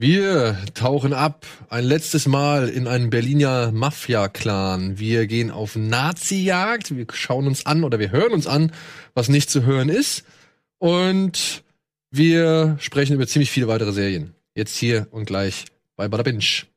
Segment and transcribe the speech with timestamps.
[0.00, 4.98] Wir tauchen ab ein letztes Mal in einen Berliner Mafia-Clan.
[4.98, 6.96] Wir gehen auf Nazi-Jagd.
[6.96, 8.72] Wir schauen uns an oder wir hören uns an,
[9.12, 10.24] was nicht zu hören ist.
[10.78, 11.62] Und
[12.10, 14.32] wir sprechen über ziemlich viele weitere Serien.
[14.54, 15.66] Jetzt hier und gleich
[15.96, 16.69] bei Bada Binge.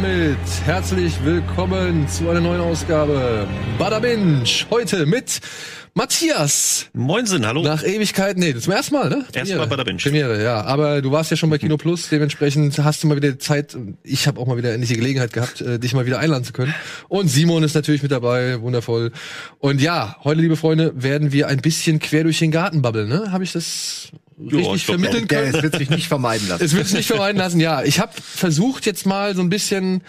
[0.00, 0.36] Damit
[0.66, 3.46] herzlich willkommen zu einer neuen Ausgabe
[3.78, 4.44] Bada Binge.
[4.68, 5.40] Heute mit
[5.94, 6.88] Matthias.
[6.92, 7.62] Moinsen, hallo.
[7.62, 9.24] Nach Ewigkeit, nee, zum ersten Mal, ne?
[9.32, 9.98] Erstmal Bada Binge.
[9.98, 10.62] Premiere, ja.
[10.64, 13.76] Aber du warst ja schon bei Kino Plus, dementsprechend hast du mal wieder Zeit.
[14.02, 16.52] Ich habe auch mal wieder endlich die Gelegenheit gehabt, äh, dich mal wieder einladen zu
[16.52, 16.74] können.
[17.08, 19.12] Und Simon ist natürlich mit dabei, wundervoll.
[19.60, 23.32] Und ja, heute, liebe Freunde, werden wir ein bisschen quer durch den Garten babbeln, ne?
[23.32, 25.54] Habe ich das richtig ich vermitteln können.
[25.54, 26.64] Es wird sich nicht vermeiden lassen.
[26.64, 27.82] Es wird sich nicht vermeiden lassen, ja.
[27.82, 30.02] Ich habe versucht jetzt mal so ein bisschen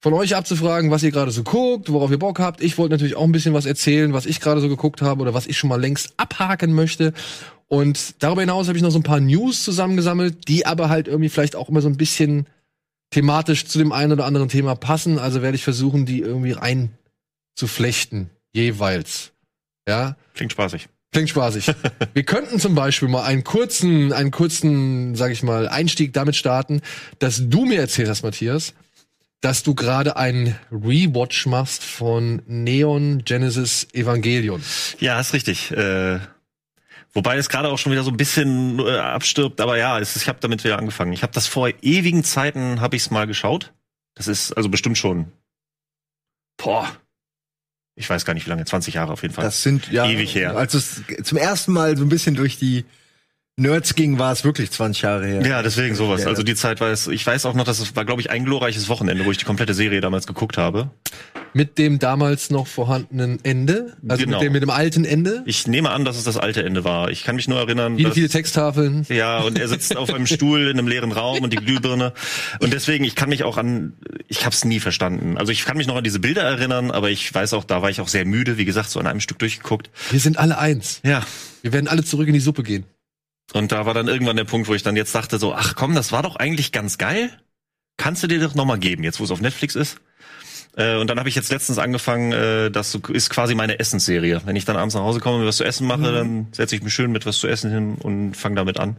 [0.00, 2.62] von euch abzufragen, was ihr gerade so guckt, worauf ihr Bock habt.
[2.62, 5.34] Ich wollte natürlich auch ein bisschen was erzählen, was ich gerade so geguckt habe oder
[5.34, 7.12] was ich schon mal längst abhaken möchte.
[7.68, 11.28] Und darüber hinaus habe ich noch so ein paar News zusammengesammelt, die aber halt irgendwie
[11.28, 12.46] vielleicht auch immer so ein bisschen
[13.10, 15.18] thematisch zu dem einen oder anderen Thema passen.
[15.18, 16.90] Also werde ich versuchen, die irgendwie rein
[17.54, 19.32] zu flechten, jeweils.
[19.86, 20.16] Ja.
[20.34, 20.88] Klingt spaßig.
[21.12, 21.72] Klingt spaßig.
[22.14, 26.82] Wir könnten zum Beispiel mal einen kurzen, einen kurzen, sag ich mal, Einstieg damit starten,
[27.18, 28.74] dass du mir erzählt hast, Matthias,
[29.40, 34.62] dass du gerade einen Rewatch machst von Neon Genesis Evangelion.
[35.00, 35.72] Ja, ist richtig.
[35.72, 36.20] Äh,
[37.12, 40.22] wobei es gerade auch schon wieder so ein bisschen äh, abstirbt, aber ja, es ist,
[40.22, 41.12] ich habe damit wieder angefangen.
[41.12, 43.72] Ich habe das vor ewigen Zeiten habe ich es mal geschaut.
[44.14, 45.32] Das ist also bestimmt schon
[46.62, 46.88] boah,
[48.00, 49.44] ich weiß gar nicht wie lange, 20 Jahre auf jeden Fall.
[49.44, 50.56] Das sind ja ewig her.
[50.56, 52.86] Als es zum ersten Mal so ein bisschen durch die
[53.60, 55.46] Nerds ging, war es wirklich 20 Jahre her.
[55.46, 56.26] Ja, deswegen sowas.
[56.26, 58.44] Also die Zeit war es, ich weiß auch noch, dass es war, glaube ich, ein
[58.46, 60.90] glorreiches Wochenende, wo ich die komplette Serie damals geguckt habe.
[61.52, 63.96] Mit dem damals noch vorhandenen Ende?
[64.08, 64.38] Also Genau.
[64.38, 65.42] mit, dem, mit dem alten Ende?
[65.46, 67.10] Ich nehme an, dass es das alte Ende war.
[67.10, 69.04] Ich kann mich nur erinnern, Viele, dass, viele Texttafeln.
[69.10, 72.12] ja, und er sitzt auf einem Stuhl in einem leeren Raum und die Glühbirne.
[72.60, 73.92] Und deswegen, ich kann mich auch an,
[74.28, 75.36] ich habe es nie verstanden.
[75.36, 77.90] Also ich kann mich noch an diese Bilder erinnern, aber ich weiß auch, da war
[77.90, 79.90] ich auch sehr müde, wie gesagt, so an einem Stück durchgeguckt.
[80.10, 81.00] Wir sind alle eins.
[81.04, 81.26] Ja.
[81.62, 82.84] Wir werden alle zurück in die Suppe gehen.
[83.52, 85.94] Und da war dann irgendwann der Punkt, wo ich dann jetzt dachte so, ach komm,
[85.94, 87.30] das war doch eigentlich ganz geil.
[87.96, 90.00] Kannst du dir doch noch mal geben, jetzt wo es auf Netflix ist.
[90.76, 94.40] Äh, und dann habe ich jetzt letztens angefangen, äh, das ist quasi meine Essensserie.
[94.44, 96.82] Wenn ich dann abends nach Hause komme und was zu essen mache, dann setze ich
[96.82, 98.96] mich schön mit was zu essen hin und fange damit an.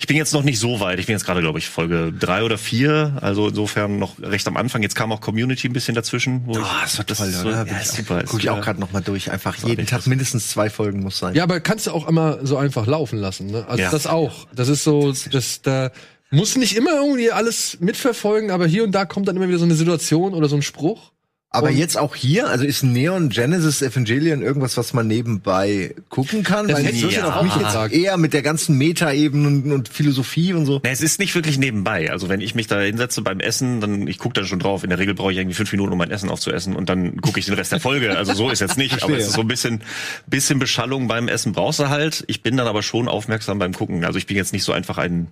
[0.00, 0.98] Ich bin jetzt noch nicht so weit.
[0.98, 3.18] Ich bin jetzt gerade, glaube ich, Folge drei oder vier.
[3.20, 4.82] Also insofern noch recht am Anfang.
[4.82, 6.46] Jetzt kam auch Community ein bisschen dazwischen.
[6.46, 7.66] Wo Oh, ich, das war das toll, ist so- oder?
[7.66, 8.22] ja, ich super.
[8.26, 9.30] Guck ich auch gerade noch mal durch.
[9.30, 11.34] Einfach jeden Tag das- mindestens zwei Folgen muss sein.
[11.34, 13.66] Ja, aber kannst du auch immer so einfach laufen lassen, ne?
[13.68, 13.90] Also Ja.
[13.90, 14.46] das auch.
[14.54, 15.90] Das ist so, das, da
[16.30, 19.64] muss nicht immer irgendwie alles mitverfolgen, aber hier und da kommt dann immer wieder so
[19.66, 21.12] eine Situation oder so ein Spruch.
[21.52, 26.44] Aber Und- jetzt auch hier, also ist Neon Genesis Evangelion irgendwas, was man nebenbei gucken
[26.44, 26.68] kann?
[26.68, 29.72] Das Weil hätte wird jetzt auf auch mich jetzt eher mit der ganzen Meta-Ebene und,
[29.72, 30.80] und Philosophie und so.
[30.84, 32.12] Na, es ist nicht wirklich nebenbei.
[32.12, 34.84] Also wenn ich mich da hinsetze beim Essen, dann ich gucke dann schon drauf.
[34.84, 37.40] In der Regel brauche ich irgendwie fünf Minuten, um mein Essen aufzuessen und dann gucke
[37.40, 38.16] ich den Rest der Folge.
[38.16, 39.82] Also so ist jetzt nicht, aber es ist so ein bisschen,
[40.28, 42.22] bisschen Beschallung beim Essen brauchst du halt.
[42.28, 44.04] Ich bin dann aber schon aufmerksam beim Gucken.
[44.04, 45.26] Also ich bin jetzt nicht so einfach ein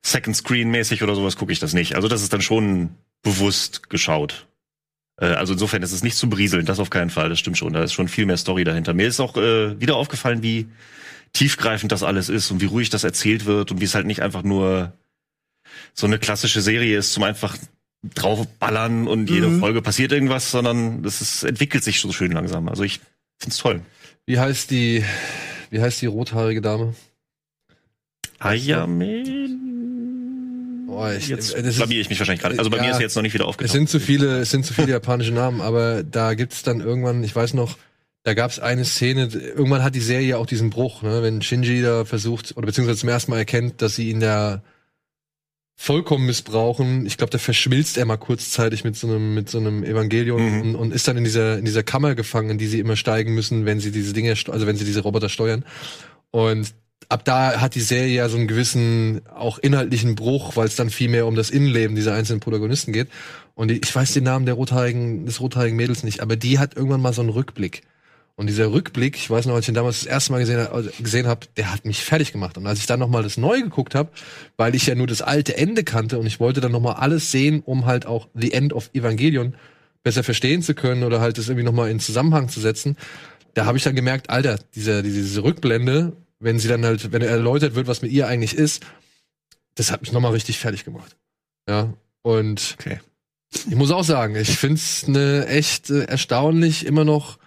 [0.00, 1.96] Second Screen mäßig oder sowas gucke ich das nicht.
[1.96, 2.90] Also das ist dann schon
[3.24, 4.46] bewusst geschaut.
[5.20, 7.72] Äh, Also insofern ist es nicht zu brieseln, das auf keinen Fall, das stimmt schon.
[7.72, 8.94] Da ist schon viel mehr Story dahinter.
[8.94, 10.66] Mir ist auch äh, wieder aufgefallen, wie
[11.32, 14.22] tiefgreifend das alles ist und wie ruhig das erzählt wird und wie es halt nicht
[14.22, 14.92] einfach nur
[15.92, 17.56] so eine klassische Serie ist zum einfach
[18.14, 19.60] draufballern und jede Mhm.
[19.60, 22.68] Folge passiert irgendwas, sondern ist, entwickelt sich so schön langsam.
[22.68, 23.00] Also ich
[23.38, 23.80] find's toll.
[24.26, 25.04] Wie heißt die,
[25.70, 26.94] wie heißt die rothaarige Dame?
[28.38, 29.24] Ayame.
[30.96, 32.58] Oh, ich, Jetzt blamier ich mich wahrscheinlich gerade.
[32.58, 33.72] Also bei Ja, mir ist jetzt noch nicht wieder es aufgetaucht.
[33.72, 37.34] sind zu viele, es sind zu viele japanische Namen, aber da gibt's dann irgendwann, ich
[37.34, 37.76] weiß noch,
[38.22, 42.04] da gab's eine Szene, irgendwann hat die Serie auch diesen Bruch, ne, wenn Shinji da
[42.04, 44.62] versucht, oder beziehungsweise zum ersten Mal erkennt, dass sie ihn da
[45.76, 47.04] vollkommen missbrauchen.
[47.04, 50.60] Ich glaube, da verschmilzt er mal kurzzeitig mit so einem, mit so einem Evangelion Mhm.
[50.62, 53.34] und, und ist dann in dieser, in dieser Kammer gefangen, in die sie immer steigen
[53.34, 55.64] müssen, wenn sie diese Dinge, also wenn sie diese Roboter steuern.
[56.30, 56.72] Und
[57.08, 60.90] ab da hat die Serie ja so einen gewissen, auch inhaltlichen Bruch, weil es dann
[60.90, 63.08] viel mehr um das Innenleben dieser einzelnen Protagonisten geht.
[63.54, 67.00] Und ich weiß den Namen der rothaarigen, des rothaarigen Mädels nicht, aber die hat irgendwann
[67.00, 67.82] mal so einen Rückblick.
[68.36, 70.90] Und dieser Rückblick, ich weiß noch, als ich ihn damals das erste Mal gesehen, also
[70.98, 72.58] gesehen habe, der hat mich fertig gemacht.
[72.58, 74.10] Und als ich dann noch mal das Neue geguckt habe,
[74.56, 77.30] weil ich ja nur das alte Ende kannte und ich wollte dann noch mal alles
[77.30, 79.54] sehen, um halt auch The End of Evangelion
[80.02, 82.96] besser verstehen zu können oder halt das irgendwie nochmal in Zusammenhang zu setzen,
[83.54, 86.12] da habe ich dann gemerkt, Alter, diese, diese Rückblende,
[86.44, 88.84] wenn sie dann halt, wenn erläutert wird, was mit ihr eigentlich ist,
[89.74, 91.16] das hat mich nochmal richtig fertig gemacht.
[91.68, 91.92] Ja.
[92.22, 93.00] Und Okay.
[93.54, 97.38] ich muss auch sagen, ich find's eine echt äh, erstaunlich immer noch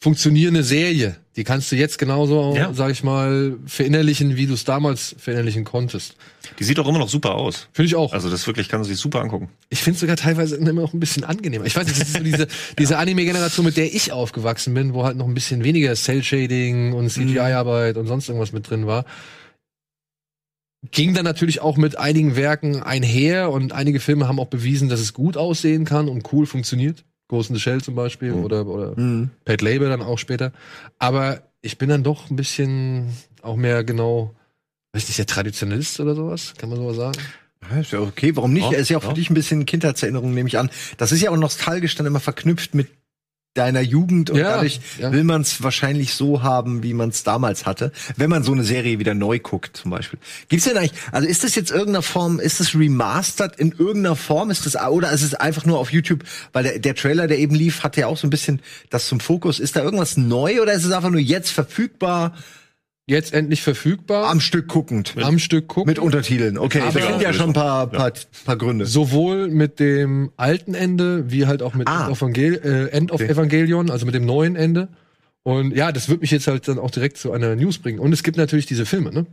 [0.00, 1.16] funktionierende Serie.
[1.36, 2.72] Die kannst du jetzt genauso, Ja.
[2.72, 6.14] sag ich mal, verinnerlichen, wie du es damals verinnerlichen konntest.
[6.58, 7.68] Die sieht doch immer noch super aus.
[7.72, 8.12] Finde ich auch.
[8.12, 9.48] Also das wirklich kann man sich super angucken.
[9.70, 11.64] Ich finde sogar teilweise immer noch ein bisschen angenehmer.
[11.64, 12.46] Ich weiß nicht, das ist so diese,
[12.78, 17.10] diese Anime-Generation, mit der ich aufgewachsen bin, wo halt noch ein bisschen weniger Cell-Shading und
[17.10, 19.04] CGI-Arbeit und sonst irgendwas mit drin war.
[20.92, 25.00] Ging dann natürlich auch mit einigen Werken einher und einige Filme haben auch bewiesen, dass
[25.00, 27.04] es gut aussehen kann und cool funktioniert.
[27.28, 28.44] Ghost in the Shell zum Beispiel Mhm.
[28.44, 29.30] oder, oder Mhm.
[29.44, 30.52] Pat Labor dann auch später.
[30.98, 34.34] Aber ich bin dann doch ein bisschen auch mehr genau,
[34.92, 37.18] weiß nicht, der Traditionalist oder sowas, kann man sowas sagen?
[37.70, 38.64] Ja, ist ja okay, warum nicht?
[38.64, 39.08] Ja, Er ist ja auch ja.
[39.10, 40.70] für dich ein bisschen Kindheitserinnerung, nehme ich an.
[40.96, 42.88] Das ist ja auch nostalgisch dann immer verknüpft mit
[43.54, 45.10] deiner Jugend und Ja, dadurch ja.
[45.12, 48.62] will man es wahrscheinlich so haben, wie man es damals hatte, wenn man so eine
[48.62, 50.18] Serie wieder neu guckt, zum Beispiel.
[50.48, 54.50] Gibt's denn eigentlich, also ist das jetzt irgendeiner Form, ist das remastered in irgendeiner Form?
[54.50, 57.54] Ist das, oder ist es einfach nur auf YouTube, weil der, der Trailer, der eben
[57.54, 58.60] lief, hatte ja auch so ein bisschen
[58.90, 59.58] das zum Fokus.
[59.58, 62.34] Ist da irgendwas neu oder ist es einfach nur jetzt verfügbar,
[63.08, 64.28] Jetzt endlich verfügbar.
[64.28, 65.14] am Stück guckend?
[65.20, 65.88] am Stück gucken.
[65.88, 66.82] Mit Untertiteln, okay.
[66.82, 68.12] Aber- das sind ja schon ein paar, paar,
[68.44, 68.84] paar Gründe.
[68.86, 72.02] Sowohl mit dem alten Ende, wie halt auch mit Ah.
[72.02, 73.30] End, of Evangel äh, End of Okay.
[73.30, 74.88] Evangelion, also mit dem neuen Ende.
[75.42, 77.98] Und ja, das wird mich jetzt halt dann auch direkt zu einer News bringen.
[77.98, 79.24] Und es gibt natürlich diese Filme, ne?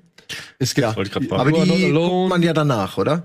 [0.59, 0.91] Es gibt Ja.
[0.91, 1.03] Aber
[1.51, 3.23] die guckt man ja danach, oder?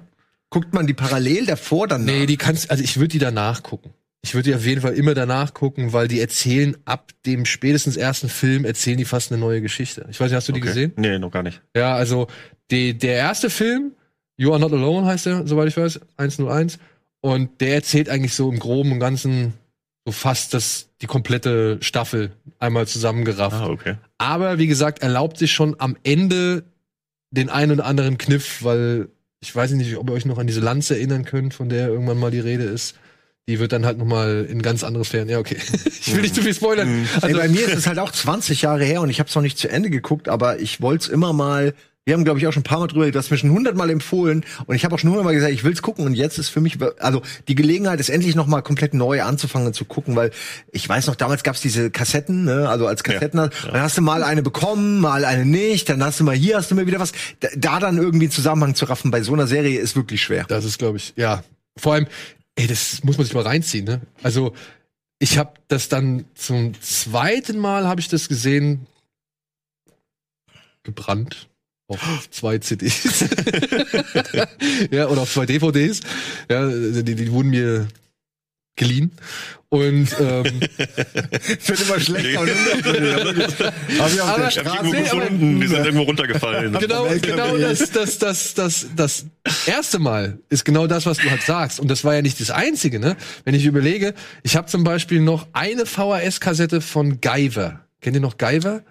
[0.50, 3.92] Guckt man die parallel davor dann Nee, die kannst, also ich würde die danach gucken.
[4.22, 7.96] Ich würde die auf jeden Fall immer danach gucken, weil die erzählen ab dem spätestens
[7.96, 10.06] ersten Film erzählen die fast eine neue Geschichte.
[10.10, 10.68] Ich weiß nicht, hast du die Okay.
[10.68, 10.92] gesehen?
[10.96, 11.62] Nee, noch gar nicht.
[11.74, 12.26] Ja, also
[12.70, 13.92] die, der erste Film,
[14.36, 16.78] You Are Not Alone heißt der, soweit ich weiß, 101.
[17.22, 19.54] Und der erzählt eigentlich so im Groben und Ganzen
[20.06, 23.56] so fast das, die komplette Staffel einmal zusammengerafft.
[23.56, 23.96] Ah, okay.
[24.18, 26.64] Aber wie gesagt, erlaubt sich schon am Ende
[27.30, 29.08] den einen oder anderen Kniff, weil
[29.40, 32.18] ich weiß nicht, ob ihr euch noch an diese Lanze erinnern könnt, von der irgendwann
[32.18, 32.96] mal die Rede ist.
[33.50, 35.28] Die wird dann halt noch mal in ganz andere Sphären.
[35.28, 35.56] Ja, okay.
[36.02, 36.88] Ich will nicht zu viel spoilern.
[36.88, 39.34] Ey, Also, bei mir ist es halt auch 20 Jahre her und ich habe es
[39.34, 41.74] noch nicht zu Ende geguckt, aber ich wollte es immer mal.
[42.06, 43.90] Wir haben, glaube ich, auch schon ein paar Mal drüber, du hast mir schon hundertmal
[43.90, 46.60] empfohlen und ich habe auch schon hundertmal gesagt, ich will's gucken und jetzt ist für
[46.62, 50.30] mich, also die Gelegenheit ist endlich noch mal komplett neu anzufangen zu gucken, weil
[50.72, 54.22] ich weiß noch, damals gab's diese Kassetten, ne, also als Kassetten, dann hast du mal
[54.24, 57.12] eine bekommen, mal eine nicht, dann hast du mal hier, hast du mal wieder was.
[57.40, 60.46] Da, da dann irgendwie einen Zusammenhang zu raffen bei so einer Serie ist wirklich schwer.
[60.48, 61.44] Das ist, glaube ich, ja.
[61.76, 62.06] Vor allem,
[62.56, 64.00] ey, das muss man sich mal reinziehen, ne?
[64.22, 64.54] Also,
[65.18, 68.86] ich habe das dann zum zweiten Mal habe ich das gesehen,
[70.82, 71.48] gebrannt
[71.88, 73.24] auf zwei CDs.
[74.90, 76.00] ja, oder auf zwei DVDs.
[76.48, 77.88] Ja, die, die wurden mir
[78.80, 79.12] geliehen.
[79.68, 80.44] Und ähm,
[81.66, 83.72] Wird immer schlechter unangenehmer.
[84.00, 86.72] Hab ich auf Aber- der Ich Straße irgendwo Nee, aber- gefunden, die sind irgendwo runtergefallen.
[86.80, 89.26] genau, genau das, das, das, das, das
[89.66, 91.78] erste Mal ist genau das, was du halt sagst.
[91.78, 93.16] Und das war ja nicht das Einzige, ne?
[93.44, 97.80] Wenn ich überlege, ich habe zum Beispiel noch eine VHS-Kassette von Guyver.
[98.00, 98.82] Kennt ihr noch Guyver?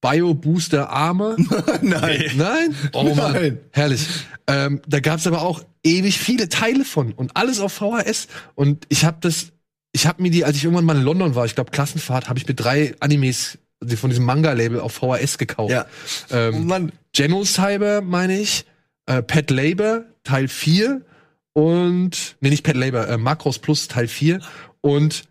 [0.00, 1.36] Bio Booster Arme?
[1.82, 2.30] Nein.
[2.36, 2.74] Nein?
[2.92, 3.60] Oh Mann, Nein.
[3.72, 4.06] herrlich.
[4.46, 8.28] Ähm, da gab's aber auch ewig viele Teile von und alles auf VHS.
[8.54, 9.52] Und ich habe das,
[9.92, 12.38] ich habe mir die, als ich irgendwann mal in London war, ich glaube Klassenfahrt, habe
[12.38, 15.70] ich mir drei Animes die von diesem Manga-Label auf VHS gekauft.
[15.70, 15.86] Ja.
[16.30, 16.92] Oh Ähm, Mann.
[17.14, 18.64] Genocyber, meine ich,
[19.06, 21.02] äh, Pet Labor, Teil 4
[21.52, 24.40] und, nee, nicht Pet Labor, äh, Macros Plus, Teil 4
[24.80, 25.24] und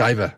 [0.00, 0.34] Diver.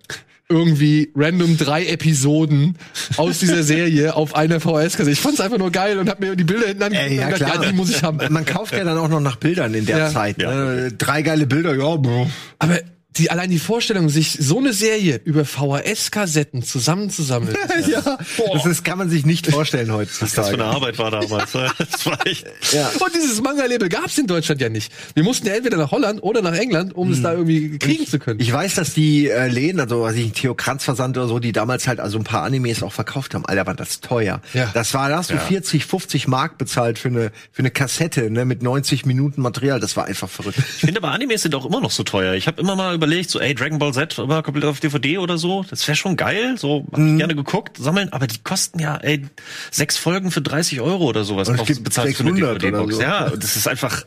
[0.48, 2.76] Irgendwie random drei Episoden
[3.16, 5.10] aus dieser Serie auf einer VHS-Kassette.
[5.10, 7.32] Ich fand's einfach nur geil und hab mir die Bilder hinten angeguckt Ey, ja, und
[7.34, 7.64] gedacht, klar.
[7.64, 8.18] ja, die muss ich haben.
[8.30, 10.10] Man kauft ja dann auch noch nach Bildern in der Ja.
[10.10, 10.40] Zeit.
[10.42, 10.52] Ja.
[10.54, 10.92] Ne?
[10.92, 12.28] Drei geile Bilder, ja, bro.
[12.58, 12.78] Aber
[13.16, 17.56] die, allein die Vorstellung, sich so eine Serie über VHS-Kassetten zusammenzusammeln.
[17.88, 18.18] ja,
[18.52, 20.54] das ist, kann man sich nicht vorstellen Was das für heutzutage.
[20.54, 21.52] eine Arbeit war damals.
[21.78, 22.46] Das war echt.
[22.72, 22.88] Ja.
[22.88, 24.92] Und dieses Manga-Label gab's in Deutschland ja nicht.
[25.14, 28.18] Wir mussten ja entweder nach Holland oder nach England, um es da irgendwie kriegen zu
[28.18, 28.40] können.
[28.40, 31.52] Ich weiß, dass die äh, Läden, also was ich, Theo Kranz Versand oder so, die
[31.52, 33.44] damals halt also ein paar Animes auch verkauft haben.
[33.44, 34.40] Alter, war das teuer.
[34.52, 34.70] Ja.
[34.74, 38.44] Das war, da hast du 40, 50 Mark bezahlt für eine, für eine Kassette, ne,
[38.44, 39.80] mit 90 Minuten Material.
[39.80, 40.58] Das war einfach verrückt.
[40.58, 42.34] Ich finde aber Animes sind auch immer noch so teuer.
[42.34, 45.38] Ich habe immer mal überlegt, so, ey, Dragon Ball Z immer komplett auf DVD oder
[45.38, 45.64] so.
[45.68, 46.56] Das wäre schon geil.
[46.56, 48.12] So, hab ich gerne geguckt, sammeln.
[48.12, 49.26] Aber die kosten ja, ey,
[49.70, 51.48] sechs Folgen für 30 Euro oder sowas.
[51.48, 52.96] Und es bezahlst du eine 600 oder DVD-Box.
[52.96, 53.02] so.
[53.02, 54.04] Ja, das ist einfach,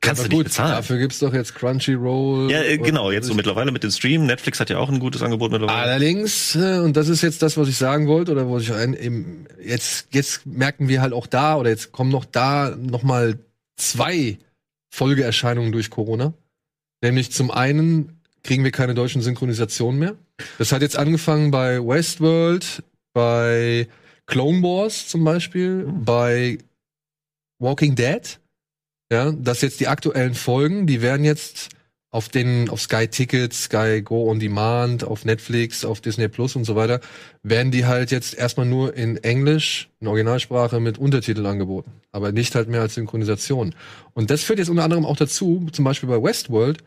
[0.00, 0.72] kannst Aber du nicht bezahlen.
[0.72, 2.50] Dafür gibt's doch jetzt Crunchyroll.
[2.50, 4.26] Ja, äh, genau, jetzt so mittlerweile mit dem Stream.
[4.26, 5.78] Netflix hat ja auch ein gutes Angebot mittlerweile.
[5.78, 8.94] Allerdings, äh, und das ist jetzt das, was ich sagen wollte, oder wo ich ein,
[8.94, 13.38] eben, jetzt, jetzt merken wir halt auch da, oder jetzt kommen noch da noch mal
[13.76, 14.38] zwei
[14.90, 16.34] Folgeerscheinungen durch Corona.
[17.02, 20.16] Nämlich zum einen kriegen wir keine deutschen Synchronisationen mehr.
[20.58, 22.82] Das hat jetzt angefangen bei Westworld,
[23.12, 23.88] bei
[24.26, 26.58] Clone Wars zum Beispiel, bei
[27.58, 28.38] Walking Dead.
[29.12, 31.68] Ja, dass jetzt die aktuellen Folgen, die werden jetzt
[32.12, 36.64] auf den, auf Sky Tickets, Sky Go On Demand, auf Netflix, auf Disney Plus und
[36.64, 37.00] so weiter,
[37.42, 41.90] werden die halt jetzt erstmal nur in Englisch, in Originalsprache mit Untertiteln angeboten.
[42.10, 43.74] Aber nicht halt mehr als Synchronisation.
[44.12, 46.84] Und das führt jetzt unter anderem auch dazu, zum Beispiel bei Westworld,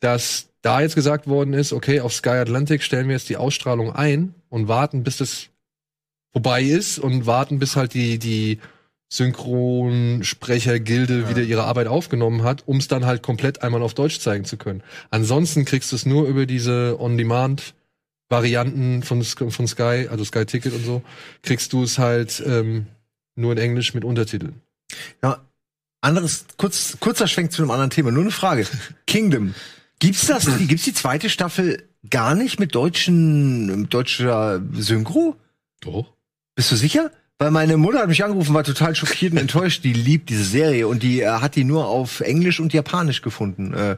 [0.00, 3.92] dass da jetzt gesagt worden ist, okay, auf Sky Atlantic stellen wir jetzt die Ausstrahlung
[3.92, 5.48] ein und warten, bis das
[6.32, 8.60] vorbei ist und warten, bis halt die, die
[9.12, 11.28] Synchronsprechergilde ja.
[11.28, 14.56] wieder ihre Arbeit aufgenommen hat, um es dann halt komplett einmal auf Deutsch zeigen zu
[14.56, 14.82] können.
[15.10, 20.86] Ansonsten kriegst du es nur über diese On-Demand-Varianten von, von Sky, also Sky Ticket und
[20.86, 21.02] so,
[21.42, 22.86] kriegst du es halt ähm,
[23.36, 24.62] nur in Englisch mit Untertiteln.
[25.22, 25.44] Ja,
[26.00, 28.10] anderes, kurz, kurzer Schwenk zu einem anderen Thema.
[28.10, 28.66] Nur eine Frage.
[29.06, 29.54] Kingdom.
[29.98, 35.36] Gibt's das, gibt's die zweite Staffel gar nicht mit deutschen, deutscher Synchro?
[35.80, 36.14] Doch.
[36.54, 37.10] Bist du sicher?
[37.38, 39.82] Weil meine Mutter hat mich angerufen, war total schockiert und enttäuscht.
[39.82, 43.74] Die liebt diese Serie und die äh, hat die nur auf Englisch und Japanisch gefunden.
[43.74, 43.96] Äh,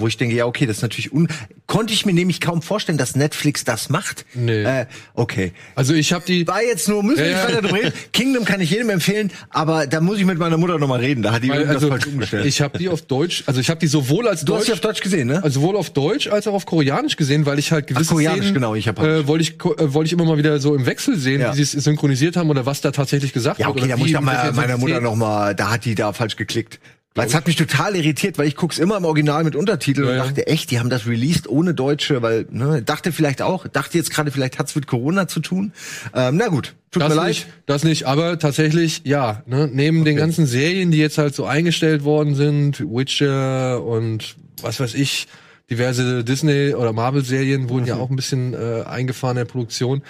[0.00, 1.28] wo ich denke, ja, okay, das ist natürlich un
[1.66, 4.26] konnte ich mir nämlich kaum vorstellen, dass Netflix das macht.
[4.34, 4.62] Nee.
[4.64, 5.52] Äh, okay.
[5.74, 7.48] Also ich habe die war jetzt nur müssen wir Ja, nicht ja.
[7.56, 7.92] weiter drüber reden.
[8.12, 11.22] Kingdom kann ich jedem empfehlen, aber da muss ich mit meiner Mutter noch mal reden.
[11.22, 12.44] Da hat die Weil, also, falsch umgestellt.
[12.46, 14.72] ich habe die auf Deutsch, also ich habe die sowohl als du hast Deutsch, sie
[14.74, 15.42] auf Deutsch gesehen, ne?
[15.42, 18.54] also sowohl auf Deutsch als auch auf Koreanisch gesehen, weil ich halt gewisse Koreanisch, Szenen,
[18.54, 19.22] genau, ich Japanisch.
[19.24, 21.52] äh, wollte ich äh, wollte ich immer mal wieder so im Wechsel sehen, Ja.
[21.52, 23.76] wie sie es synchronisiert haben oder was da tatsächlich gesagt ja, wird.
[23.76, 24.22] okay, oder da muss ich mal
[24.52, 25.02] meiner Mutter Intensität.
[25.02, 26.78] noch mal, da hat die da falsch geklickt.
[27.16, 30.12] Weil es hat mich total irritiert, weil ich guck's immer im Original mit Untertiteln Ja,
[30.14, 33.96] und dachte, echt, die haben das released ohne Deutsche, weil, ne, dachte vielleicht auch, dachte
[33.98, 35.72] jetzt gerade, vielleicht hat's mit Corona zu tun.
[36.12, 37.28] Ähm, na gut, tut Das mir leid.
[37.28, 41.44] nicht, das nicht, aber tatsächlich, ja, ne, neben den ganzen Serien, die jetzt halt so
[41.44, 45.28] eingestellt worden sind, Witcher und was weiß ich,
[45.70, 47.88] diverse Disney- oder Marvel-Serien wurden Mhm.
[47.88, 50.02] ja auch ein bisschen äh, eingefahren in der Produktion,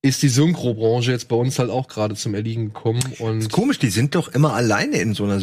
[0.00, 3.78] ist die Synchrobranche jetzt bei uns halt auch gerade zum Erliegen gekommen und Ist komisch,
[3.80, 5.40] die sind doch immer alleine in so einer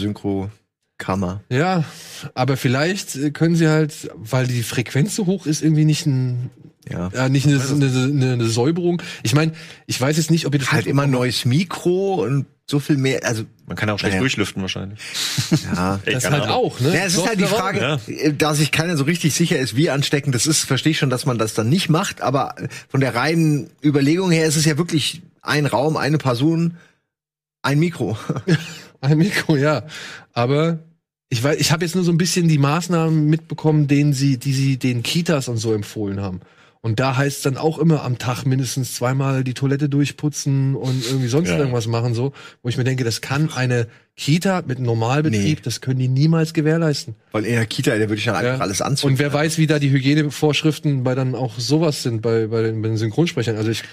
[1.01, 1.41] Synchro-Kammer.
[1.49, 1.83] ja,
[2.35, 6.49] aber vielleicht äh, können sie halt, weil die Frequenz so hoch ist, irgendwie nicht ein
[6.89, 7.09] Ja.
[7.13, 9.01] ja, nicht eine, eine, eine, eine Säuberung.
[9.23, 9.53] Ich meine,
[9.87, 12.95] ich weiß jetzt nicht, ob ihr das Halt immer ein neues Mikro und so viel
[12.97, 14.21] mehr, also, Man kann auch schlecht Naja.
[14.21, 14.99] durchlüften wahrscheinlich.
[15.75, 15.99] ja.
[16.05, 16.55] Ey, das halt Ahnung.
[16.55, 16.95] auch, ne?
[16.95, 19.89] Ja, es ist halt die Frage, äh, da sich keiner so richtig sicher ist, wie
[19.89, 22.55] ansteckend das ist, verstehe ich schon, dass man das dann nicht macht, aber
[22.87, 26.77] von der reinen Überlegung her ist es ja wirklich ein Raum, eine Person,
[27.61, 28.17] ein Mikro.
[29.03, 29.81] Ein Mikro, ja.
[30.31, 30.77] Aber
[31.33, 34.51] ich weiß, ich habe jetzt nur so ein bisschen die Maßnahmen mitbekommen, denen sie, die
[34.53, 36.41] sie den Kitas und so empfohlen haben.
[36.81, 41.05] Und da heißt es dann auch immer am Tag mindestens zweimal die Toilette durchputzen und
[41.05, 41.57] irgendwie sonst Ja.
[41.57, 42.33] irgendwas machen, so,
[42.63, 45.63] wo ich mir denke, das kann eine Kita mit Normalbetrieb, Nee.
[45.63, 47.15] das können die niemals gewährleisten.
[47.31, 48.59] Weil in der Kita, da würde ich dann einfach Ja.
[48.59, 49.13] alles anzünden.
[49.13, 52.81] Und wer weiß, wie da die Hygienevorschriften bei dann auch sowas sind bei, bei, den,
[52.81, 53.55] bei den Synchronsprechern.
[53.57, 53.83] Also ich,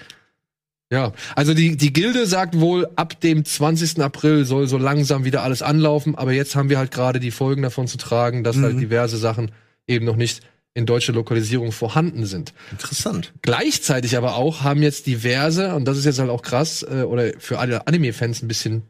[0.91, 4.01] ja, also die, die Gilde sagt wohl, ab dem 20.
[4.01, 7.63] April soll so langsam wieder alles anlaufen, aber jetzt haben wir halt gerade die Folgen
[7.63, 8.81] davon zu tragen, dass halt Mhm.
[8.81, 9.51] diverse Sachen
[9.87, 10.41] eben noch nicht
[10.75, 12.53] in deutscher Lokalisierung vorhanden sind.
[12.71, 13.33] Interessant.
[13.43, 17.33] Gleichzeitig aber auch haben jetzt diverse, und das ist jetzt halt auch krass, äh, oder
[17.39, 18.83] für alle Anime-Fans ein bisschen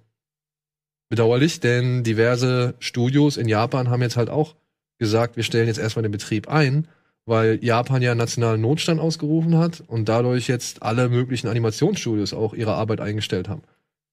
[1.09, 4.55] bedauerlich, denn diverse Studios in Japan haben jetzt halt auch
[4.99, 6.87] gesagt, wir stellen jetzt erstmal den Betrieb ein,
[7.29, 12.55] weil Japan ja einen nationalen Notstand ausgerufen hat und dadurch jetzt alle möglichen Animationsstudios auch
[12.55, 13.63] ihre Arbeit eingestellt haben.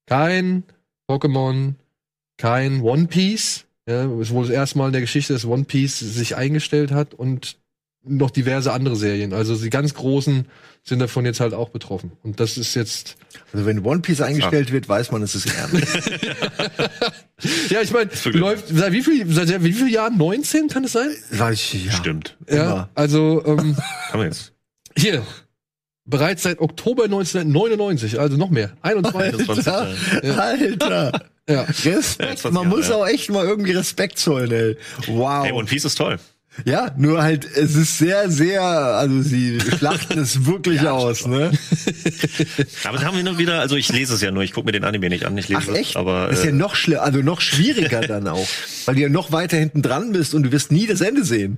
[0.05, 0.63] Kein
[1.09, 1.75] Pokémon,
[2.37, 5.99] kein One Piece, ja, es wohl das erste Mal in der Geschichte, dass One Piece
[5.99, 7.57] sich eingestellt hat und
[8.07, 9.33] noch diverse andere Serien.
[9.33, 10.47] Also die ganz großen
[10.83, 12.11] sind davon jetzt halt auch betroffen.
[12.23, 13.17] Und das ist jetzt.
[13.51, 16.11] Also wenn One Piece eingestellt wird, weiß man, es ist ernst.
[17.69, 20.17] Ja, ich meine, läuft seit wie viel, seit wie viel Jahren?
[20.17, 21.09] 19 kann es sein?
[21.31, 21.91] Weiß ich, ja.
[21.91, 22.37] Stimmt.
[22.49, 22.55] Ja.
[22.55, 22.89] Immer.
[22.95, 23.75] Also ähm,
[24.09, 24.53] Kann man jetzt.
[24.97, 25.21] hier.
[26.05, 28.71] Bereits seit Oktober 1999, also noch mehr.
[28.83, 29.45] 21.
[29.45, 30.41] 20 Alter, Jahre.
[30.41, 31.25] Alter.
[31.49, 31.61] ja.
[31.63, 32.39] Respekt.
[32.39, 32.95] 20 Man muss ja.
[32.95, 34.77] auch echt mal irgendwie Respekt zollen, ey.
[35.07, 35.43] Wow.
[35.45, 36.17] Hey, One Piece ist toll.
[36.63, 41.51] Ja, nur halt, es ist sehr, sehr, also sie schlachten es wirklich Ja, aus, ne?
[42.85, 44.71] Aber da haben wir nur wieder, also ich lese es ja nur, ich gucke mir
[44.71, 45.75] den Anime nicht an, ich lese Ach es.
[45.75, 45.97] echt?
[45.97, 48.47] Aber ist ja äh, noch schlimm, also noch schwieriger dann auch.
[48.85, 51.57] Weil du ja noch weiter hinten dran bist und du wirst nie das Ende sehen.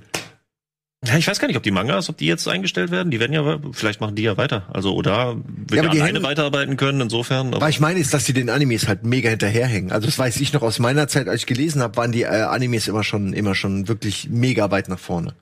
[1.05, 3.11] Ja, ich weiß gar nicht, ob die Mangas, ob die jetzt eingestellt werden.
[3.11, 4.67] Die werden ja, vielleicht machen die ja weiter.
[4.73, 7.01] Also oder wird Ja, ja, alleine weiterarbeiten können.
[7.01, 7.47] Insofern.
[7.53, 9.91] aber- Was ich meine ist, dass die den Animes halt mega hinterherhängen.
[9.91, 12.27] Also das weiß ich noch aus meiner Zeit, als ich gelesen habe, waren die äh,
[12.27, 15.33] Animes immer schon, immer schon wirklich mega weit nach vorne.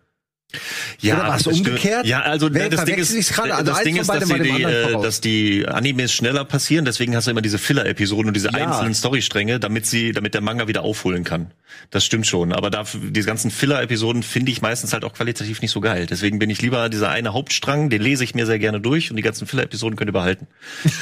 [1.02, 2.06] Ja, Oder war es umgekehrt?
[2.06, 3.12] Ja, also Wer das Ding ist?
[3.40, 6.86] Also das eins Ding ist, dass, die, äh, dass die Animes schneller passieren.
[6.86, 8.54] Deswegen hast du immer diese Filler-Episoden und diese Ja.
[8.54, 11.52] einzelnen Storystränge, damit sie, damit der Manga wieder aufholen kann.
[11.90, 12.54] Das stimmt schon.
[12.54, 16.06] Aber da, diese ganzen Filler-Episoden finde ich meistens halt auch qualitativ nicht so geil.
[16.10, 19.18] Deswegen bin ich lieber dieser eine Hauptstrang, den lese ich mir sehr gerne durch und
[19.18, 20.48] die ganzen Filler-Episoden könnt ihr behalten.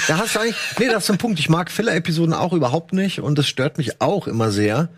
[0.08, 1.40] Da hast du eigentlich, nee, das ist ein Punkt.
[1.40, 4.90] Ich mag Filler-Episoden auch überhaupt nicht und das stört mich auch immer sehr.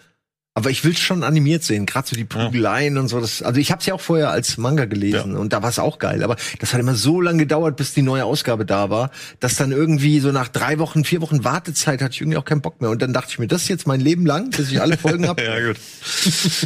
[0.58, 3.20] Aber ich will schon animiert sehen, gerade so die Prügeleien und so.
[3.20, 5.38] Das, also ich habe es ja auch vorher als Manga gelesen Ja.
[5.40, 6.24] und da war es auch geil.
[6.24, 9.74] Aber das hat immer so lange gedauert, bis die neue Ausgabe da war, dass dann
[9.74, 12.90] irgendwie so nach drei Wochen, vier Wochen Wartezeit hatte ich irgendwie auch keinen Bock mehr.
[12.90, 15.28] Und dann dachte ich mir, das ist jetzt mein Leben lang, bis ich alle Folgen
[15.28, 15.44] habe.
[15.68, 15.78] gut.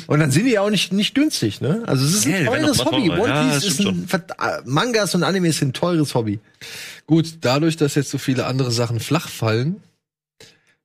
[0.05, 1.81] Und dann sind die ja auch nicht, nicht günstig, ne?
[1.87, 3.09] Also es ist ein werden teures Hobby.
[3.09, 4.19] One Ja, Piece ist ein, äh,
[4.65, 6.39] Mangas und Animes sind ein teures Hobby.
[7.07, 9.77] Gut, dadurch, dass jetzt so viele andere Sachen flach fallen,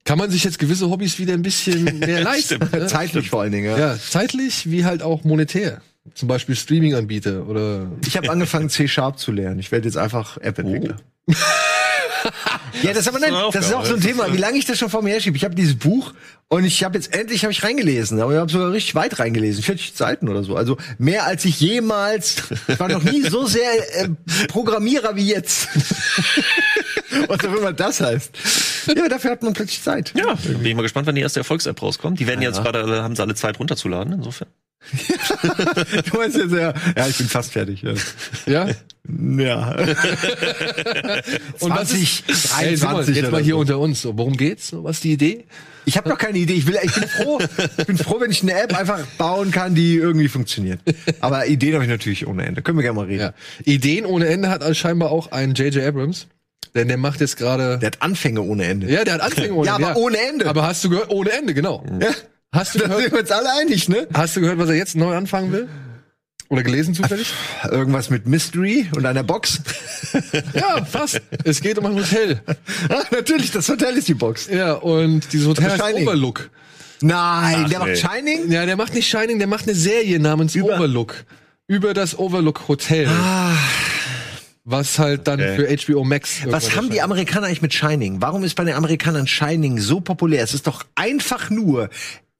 [0.05, 2.59] kann man sich jetzt gewisse Hobbys wieder ein bisschen mehr leisten.
[2.71, 2.87] ne?
[2.87, 3.77] Zeitlich vor allen Dingen, ja.
[3.77, 5.81] Ja, zeitlich wie halt auch monetär.
[6.13, 9.59] Zum Beispiel Streaming-Anbieter oder Ich habe angefangen, C-Sharp zu lernen.
[9.59, 10.97] Ich werde jetzt einfach App-Entwickler.
[12.83, 14.01] Ja, das ist aber Das ist nein, das ist auch so ein.
[14.01, 15.37] Thema, wie lange ich das schon vor mir herschiebe.
[15.37, 16.13] Ich habe dieses Buch
[16.47, 19.63] und ich habe jetzt endlich habe ich reingelesen, aber ich habe sogar richtig weit reingelesen,
[19.63, 20.55] 40 Seiten oder so.
[20.55, 22.43] Also mehr als ich jemals.
[22.67, 23.71] Ich war noch nie so sehr
[24.03, 24.09] äh,
[24.47, 25.69] Programmierer wie jetzt.
[27.27, 28.31] Was auch immer das heißt.
[28.95, 30.13] Ja, dafür hat man plötzlich Zeit.
[30.15, 32.19] Ja, bin ich mal gespannt, wann die erste Erfolgs-App rauskommt.
[32.19, 34.47] Die werden jetzt gerade, alle- haben sie alle Zeit runterzuladen, insofern.
[36.11, 37.81] Du meinst jetzt ja, ja, ich bin fast fertig.
[37.81, 37.93] Ja.
[38.45, 38.67] ja.
[39.37, 39.71] ja.
[41.59, 43.59] Und was 20, ist, Ey, Simon, 23 jetzt mal hier so.
[43.59, 44.01] unter uns.
[44.01, 44.71] So, worum geht's?
[44.73, 45.45] Was ist die Idee?
[45.85, 46.53] Ich habe noch keine Idee.
[46.53, 47.39] Ich will, ich bin froh,
[47.77, 50.79] ich bin froh, wenn ich eine App einfach bauen kann, die irgendwie funktioniert.
[51.19, 52.61] Aber Ideen habe ich natürlich ohne Ende.
[52.61, 53.21] Können wir gerne mal reden.
[53.21, 53.33] Ja.
[53.63, 55.83] Ideen ohne Ende hat also scheinbar auch ein J.J.
[55.83, 56.27] Abrams.
[56.73, 57.77] Denn der macht jetzt gerade.
[57.79, 58.91] Der hat Anfänge ohne Ende.
[58.91, 59.87] Ja, der hat Anfänge ohne Ja, Ende.
[59.87, 60.45] aber ohne Ende.
[60.47, 61.09] Aber hast du gehört?
[61.09, 61.83] Ohne Ende, genau.
[62.01, 62.09] Ja.
[62.51, 64.07] Hast du Da sind gehört, wir uns alle einig, ne?
[64.13, 65.67] hast du gehört, was er jetzt neu anfangen will?
[66.49, 67.33] Oder gelesen zufällig?
[67.71, 69.61] Irgendwas mit Mystery und einer Box.
[70.53, 71.19] ja, fast.
[71.43, 72.39] Es geht um ein Hotel.
[72.89, 74.47] ah, natürlich, das Hotel ist die Box.
[74.47, 76.07] Ja, und dieses Hotel heißt Shining.
[76.07, 76.49] Overlook.
[77.01, 77.95] Nein, Ach, der macht nee.
[77.95, 78.51] Shining?
[78.51, 81.15] Ja, der macht nicht Shining, der macht eine Serie namens Über- Overlook.
[81.67, 83.09] Über das Overlook Hotel.
[84.67, 85.77] Was halt dann Okay.
[85.77, 86.39] für HBO Max.
[86.47, 87.01] Was haben die.
[87.01, 88.19] Amerikaner eigentlich mit Shining?
[88.21, 90.43] Warum ist bei den Amerikanern Shining so populär?
[90.43, 91.89] Es ist doch einfach nur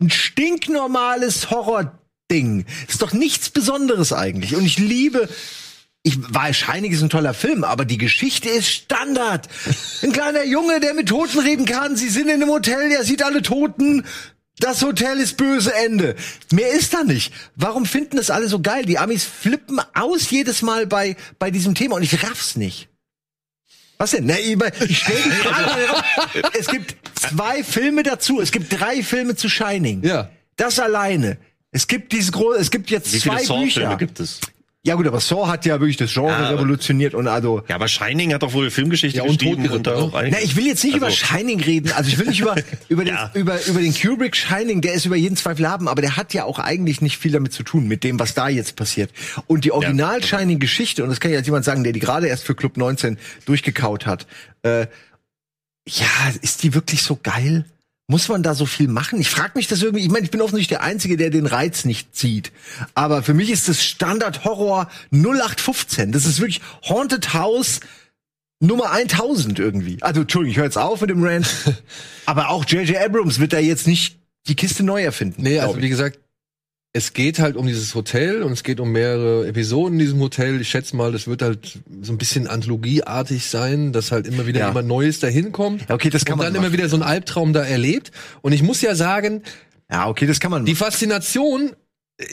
[0.01, 2.65] ein stinknormales Horror-Ding.
[2.87, 4.55] Ist doch nichts Besonderes eigentlich.
[4.55, 5.29] Und ich liebe.
[6.07, 9.47] Ich weiß, Shining ist ein toller Film, aber die Geschichte ist Standard.
[10.03, 11.95] Ein kleiner Junge, der mit Toten reden kann.
[11.95, 14.03] Sie sind in einem Hotel, der sieht alle Toten.
[14.59, 16.15] Das Hotel ist böse Ende.
[16.51, 17.33] Mehr ist da nicht.
[17.55, 18.85] Warum finden das alle so geil?
[18.85, 22.87] Die Amis flippen aus jedes Mal bei, bei diesem Thema und ich raff's nicht.
[23.97, 24.25] Was denn?
[24.25, 24.57] Na, ich,
[24.97, 26.03] stell die Frage.
[26.59, 28.41] es gibt zwei Filme dazu.
[28.41, 30.03] Es gibt drei Filme zu Shining.
[30.03, 30.29] Ja.
[30.57, 31.37] Das alleine.
[31.71, 33.97] Es gibt diese große, es gibt jetzt Wie viele zwei Bücher.
[33.97, 34.39] gibt es?
[34.85, 37.63] Ja gut, aber Saw hat ja wirklich das Genre Ja, revolutioniert und also.
[37.67, 40.37] Ja, aber Shining hat doch wohl Filmgeschichte Ja, und geschrieben und auch einiges.
[40.39, 41.91] Na, ich will jetzt nicht über Also- Shining reden.
[41.93, 42.55] Also ich will nicht über
[42.87, 43.31] über den, Ja.
[43.33, 46.43] über über den Kubrick Shining, der ist über jeden Zweifel haben, aber der hat ja
[46.43, 49.09] auch eigentlich nicht viel damit zu tun mit dem, was da jetzt passiert.
[49.47, 52.27] Und die Original Shining Geschichte und das kann ich als jemand sagen, der die gerade
[52.27, 54.27] erst für Club 19 durchgekaut hat.
[54.61, 54.85] Äh,
[55.87, 56.05] ja,
[56.41, 57.65] ist die wirklich so geil?
[58.07, 59.19] Muss man da so viel machen?
[59.19, 60.03] Ich frage mich das irgendwie.
[60.03, 62.51] Ich meine, ich bin offensichtlich der Einzige, der den Reiz nicht zieht.
[62.93, 66.11] Aber für mich ist das Standard Horror 0815.
[66.11, 67.79] Das ist wirklich Haunted House
[68.59, 70.01] Nummer 1000 irgendwie.
[70.01, 71.47] Also, Entschuldigung, ich höre jetzt auf mit dem Rant.
[72.25, 72.97] aber auch J.J.
[72.97, 75.41] Abrams wird da jetzt nicht die Kiste neu erfinden.
[75.41, 76.19] Nee, also wie gesagt,
[76.97, 80.61] es geht halt um dieses Hotel und es geht um mehrere Episoden in diesem Hotel.
[80.61, 84.61] Ich schätze mal, das wird halt so ein bisschen anthologieartig sein, dass halt immer wieder
[84.61, 84.67] Ja.
[84.69, 85.81] jemand Neues da hinkommt.
[85.89, 86.73] Ja, okay, das kann und man dann immer machen.
[86.77, 88.11] wieder so ein Albtraum da erlebt.
[88.41, 89.41] Und ich muss ja sagen,
[89.91, 90.63] Ja, okay, das kann man.
[90.65, 91.73] die Faszination,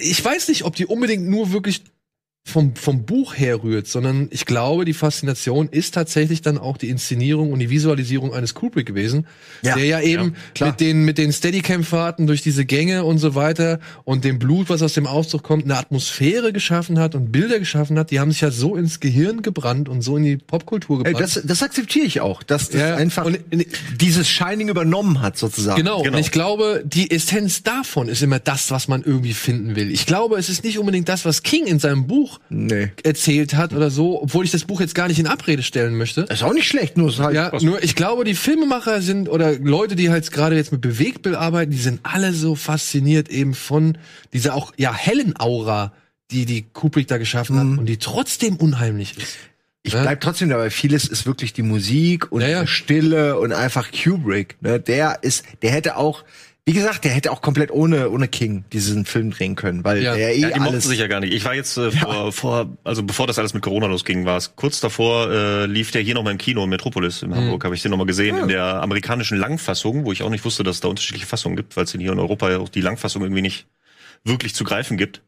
[0.00, 1.82] ich weiß nicht, ob die unbedingt nur wirklich
[2.44, 7.52] vom, vom Buch herrührt, sondern ich glaube, die Faszination ist tatsächlich dann auch die Inszenierung
[7.52, 9.26] und die Visualisierung eines Kubrick gewesen,
[9.62, 10.70] Ja, der ja eben klar.
[10.70, 14.82] mit den, mit den Steadicam-Fahrten durch diese Gänge und so weiter und dem Blut, was
[14.82, 18.40] aus dem Aufzug kommt, eine Atmosphäre geschaffen hat und Bilder geschaffen hat, die haben sich
[18.40, 21.36] ja so ins Gehirn gebrannt und so in die Popkultur Ey, gebrannt.
[21.36, 23.38] das, das akzeptiere ich auch, dass das Ja, einfach und-
[24.00, 25.76] dieses Shining übernommen hat, sozusagen.
[25.76, 26.16] Genau, Genau.
[26.16, 29.92] und ich glaube, die Essenz davon ist immer das, was man irgendwie finden will.
[29.92, 32.90] Ich glaube, es ist nicht unbedingt das, was King in seinem Buch Nee.
[33.02, 36.24] erzählt hat oder so, obwohl ich das Buch jetzt gar nicht in Abrede stellen möchte.
[36.24, 37.34] Das ist auch nicht schlecht, nur es halt.
[37.34, 41.34] Ja, nur ich glaube, die Filmemacher sind oder Leute, die halt gerade jetzt mit Bewegtbild
[41.36, 43.98] arbeiten, die sind alle so fasziniert eben von
[44.32, 45.92] dieser auch ja hellen Aura,
[46.30, 47.72] die die Kubrick da geschaffen Mhm.
[47.72, 49.36] hat und die trotzdem unheimlich ist.
[49.84, 50.70] Ich bleib trotzdem dabei.
[50.70, 52.60] Vieles ist wirklich die Musik und Ja, ja.
[52.62, 54.56] die Stille und einfach Kubrick.
[54.60, 54.78] Ne?
[54.78, 56.22] Der ist, der hätte auch
[56.64, 60.14] Wie gesagt, der hätte auch komplett ohne, ohne King diesen Film drehen können, weil Ja.
[60.14, 60.84] der eh Ja, die alles.
[60.84, 61.32] sich ja gar nicht.
[61.34, 64.54] Ich war jetzt äh, vor, vor, also bevor das alles mit Corona losging, war es
[64.54, 67.74] kurz davor, äh, lief der hier noch mal im Kino in Metropolis in Hamburg, habe
[67.74, 70.76] ich den noch mal gesehen, in der amerikanischen Langfassung, wo ich auch nicht wusste, dass
[70.76, 73.42] es da unterschiedliche Fassungen gibt, weil es hier in Europa ja auch die Langfassung irgendwie
[73.42, 73.66] nicht
[74.24, 75.20] wirklich zu greifen gibt.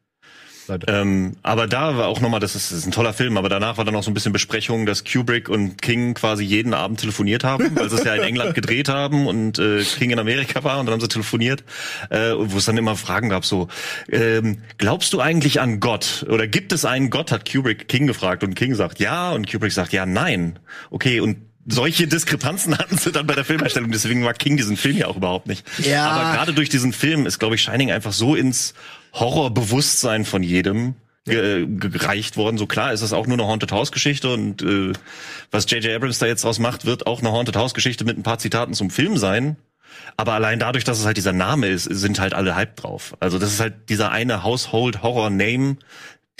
[0.86, 3.76] Ähm, aber da war auch nochmal, das ist, das ist ein toller Film, aber danach
[3.76, 7.44] war dann auch so ein bisschen Besprechung, dass Kubrick und King quasi jeden Abend telefoniert
[7.44, 10.78] haben, weil sie es ja in England gedreht haben und äh, King in Amerika war
[10.80, 11.64] und dann haben sie telefoniert,
[12.10, 13.68] äh, wo es dann immer Fragen gab, so,
[14.10, 16.24] ähm, glaubst du eigentlich an Gott?
[16.28, 19.72] Oder gibt es einen Gott, hat Kubrick King gefragt und King sagt ja und Kubrick
[19.72, 20.58] sagt ja, nein.
[20.90, 24.96] Okay, und solche Diskrepanzen hatten sie dann bei der Filmerstellung, deswegen mag King diesen Film
[24.96, 25.64] ja auch überhaupt nicht.
[25.78, 26.08] Ja.
[26.10, 28.74] Aber gerade durch diesen Film ist, glaube ich, Shining einfach so ins
[29.12, 32.58] Horrorbewusstsein von jedem ge gereicht worden.
[32.58, 34.92] So klar ist es auch nur eine Haunted House Geschichte und äh,
[35.50, 35.94] was J.J.
[35.94, 38.74] Abrams da jetzt draus macht, wird auch eine Haunted House Geschichte mit ein paar Zitaten
[38.74, 39.56] zum Film sein.
[40.16, 43.16] Aber allein dadurch, dass es halt dieser Name ist, sind halt alle hype drauf.
[43.20, 45.76] Also das ist halt dieser eine Household Horror Name,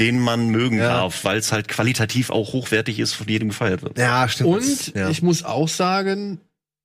[0.01, 0.89] den man mögen Ja.
[0.89, 3.99] darf, weil es halt qualitativ auch hochwertig ist, von jedem gefeiert wird.
[3.99, 4.51] Ja, stimmt.
[4.51, 5.09] Und ja.
[5.09, 6.41] ich muss auch sagen,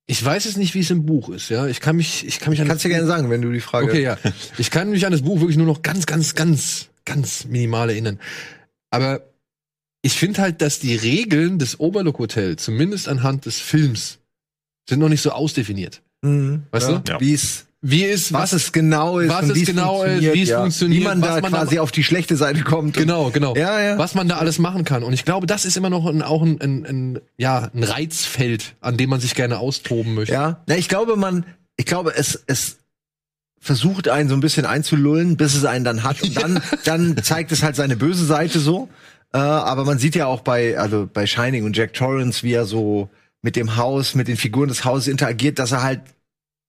[0.06, 1.66] ich weiß jetzt nicht, wie es im Buch ist, ja.
[1.66, 3.86] Ich kann mich, ich kann mich an kannst du gerne sagen, wenn du die Frage.
[3.86, 4.16] Okay, ja.
[4.58, 8.18] Ich kann mich an das Buch wirklich nur noch ganz, ganz, ganz, ganz minimal erinnern.
[8.90, 9.22] Aber
[10.02, 14.18] ich finde halt, dass die Regeln des Overlook Hotel, zumindest anhand des Films,
[14.88, 16.02] sind noch nicht so ausdefiniert.
[16.22, 16.64] Mhm.
[16.70, 16.98] Weißt ja.
[16.98, 17.12] du?
[17.12, 17.20] Ja.
[17.20, 20.42] Wie es Wie ist, was, es genau ist, was und es wie genau ist, wie
[20.42, 20.60] es ja.
[20.60, 22.94] funktioniert, wie man was da man quasi da- auf die schlechte Seite kommt.
[22.94, 23.56] Genau, genau.
[23.56, 23.96] Ja, ja.
[23.98, 25.02] Was man da alles machen kann.
[25.02, 28.76] Und ich glaube, das ist immer noch ein, auch ein, ein, ein, ja, ein Reizfeld,
[28.82, 30.34] an dem man sich gerne austoben möchte.
[30.34, 31.46] Ja, na, ich glaube, man,
[31.78, 32.80] ich glaube, es, es
[33.60, 36.22] versucht einen so ein bisschen einzulullen, bis es einen dann hat.
[36.22, 38.90] Und dann, dann zeigt es halt seine böse Seite so.
[39.32, 42.66] Äh, aber man sieht ja auch bei, also bei Shining und Jack Torrance, wie er
[42.66, 43.08] so
[43.40, 46.02] mit dem Haus, mit den Figuren des Hauses interagiert, dass er halt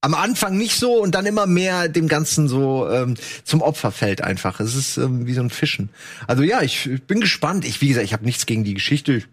[0.02, 4.22] am Anfang nicht so und dann immer mehr dem Ganzen so ähm, zum Opfer fällt
[4.22, 4.60] einfach.
[4.60, 5.90] Es ist ähm, wie so ein Fischen.
[6.28, 7.66] Also ja, ich, ich bin gespannt.
[7.66, 9.14] Ich, wie gesagt, ich habe nichts gegen die Geschichte.
[9.14, 9.28] Ich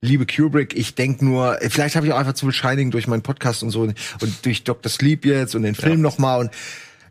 [0.00, 0.76] liebe Kubrick.
[0.76, 3.70] Ich denk nur, vielleicht habe ich auch einfach zu viel Shining durch meinen Podcast und
[3.70, 3.96] so und
[4.42, 4.90] durch Dr.
[4.90, 6.50] Sleep jetzt und den Film noch mal und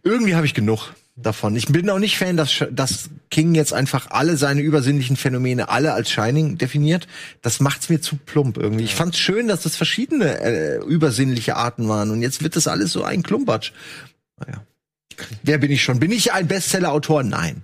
[0.04, 1.56] irgendwie habe ich genug davon.
[1.56, 5.94] Ich bin auch nicht Fan, dass, dass King jetzt einfach alle seine übersinnlichen Phänomene alle
[5.94, 7.08] als Shining definiert.
[7.42, 8.84] Das macht's mir zu plump irgendwie.
[8.84, 12.92] Ich fand's schön, dass das verschiedene äh, übersinnliche Arten waren und jetzt wird das alles
[12.92, 13.72] so ein Klumpatsch.
[14.38, 14.66] Naja.
[15.44, 16.00] Wer bin ich schon?
[16.00, 17.24] Bin ich ein Bestseller-Autor?
[17.24, 17.64] Nein.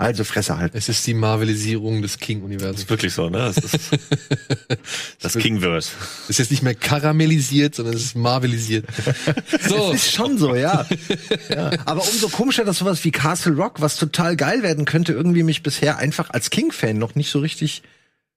[0.00, 0.76] Also Fresse halt.
[0.76, 2.82] Es ist die Marvelisierung des King-Universums.
[2.82, 3.38] Ist wirklich so, ne?
[3.38, 3.90] Das ist
[5.20, 5.90] das Kingverse.
[6.24, 8.86] Es ist jetzt nicht mehr karamellisiert, sondern es ist marvelisiert.
[9.68, 9.92] So.
[9.92, 10.86] Ist schon so, ja.
[11.48, 11.70] ja.
[11.84, 15.62] Aber umso komischer, dass sowas wie Castle Rock, was total geil werden könnte, irgendwie mich
[15.62, 17.82] bisher einfach als King-Fan noch nicht so richtig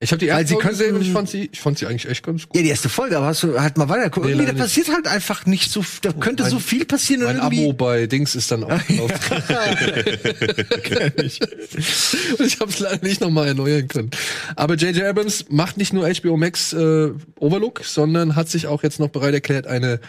[0.04, 2.26] Ich habe die erste Folge gesehen und ich fand sie, ich fand sie eigentlich echt
[2.26, 2.56] ganz gut.
[2.56, 4.32] Ja, die erste Folge, aber hast du halt mal weiter gucken.
[4.32, 7.66] Nee, irgendwie, da passiert halt einfach nicht so, da könnte so viel passieren Mein irgendwie.
[7.66, 9.20] Abo bei Dings ist dann aufgelaufen.
[12.40, 14.10] und ich habe es leider nicht nochmal erneuern können.
[14.56, 15.06] Aber J.J.
[15.06, 19.36] Abrams macht nicht nur HBO Max äh, Overlook, sondern hat sich auch jetzt noch bereit
[19.36, 20.00] erklärt, eine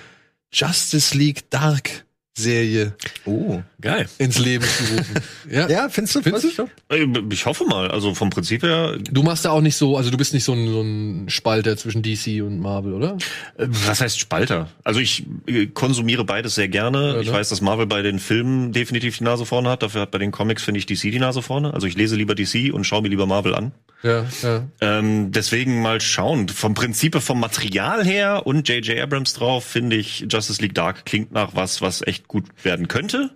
[0.51, 2.95] Justice League Dark Serie
[3.27, 3.61] oh.
[3.81, 4.09] Geil.
[4.19, 5.15] ins Leben zu rufen.
[5.51, 5.69] Ja.
[5.69, 6.23] Ja, findest du?
[6.23, 6.67] Findest du?
[7.31, 7.91] Ich hoffe mal.
[7.91, 10.53] Also vom Prinzip her, Du machst da auch nicht so, also du bist nicht so
[10.53, 13.19] ein, so ein Spalter zwischen DC und Marvel, oder?
[13.59, 14.69] äh, was heißt Spalter?
[14.85, 17.15] Also ich äh, konsumiere beides sehr gerne.
[17.15, 17.35] Ja, Ich ne?
[17.35, 19.83] weiß, dass Marvel bei den Filmen definitiv die Nase vorne hat.
[19.83, 21.75] Dafür hat bei den Comics, finde ich, DC die Nase vorne.
[21.75, 23.73] Also ich lese lieber DC und schaue mir lieber Marvel an.
[24.03, 24.67] Ja, ja.
[24.81, 26.49] Ähm, deswegen mal schauen.
[26.49, 28.99] Vom Prinzip, vom Material her und J.J.
[29.01, 33.31] Abrams drauf, finde ich, Justice League Dark klingt nach was, was echt gut werden könnte.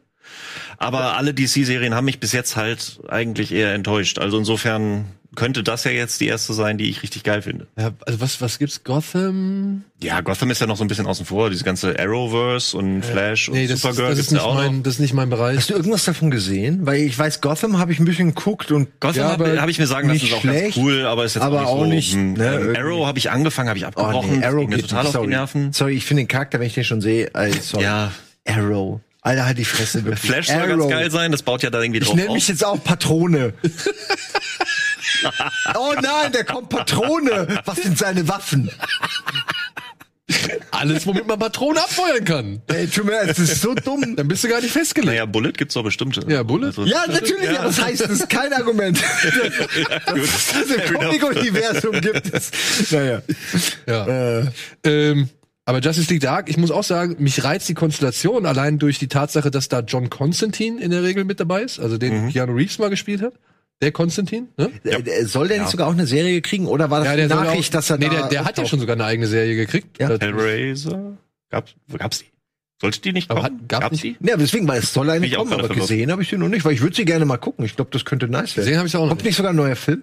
[0.79, 4.19] Aber alle DC-Serien haben mich bis jetzt halt eigentlich eher enttäuscht.
[4.19, 7.67] Also insofern könnte das ja jetzt die erste sein, die ich richtig geil finde.
[7.79, 8.85] ja also was, was gibt's?
[8.85, 9.85] Gotham?
[10.03, 11.51] Ja, Gotham ist ja noch so ein bisschen außen vor.
[11.51, 14.47] Diese ganze Arrowverse und Flash und Nee, das, ist, Supergirl das, gibt's ist ja nicht
[14.47, 14.63] auch noch.
[14.73, 15.59] mein, das ist nicht mein Bereich.
[15.59, 16.87] Hast du irgendwas davon gesehen?
[16.87, 19.79] Weil ich weiß, Gotham habe ich ein bisschen geguckt und Gotham Ja, habe hab ich
[19.79, 21.87] mir sagen lassen, nicht ist auch ganz schlecht, cool, aber ist jetzt aber auch auch
[21.87, 22.17] nicht so.
[22.19, 22.43] nicht, hm.
[22.43, 22.77] ne, ähm.
[22.77, 24.31] Arrow habe ich angefangen, habe ich oh, abgebrochen.
[24.31, 25.29] nee, Das Arrow ging mir geht total nicht, auf die sorry.
[25.29, 25.73] Nerven.
[25.73, 27.85] Sorry, ich finde den Charakter, wenn ich den schon sehe, äh, sorry.
[27.85, 28.13] Ja,
[28.47, 29.01] Arrow.
[29.23, 30.05] Alter, halt die Fresse.
[30.05, 30.31] wirklich.
[30.31, 30.79] Flash soll Arrow.
[30.79, 32.35] ganz geil sein, das baut ja da irgendwie Ich drauf nenne auf.
[32.35, 33.55] mich jetzt auch Patrone.
[35.75, 37.61] oh nein, der kommt Patrone.
[37.65, 38.71] Was sind seine Waffen?
[40.73, 42.61] Alles, womit man Patronen abfeuern kann.
[42.67, 44.17] Ey, tut mir leid, das ist so dumm.
[44.17, 45.13] Dann bist du gar nicht festgelegt.
[45.13, 46.19] Naja, Bullet gibt's doch bestimmt.
[46.29, 46.67] Ja, Bullet?
[46.67, 48.99] Also- Ja, natürlich, aber das heißt, das ist kein Argument.
[50.07, 50.23] Gut.
[50.25, 52.51] Dass es im Comic-Universum gibt es.
[52.91, 53.23] Naja.
[53.87, 54.07] Ja.
[54.41, 54.45] Äh,
[54.85, 55.29] Ähm,
[55.67, 59.09] aber Justice League Dark, ich muss auch sagen, mich reizt die Konstellation allein durch die
[59.09, 62.79] Tatsache, dass da John Constantine in der Regel mit dabei ist, also den Keanu Reeves
[62.79, 63.35] mal gespielt hat.
[63.83, 64.71] Der Konstantin, ne?
[64.85, 64.99] Ja.
[65.01, 67.45] äh, Soll der nicht sogar auch eine Serie kriegen oder war das der eine soll
[67.45, 69.55] Nachricht, auch, dass er nee, da der, der hat ja schon sogar eine eigene Serie
[69.55, 69.99] gekriegt.
[70.01, 70.09] Ja.
[70.19, 71.19] Hellraiser?
[71.51, 72.25] Gab's, gab's die?
[72.81, 73.61] Sollte die nicht Aber kommen?
[73.61, 74.27] hat- gab's nicht- die?
[74.27, 76.73] Ja, deswegen, weil es soll eine kommen, aber gesehen habe ich sie noch nicht, weil
[76.73, 77.65] ich würde sie gerne mal gucken.
[77.67, 78.65] Ich glaube, das könnte nice werden.
[78.67, 80.03] Gesehen habe ich auch noch Kommt nicht sogar ein neuer Film?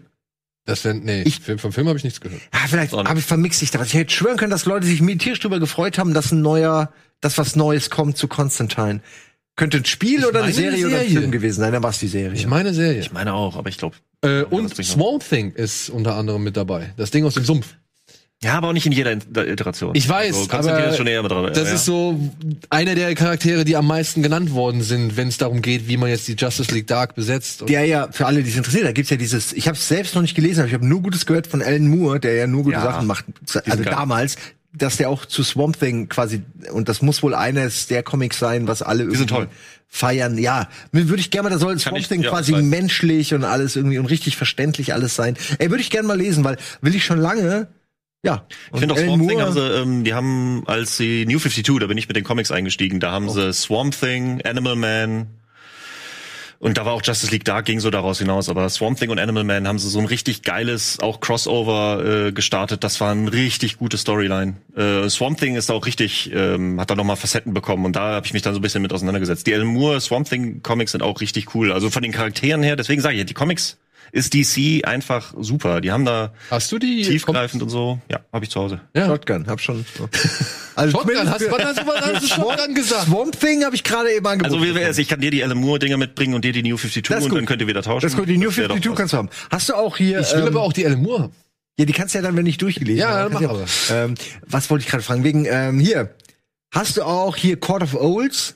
[0.65, 2.41] Das wär, nee, Ich- Film, vom Film habe ich nichts gehört.
[2.53, 3.85] Ja, vielleicht habe ich vermixt ich daran.
[3.87, 7.37] Ich hätte schwören können, dass Leute sich tierisch drüber gefreut haben, dass ein neuer, dass
[7.37, 9.01] was Neues kommt zu Constantine.
[9.55, 11.19] Könnte ein Spiel Ich oder eine eine Serie oder ein Serie.
[11.19, 12.33] Film gewesen sein, dann war es die Serie.
[12.33, 12.99] Ich meine Serie.
[13.01, 13.97] Ich meine auch, aber ich glaube.
[14.21, 16.93] Äh, das und Swamp Thing ist unter anderem mit dabei.
[16.97, 17.75] Das Ding aus dem Sumpf.
[18.43, 19.95] Ja, aber auch nicht in jeder Iteration.
[19.95, 21.51] Ich weiß, also, aber ist schon eher mit dran.
[21.53, 21.75] Das ja.
[21.75, 22.19] ist so
[22.69, 26.09] einer der Charaktere, die am meisten genannt worden sind, wenn es darum geht, wie man
[26.09, 27.61] jetzt die Justice League Dark besetzt.
[27.61, 29.87] Und der ja, für alle, die es interessiert, da gibt's ja dieses, ich habe es
[29.87, 32.47] selbst noch nicht gelesen, aber ich habe nur Gutes gehört von Alan Moore, der ja
[32.47, 32.83] nur gute Ja.
[32.83, 33.25] Sachen macht,
[33.65, 34.35] also damals,
[34.75, 38.67] dass der auch zu Swamp Thing quasi, und das muss wohl eines der Comics sein,
[38.67, 39.47] was alle sind irgendwie toll.
[39.87, 40.37] feiern.
[40.39, 42.69] Ja, mir würde ich gerne mal, da soll Swamp ich- Thing ja, quasi sein.
[42.69, 45.37] menschlich und alles irgendwie und richtig verständlich alles sein.
[45.59, 47.67] Ey, würde ich gerne mal lesen, weil will ich schon lange,
[48.23, 48.45] ja.
[48.73, 51.39] Ich finde auch Alan Swamp Thing Moore- haben sie, ähm, die haben, als sie New
[51.39, 55.27] 52, da bin ich mit den Comics eingestiegen, da haben sie Swamp Thing, Animal Man
[56.59, 59.19] und da war auch Justice League Dark ging so daraus hinaus, aber Swamp Thing und
[59.19, 63.27] Animal Man haben sie so ein richtig geiles, auch Crossover äh, gestartet, das war ein
[63.27, 64.55] richtig gute Storyline.
[64.77, 68.25] Äh, Swamp Thing ist auch richtig, ähm, hat da nochmal Facetten bekommen und da habe
[68.25, 69.45] ich mich dann so ein bisschen mit auseinandergesetzt.
[69.45, 72.77] Die Alan Moore Swamp Thing Comics sind auch richtig cool, also von den Charakteren her,
[72.77, 73.77] deswegen sage ich, die Comics
[74.15, 75.81] ist DC einfach super.
[75.81, 77.99] Die haben da hast du die tiefgreifend und so.
[78.09, 78.79] Ja, habe ich zu Hause.
[78.95, 79.07] Ja.
[79.07, 79.83] Shotgun, hab schon.
[80.75, 83.05] Also Shotgun, hast, wann hast du, wann hast du Shotgun gesagt?
[83.05, 84.55] Swamp Thing habe ich gerade eben angeboten.
[84.55, 84.97] Also wie wär's?
[84.97, 87.29] Ich kann dir die Alan Moore Dinger mitbringen und dir die New 52 Das ist
[87.29, 88.01] und dann könnt ihr wieder tauschen.
[88.07, 88.97] das gut, die New wär doch 52 was.
[88.97, 89.29] kannst du haben.
[89.51, 91.33] Hast du auch hier, Ich will ähm, aber auch die Alan Moore haben.
[91.77, 93.29] ja, die kannst du ja dann, wenn ich durchgelesen Ja, habe.
[93.35, 94.15] dann kannst mach du ja- Ähm,
[94.47, 95.23] was wollte ich gerade fragen?
[95.23, 96.15] Wegen, ähm, hier,
[96.71, 98.55] hast du auch hier Court of Owls?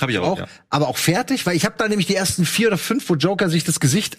[0.00, 0.32] Hab ich auch.
[0.32, 0.48] Auch, ja.
[0.68, 1.46] aber auch fertig?
[1.46, 4.18] Weil ich habe da nämlich die ersten vier oder fünf, wo Joker sich das Gesicht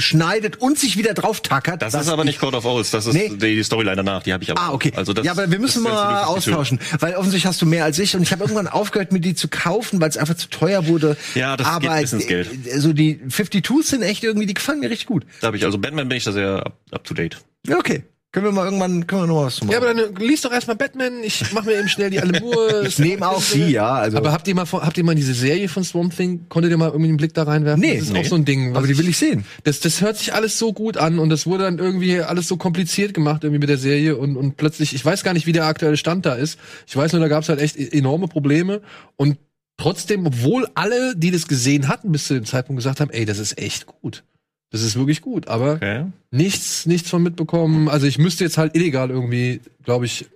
[0.00, 1.82] abschneidet und sich wieder drauf tackert.
[1.82, 3.30] Das ist aber ich- nicht Code of Owls, das ist Nee.
[3.34, 4.60] die, Storyline danach, die habe ich aber.
[4.60, 4.92] Ah, okay.
[4.96, 6.54] Also das, ja, aber wir müssen mal jetzt die New 52.
[6.54, 9.34] austauschen, weil offensichtlich hast du mehr als ich und ich habe irgendwann aufgehört, mir die
[9.34, 11.16] zu kaufen, weil es einfach zu teuer wurde.
[11.34, 12.48] Ja, das aber geht bis ins Geld.
[12.72, 15.24] Also die 52 sind echt irgendwie, die gefallen mir richtig gut.
[15.40, 17.36] Da habe ich also Batman bin ich da sehr up, up to date.
[17.70, 18.02] Okay.
[18.32, 19.72] Können wir mal irgendwann, können wir noch was machen.
[19.72, 21.24] Ja, aber dann liest doch erstmal Batman.
[21.24, 22.84] Ich mach mir eben schnell die Alan Moore.
[22.86, 23.94] ich nehme auch die, ja.
[23.94, 26.46] Also, Aber habt ihr mal, habt ihr mal diese Serie von Swamp Thing?
[26.48, 27.80] Konntet ihr mal irgendwie einen Blick da reinwerfen?
[27.80, 28.20] Nee, das ist nee.
[28.20, 28.76] auch so ein Ding.
[28.76, 29.44] aber die will ich sehen.
[29.64, 32.56] das, das hört sich alles so gut an und das wurde dann irgendwie alles so
[32.56, 35.66] kompliziert gemacht irgendwie mit der Serie und, und plötzlich, ich weiß gar nicht, wie der
[35.66, 36.56] aktuelle Stand da ist.
[36.86, 38.80] Ich weiß nur, da gab es halt echt e- enorme Probleme
[39.16, 39.38] und
[39.76, 43.40] trotzdem, obwohl alle, die das gesehen hatten, bis zu dem Zeitpunkt gesagt haben, ey, das
[43.40, 44.22] ist echt gut.
[44.70, 46.04] Das ist wirklich gut, aber Okay.
[46.30, 47.88] nichts, nichts von mitbekommen.
[47.88, 50.26] Also ich müsste jetzt halt illegal irgendwie, glaube ich,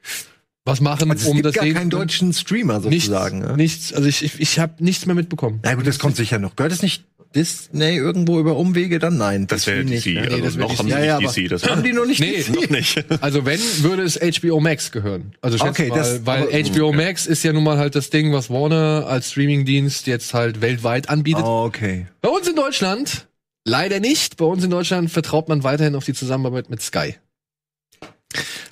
[0.64, 2.08] was machen, Also es um gibt das gar sehen keinen zu können.
[2.08, 3.42] deutschen Streamer nichts, sozusagen.
[3.42, 3.56] ja.
[3.56, 5.60] nichts, also ich, ich, ich habe nichts mehr mitbekommen.
[5.62, 6.56] Na gut, das kommt sicher noch.
[6.56, 7.04] Gehört es nicht
[7.36, 9.16] Disney irgendwo über Umwege dann?
[9.18, 10.06] Nein, Das wäre nicht.
[10.06, 10.14] DC.
[10.14, 10.20] ne?
[10.22, 11.48] also das noch haben sie Ja, ja, nicht DC.
[11.50, 12.54] Das Haben die noch nicht Nee, DC?
[12.54, 13.04] noch nicht.
[13.20, 15.32] Also wenn, würde es HBO Max gehören.
[15.42, 18.10] Also schätze Okay, mal, das- weil aber- HBO Max ist ja nun mal halt das
[18.10, 21.44] Ding, was Warner als Streamingdienst jetzt halt weltweit anbietet.
[21.44, 22.06] Oh, okay.
[22.20, 23.26] Bei uns in Deutschland
[23.64, 24.37] leider nicht.
[24.37, 27.16] Bei uns in Deutschland vertraut man weiterhin auf die Zusammenarbeit mit Sky.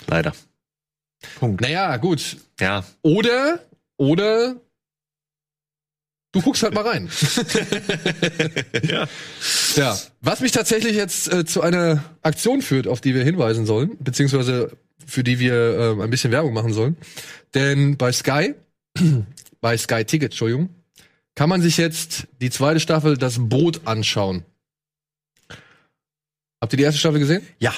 [0.06, 0.32] Leider.
[1.38, 1.60] Punkt.
[1.60, 2.36] Naja, gut.
[2.60, 2.84] Ja.
[3.02, 3.60] Oder,
[3.96, 4.56] oder
[6.32, 7.08] du guckst halt mal rein.
[8.82, 9.08] ja.
[9.76, 13.96] Ja, was mich tatsächlich jetzt äh, zu einer Aktion führt, auf die wir hinweisen sollen,
[14.00, 14.76] beziehungsweise
[15.06, 15.54] für die wir
[15.98, 16.96] äh, ein bisschen Werbung machen sollen.
[17.54, 18.54] Denn bei Sky,
[19.60, 20.70] bei Sky Ticket, Entschuldigung,
[21.34, 24.44] kann man sich jetzt die zweite Staffel Das Boot anschauen.
[26.62, 27.42] Habt ihr die erste Staffel gesehen?
[27.58, 27.74] Ja.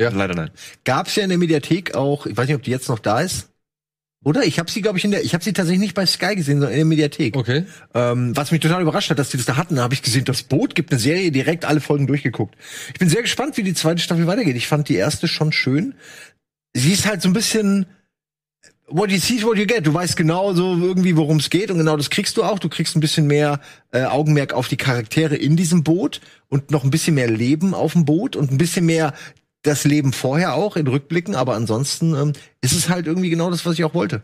[0.00, 0.10] Ja.
[0.10, 0.50] Leider nein.
[0.84, 3.50] Gab's ja in der Mediathek auch, ich weiß nicht, ob die jetzt noch da ist.
[4.24, 4.42] Oder?
[4.42, 6.58] Ich habe sie, glaube ich, in der, ich habe sie tatsächlich nicht bei Sky gesehen,
[6.58, 7.36] sondern in der Mediathek.
[7.36, 7.66] Okay.
[7.94, 10.24] Ähm, was mich total überrascht hat, dass die das da hatten, da habe ich gesehen,
[10.24, 12.56] das Boot gibt eine Serie, direkt alle Folgen durchgeguckt.
[12.92, 14.56] Ich bin sehr gespannt, wie die zweite Staffel weitergeht.
[14.56, 15.94] Ich fand die erste schon schön.
[16.74, 17.86] Sie ist halt so ein bisschen
[18.88, 19.84] What you see is what you get.
[19.84, 22.60] Du weißt genau so irgendwie, worum es geht und genau das kriegst du auch.
[22.60, 26.84] Du kriegst ein bisschen mehr äh, Augenmerk auf die Charaktere in diesem Boot und noch
[26.84, 29.12] ein bisschen mehr Leben auf dem Boot und ein bisschen mehr
[29.62, 31.34] das Leben vorher auch in Rückblicken.
[31.34, 34.22] Aber ansonsten ähm, ist es halt irgendwie genau das, was ich auch wollte.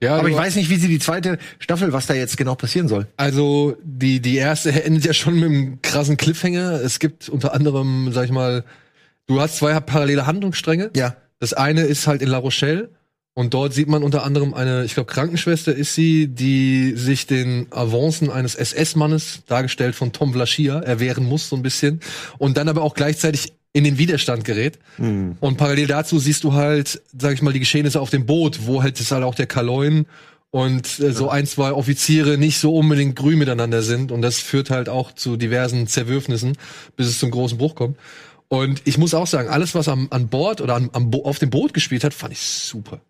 [0.00, 2.86] Ja, Aber ich weiß nicht, wie sie die zweite Staffel, was da jetzt genau passieren
[2.86, 3.08] soll.
[3.16, 6.80] Also die die erste endet ja schon mit einem krassen Cliffhanger.
[6.80, 8.64] Es gibt unter anderem, sag ich mal,
[9.26, 10.90] du hast zwei parallele Handlungsstränge.
[10.94, 11.16] Ja.
[11.40, 12.90] Das eine ist halt in La Rochelle
[13.40, 17.68] und dort sieht man unter anderem eine, ich glaube Krankenschwester ist sie, die sich den
[17.70, 22.00] Avancen eines SS-Mannes, dargestellt von Tom Vlaschia, erwehren muss so ein bisschen
[22.36, 24.78] und dann aber auch gleichzeitig in den Widerstand gerät.
[25.40, 28.82] Und parallel dazu siehst du halt, sag ich mal, die Geschehnisse auf dem Boot, wo
[28.82, 30.04] halt ist halt auch der Kaloin
[30.50, 34.12] und äh, so ein, zwei Offiziere nicht so unbedingt grün miteinander sind.
[34.12, 36.58] Und das führt halt auch zu diversen Zerwürfnissen,
[36.94, 37.96] bis es zum großen Bruch kommt.
[38.48, 41.38] Und ich muss auch sagen, alles, was am, an Bord oder am, am Bo auf
[41.38, 43.00] dem Boot gespielt hat, fand ich super.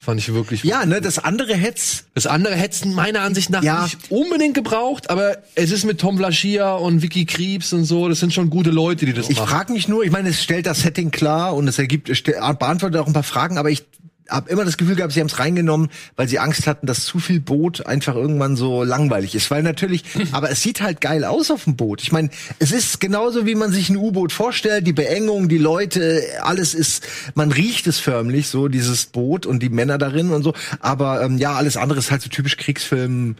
[0.00, 0.62] Fand ich wirklich.
[0.62, 2.04] Ja, ne, das andere hätt's.
[2.14, 3.82] Das andere hätten meiner Ansicht nach Ja.
[3.82, 8.20] nicht unbedingt gebraucht, aber es ist mit Tom Vlaschia und Vicky Kriebs und so, das
[8.20, 9.48] sind schon gute Leute, die das Ich machen.
[9.48, 13.08] frage mich nur, ich meine, es stellt das Setting klar und es ergibt, beantwortet auch
[13.08, 13.84] ein paar Fragen, aber ich
[14.28, 17.18] habe immer das Gefühl gehabt, sie haben es reingenommen, weil sie Angst hatten, dass zu
[17.18, 19.50] viel Boot einfach irgendwann so langweilig ist.
[19.50, 22.02] Weil natürlich, aber es sieht halt geil aus auf dem Boot.
[22.02, 26.22] Ich meine, es ist genauso, wie man sich ein U-Boot vorstellt, die Beengung, die Leute,
[26.42, 30.54] alles ist, man riecht es förmlich, so dieses Boot und die Männer darin und so.
[30.80, 33.36] Aber ähm, ja, alles andere ist halt so typisch Kriegsfilm.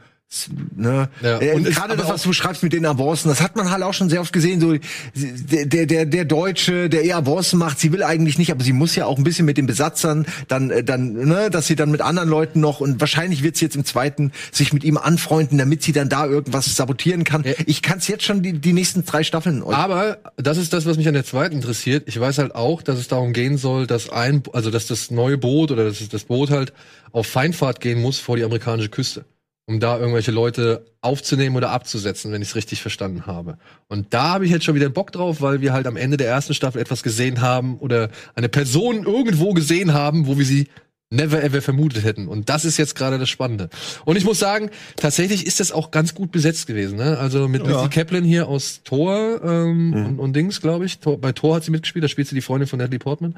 [0.76, 1.08] Ne?
[1.22, 3.82] Ja, Äh, und Gerade das, was du beschreibst mit den Avancen, das hat man halt
[3.82, 4.60] auch schon sehr oft gesehen.
[4.60, 4.74] So
[5.14, 8.94] der, der, der, Deutsche, der eher Avancen macht, sie will eigentlich nicht, aber sie muss
[8.94, 12.02] ja auch ein bisschen mit den Besatzern, dann, äh, dann, ne, dass sie dann mit
[12.02, 15.82] anderen Leuten noch und wahrscheinlich wird sie jetzt im zweiten sich mit ihm anfreunden, damit
[15.82, 17.44] sie dann da irgendwas sabotieren kann.
[17.44, 17.52] Ja.
[17.64, 19.62] Ich kann es jetzt schon die, die nächsten drei Staffeln.
[19.62, 22.04] Aber das ist das, was mich an der zweiten interessiert.
[22.06, 25.38] Ich weiß halt auch, dass es darum gehen soll, dass ein, also dass das neue
[25.38, 26.74] Boot oder dass das Boot halt
[27.12, 29.24] auf Feindfahrt gehen muss vor die amerikanische Küste,
[29.68, 33.58] um da irgendwelche Leute aufzunehmen oder abzusetzen, wenn ich es richtig verstanden habe.
[33.86, 36.28] Und da habe ich jetzt schon wieder Bock drauf, weil wir halt am Ende der
[36.28, 40.68] ersten Staffel etwas gesehen haben oder eine Person irgendwo gesehen haben, wo wir sie
[41.10, 42.28] never ever vermutet hätten.
[42.28, 43.68] Und das ist jetzt gerade das Spannende.
[44.06, 46.96] Und ich muss sagen, tatsächlich ist das auch ganz gut besetzt gewesen.
[46.96, 47.18] Ne?
[47.18, 47.82] Also mit Ja.
[47.82, 50.98] Lizzie Kaplan hier aus Thor ähm, und, und Dings, glaube ich.
[50.98, 53.36] Thor, bei Thor hat sie mitgespielt, da spielt sie die Freundin von Natalie Portman.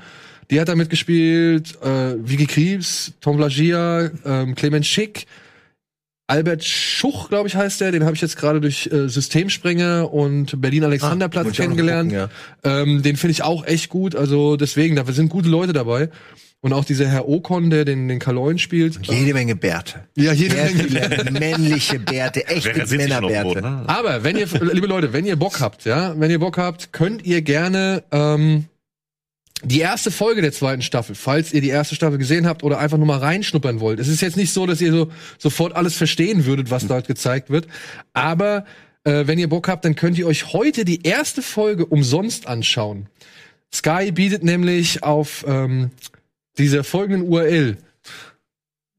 [0.51, 5.27] Die hat da mitgespielt, äh, Vicky Krebs, Tom Vlagia, ähm, Clement Schick,
[6.31, 7.91] Albert Schuch, glaube ich, heißt der.
[7.93, 12.13] Den habe ich jetzt gerade durch äh, Systemsprenger und Berlin-Alexanderplatz Ah, kennengelernt.
[12.13, 12.29] gucken,
[12.65, 14.15] ähm, den finde ich auch echt gut.
[14.15, 16.09] Also deswegen, da sind gute Leute dabei.
[16.63, 18.99] Und auch dieser Herr Okon, der den, den Kaloin spielt.
[19.07, 20.01] Jede Menge Bärte.
[20.15, 20.83] Ja, jede Sehr Menge.
[20.85, 23.63] viele männliche Bärte, echte Männerbärte.
[23.63, 23.85] ne?
[23.87, 27.25] Aber wenn ihr, liebe Leute, wenn ihr Bock habt, ja, wenn ihr Bock habt, könnt
[27.25, 28.67] ihr gerne ähm,
[29.63, 32.97] die erste Folge der zweiten Staffel, falls ihr die erste Staffel gesehen habt oder einfach
[32.97, 34.01] nur mal reinschnuppern wollt.
[34.01, 37.51] Es ist jetzt nicht so, dass ihr so sofort alles verstehen würdet, was dort gezeigt
[37.51, 37.67] wird.
[38.13, 38.65] Aber
[39.05, 43.09] äh, wenn ihr Bock habt, dann könnt ihr euch heute die erste Folge umsonst anschauen.
[43.73, 45.91] Sky bietet nämlich auf ähm,
[46.59, 47.77] dieser folgenden URL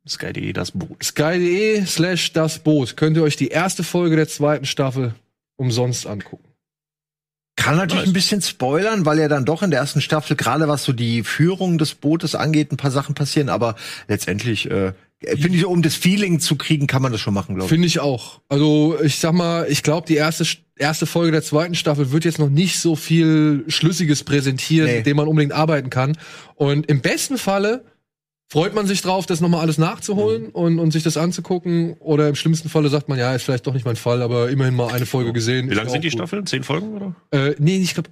[0.08, 1.04] Sky.de, das Boot.
[1.04, 5.14] sky.de slash das Boot könnt ihr euch die erste Folge der zweiten Staffel
[5.58, 6.51] umsonst angucken.
[7.56, 10.84] Kann natürlich ein bisschen spoilern, weil ja dann doch in der ersten Staffel, gerade was
[10.84, 13.76] so die Führung des Bootes angeht, ein paar Sachen passieren, aber
[14.08, 17.66] letztendlich äh, finde ich, um das Feeling zu kriegen, kann man das schon machen, glaube
[17.66, 17.70] ich.
[17.70, 18.40] Finde ich auch.
[18.50, 20.46] Also ich sag mal, ich glaube, die erste
[20.78, 24.98] erste Folge der zweiten Staffel wird jetzt noch nicht so viel Schlüssiges präsentieren, Nee.
[24.98, 26.18] mit dem man unbedingt arbeiten kann.
[26.56, 27.86] Und im besten Falle
[28.52, 30.50] freut man sich drauf, das nochmal alles nachzuholen Mhm.
[30.50, 31.94] und, und sich das anzugucken.
[32.00, 34.76] Oder im schlimmsten Falle sagt man, ja, ist vielleicht doch nicht mein Fall, aber immerhin
[34.76, 35.70] mal eine Folge gesehen.
[35.70, 36.18] Wie lang sind die gut.
[36.20, 36.46] Staffeln?
[36.46, 37.16] Zehn Folgen, oder?
[37.32, 38.10] Äh, nee, ich glaube,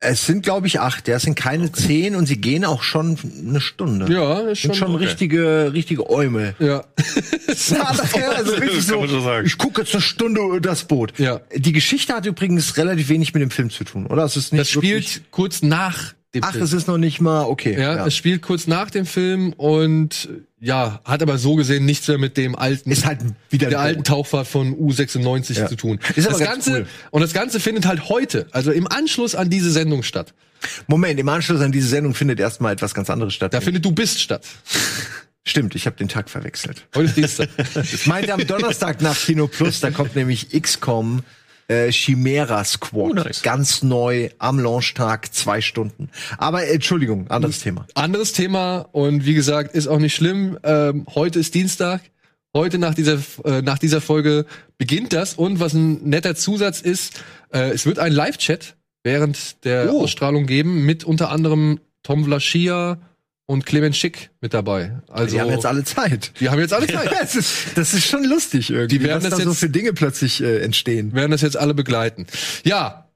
[0.00, 1.08] Es sind, glaube ich, acht.
[1.08, 4.06] Ja, es sind keine zehn und sie gehen auch schon eine Stunde.
[4.12, 5.04] ja, ist schon, Sind schon okay.
[5.06, 6.54] richtige, richtige Äume.
[6.60, 6.84] Ja.
[7.48, 9.04] Das, ja, also richtig so,
[9.42, 11.18] ich gucke jetzt eine Stunde das Boot.
[11.18, 11.40] Ja.
[11.56, 14.22] Die Geschichte hat übrigens relativ wenig mit dem Film zu tun, oder?
[14.22, 16.64] Es ist nicht Das spielt kurz nach dem Ach, Film.
[16.64, 17.80] es ist noch nicht mal okay.
[17.80, 20.28] Ja, es spielt kurz nach dem Film und
[20.60, 24.04] ja, hat aber so gesehen nichts mehr mit dem alten Ist halt wieder der alten.
[24.04, 25.66] Tauchfahrt von U96 Ja.
[25.68, 25.98] zu tun.
[26.16, 26.86] Ist aber das ganz Ganze cool.
[27.12, 30.34] und das Ganze findet halt heute, also im Anschluss an diese Sendung statt.
[30.86, 33.54] Moment, im Anschluss an diese Sendung findet erstmal etwas ganz anderes statt.
[33.54, 34.44] Da findet du bist statt.
[35.46, 36.86] Stimmt, ich habe den Tag verwechselt.
[36.94, 37.48] Heute ist Dienstag.
[37.92, 41.22] Ich meinte am Donnerstag nach Kino Plus, da kommt nämlich XCOM
[41.68, 43.10] äh, Chimera Squad.
[43.10, 43.42] Oh, nice.
[43.42, 46.10] Ganz neu am Launchtag, zwei Stunden.
[46.38, 47.86] Aber äh, Entschuldigung, anderes Thema.
[47.94, 50.58] Anderes Thema und wie gesagt, ist auch nicht schlimm.
[50.62, 52.00] Ähm, heute ist Dienstag.
[52.54, 54.46] Heute nach dieser, äh, nach dieser Folge
[54.78, 59.92] beginnt das und was ein netter Zusatz ist, äh, es wird einen Live-Chat während der
[59.92, 60.02] Oh.
[60.02, 62.98] Ausstrahlung geben mit unter anderem Tom Vlaschia
[63.48, 65.00] und Clement Schick mit dabei.
[65.08, 66.32] Also Die haben jetzt alle Zeit.
[66.38, 67.10] die haben jetzt alle Zeit.
[67.10, 69.70] das, ist, das ist schon lustig irgendwie, Die werden was das da so jetzt- für
[69.70, 71.14] Dinge plötzlich äh, entstehen.
[71.14, 72.26] werden das jetzt alle begleiten.
[72.64, 73.08] Ja,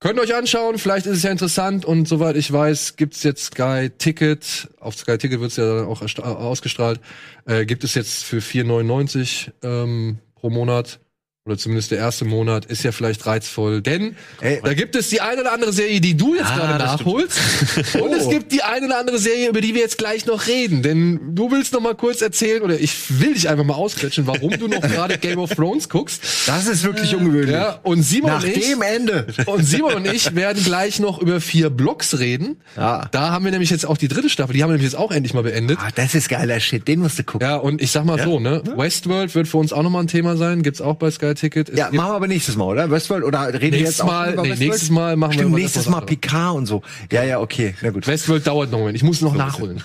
[0.00, 3.44] könnt ihr euch anschauen, vielleicht ist es ja interessant und soweit ich weiß, gibt's jetzt
[3.44, 7.00] Sky Ticket, auf Sky Ticket wird's ja dann auch äh, ausgestrahlt,
[7.46, 11.00] äh, gibt es jetzt für 4,99 ähm, pro Monat
[11.46, 15.20] oder zumindest der erste Monat ist ja vielleicht reizvoll, denn Ey, da gibt es die
[15.20, 17.38] eine oder andere Serie, die du jetzt Ah, gerade nachholst
[18.00, 18.30] und es Oh.
[18.30, 21.50] gibt die eine oder andere Serie, über die wir jetzt gleich noch reden, denn du
[21.50, 24.80] willst noch mal kurz erzählen oder ich will dich einfach mal ausquetschen, warum du noch
[24.80, 26.22] gerade Game of Thrones guckst.
[26.46, 27.50] das ist wirklich ungewöhnlich.
[27.54, 29.26] Ja, und Simon Nach und ich, dem Ende.
[29.44, 32.56] und Simon und ich werden gleich noch über vier Blocks reden.
[32.74, 33.06] Ja.
[33.12, 35.12] Da haben wir nämlich jetzt auch die dritte Staffel, die haben wir nämlich jetzt auch
[35.12, 35.76] endlich mal beendet.
[35.78, 37.46] Ah, das ist geiler Shit, den musst du gucken.
[37.46, 40.38] Ja, und ich sag mal so, ne, Westworld wird für uns auch nochmal ein Thema
[40.38, 41.68] sein, gibt's auch bei Sky Outsider-Ticket.
[41.70, 42.90] Es Ja, machen wir aber nächstes Mal, oder?
[42.90, 43.24] Westworld?
[43.24, 44.70] Oder reden wir Nächstes jetzt auch Mal- über nee, Westworld?
[44.70, 46.00] nächstes Mal machen wir Stimmt, über nächstes Mal.
[46.00, 46.82] Picard und so.
[47.12, 47.74] Ja, ja, okay.
[47.82, 48.06] Na gut.
[48.06, 48.96] Westworld dauert noch einen Moment.
[48.96, 49.82] Ich muss noch nachholen.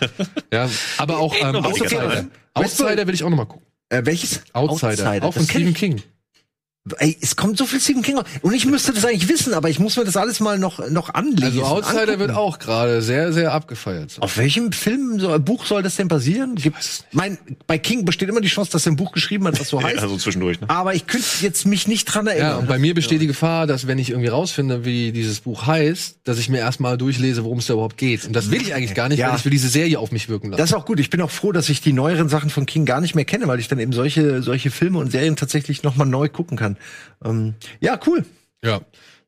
[0.53, 2.25] ja, aber auch ähm, Outsider.
[2.53, 3.65] Outsider will ich auch noch mal gucken.
[3.89, 4.41] Äh, welches?
[4.53, 5.23] Outsider.
[5.23, 5.73] Auch von Stephen.
[5.73, 6.01] King.
[6.97, 8.19] Ey, es kommt so viel Stephen King.
[8.41, 11.13] Und ich müsste das eigentlich wissen, aber ich muss mir das alles mal noch, noch
[11.13, 11.59] anlesen.
[11.61, 12.19] Also Outsider angucken.
[12.19, 14.15] wird auch gerade sehr, sehr abgefeiert.
[14.21, 16.55] Auf welchem Film, so, Buch soll das denn basieren?
[16.55, 19.67] Gibt's, mein, bei King besteht immer die Chance, dass er ein Buch geschrieben hat, das
[19.69, 19.97] so heißt.
[19.97, 20.69] Ja, also zwischendurch, ne?
[20.69, 22.59] Aber ich könnte jetzt mich nicht dran Ja, erinnern.
[22.59, 26.19] und bei mir besteht die Gefahr, dass wenn ich irgendwie rausfinde, wie dieses Buch heißt,
[26.23, 28.25] dass ich mir erstmal durchlese, worum es da überhaupt geht.
[28.25, 29.29] Und das will ich eigentlich gar nicht, Ja.
[29.29, 30.57] weil ich will diese Serie auf mich wirken lassen.
[30.59, 30.99] Das ist auch gut.
[31.01, 33.47] Ich bin auch froh, dass ich die neueren Sachen von King gar nicht mehr kenne,
[33.47, 36.68] weil ich dann eben solche, solche Filme und Serien tatsächlich noch mal neu gucken kann.
[37.23, 38.25] Ähm, ja, cool.
[38.63, 38.81] ja.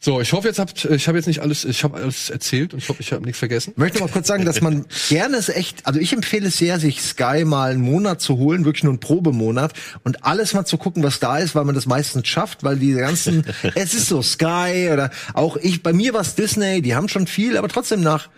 [0.03, 2.79] So, ich hoffe, jetzt habt, ich habe jetzt nicht alles, ich habe alles erzählt und
[2.79, 3.73] ich hoffe, ich habe nichts vergessen.
[3.73, 6.79] Ich möchte mal kurz sagen, dass man gerne es echt, also ich empfehle es sehr,
[6.79, 9.73] sich Sky mal einen Monat zu holen, wirklich nur einen Probemonat
[10.03, 12.93] und alles mal zu gucken, was da ist, weil man das meistens schafft, weil die
[12.93, 17.07] ganzen, es ist so Sky oder auch ich, bei mir war es Disney, die haben
[17.07, 18.29] schon viel, aber trotzdem nach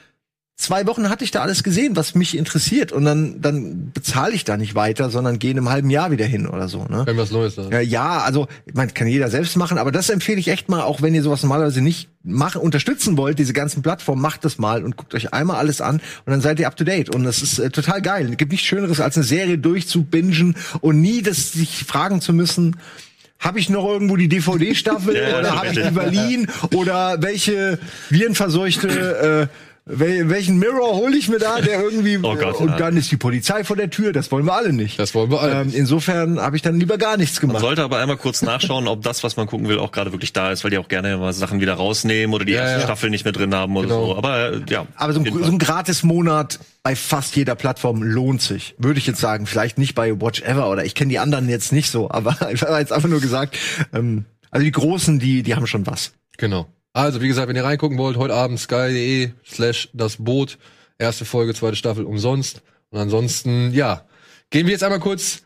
[0.55, 4.43] zwei Wochen hatte ich da alles gesehen, was mich interessiert und dann, dann bezahle ich
[4.43, 7.03] da nicht weiter, sondern gehe in einem halben Jahr wieder hin oder so, ne?
[7.05, 7.69] Wenn was Neues da.
[7.69, 11.01] Ja, ja, also man kann jeder selbst machen, aber das empfehle ich echt mal, auch
[11.01, 14.95] wenn ihr sowas normalerweise nicht machen, unterstützen wollt, diese ganzen Plattformen, macht das mal und
[14.95, 17.59] guckt euch einmal alles an und dann seid ihr up to date und das ist
[17.59, 18.29] äh, total geil.
[18.29, 22.77] Es gibt nichts Schöneres als eine Serie durchzubingen und nie das sich fragen zu müssen.
[23.39, 27.77] Habe ich noch irgendwo die DVD-Staffel Ja, oder habe ich die Berlin oder welche
[28.09, 32.77] virenverseuchte äh, wel- welchen Mirror hole ich mir da, der irgendwie Oh Gott, und ja.
[32.77, 34.97] dann ist die Polizei vor der Tür, das wollen wir alle nicht.
[34.99, 35.61] Das wollen wir alle.
[35.61, 37.61] Ähm, insofern habe ich dann lieber gar nichts Man gemacht.
[37.61, 40.51] sollte aber einmal kurz nachschauen, ob das, was man gucken will, auch gerade wirklich da
[40.51, 42.85] ist, weil die auch gerne mal Sachen wieder rausnehmen oder die Ja, erste ja.
[42.85, 44.05] Staffel nicht mehr drin haben oder Genau.
[44.07, 44.15] so.
[44.17, 44.85] Aber äh, ja.
[44.95, 48.75] Aber so ein, so ein Gratis-Monat bei fast jeder Plattform lohnt sich.
[48.77, 49.45] Würde ich jetzt sagen.
[49.45, 52.61] Vielleicht nicht bei Watch Ever oder ich kenne die anderen jetzt nicht so, aber ich
[52.61, 53.57] habe jetzt einfach nur gesagt,
[53.93, 56.13] ähm, also die Großen, die, die haben schon was.
[56.37, 56.67] Genau.
[56.95, 60.59] Also, wie gesagt, wenn ihr reingucken wollt, heute Abend sky.de slash das Boot.
[60.99, 62.61] Erste Folge, zweite Staffel umsonst.
[62.91, 64.07] Und ansonsten, ja,
[64.51, 65.41] gehen wir jetzt einmal kurz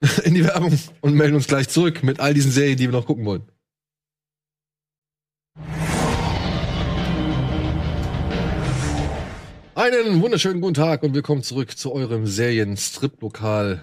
[0.24, 3.06] in die Werbung und melden uns gleich zurück mit all diesen Serien, die wir noch
[3.06, 3.44] gucken wollen.
[9.76, 13.82] Einen wunderschönen guten Tag und willkommen zurück zu eurem Serien-Strip-Lokal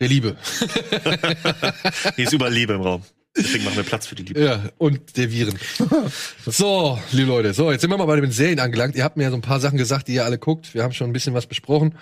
[0.00, 0.36] der Liebe.
[2.14, 3.02] Hier ist überall Liebe im Raum.
[3.36, 4.42] Deswegen machen wir Platz für die Liebe.
[4.44, 5.58] Ja, und der Viren.
[6.46, 8.96] so, liebe Leute, so, jetzt sind wir mal bei den Serien angelangt.
[8.96, 10.74] Ihr habt mir ja so ein paar Sachen gesagt, die ihr alle guckt.
[10.74, 11.94] Wir haben schon ein bisschen was besprochen.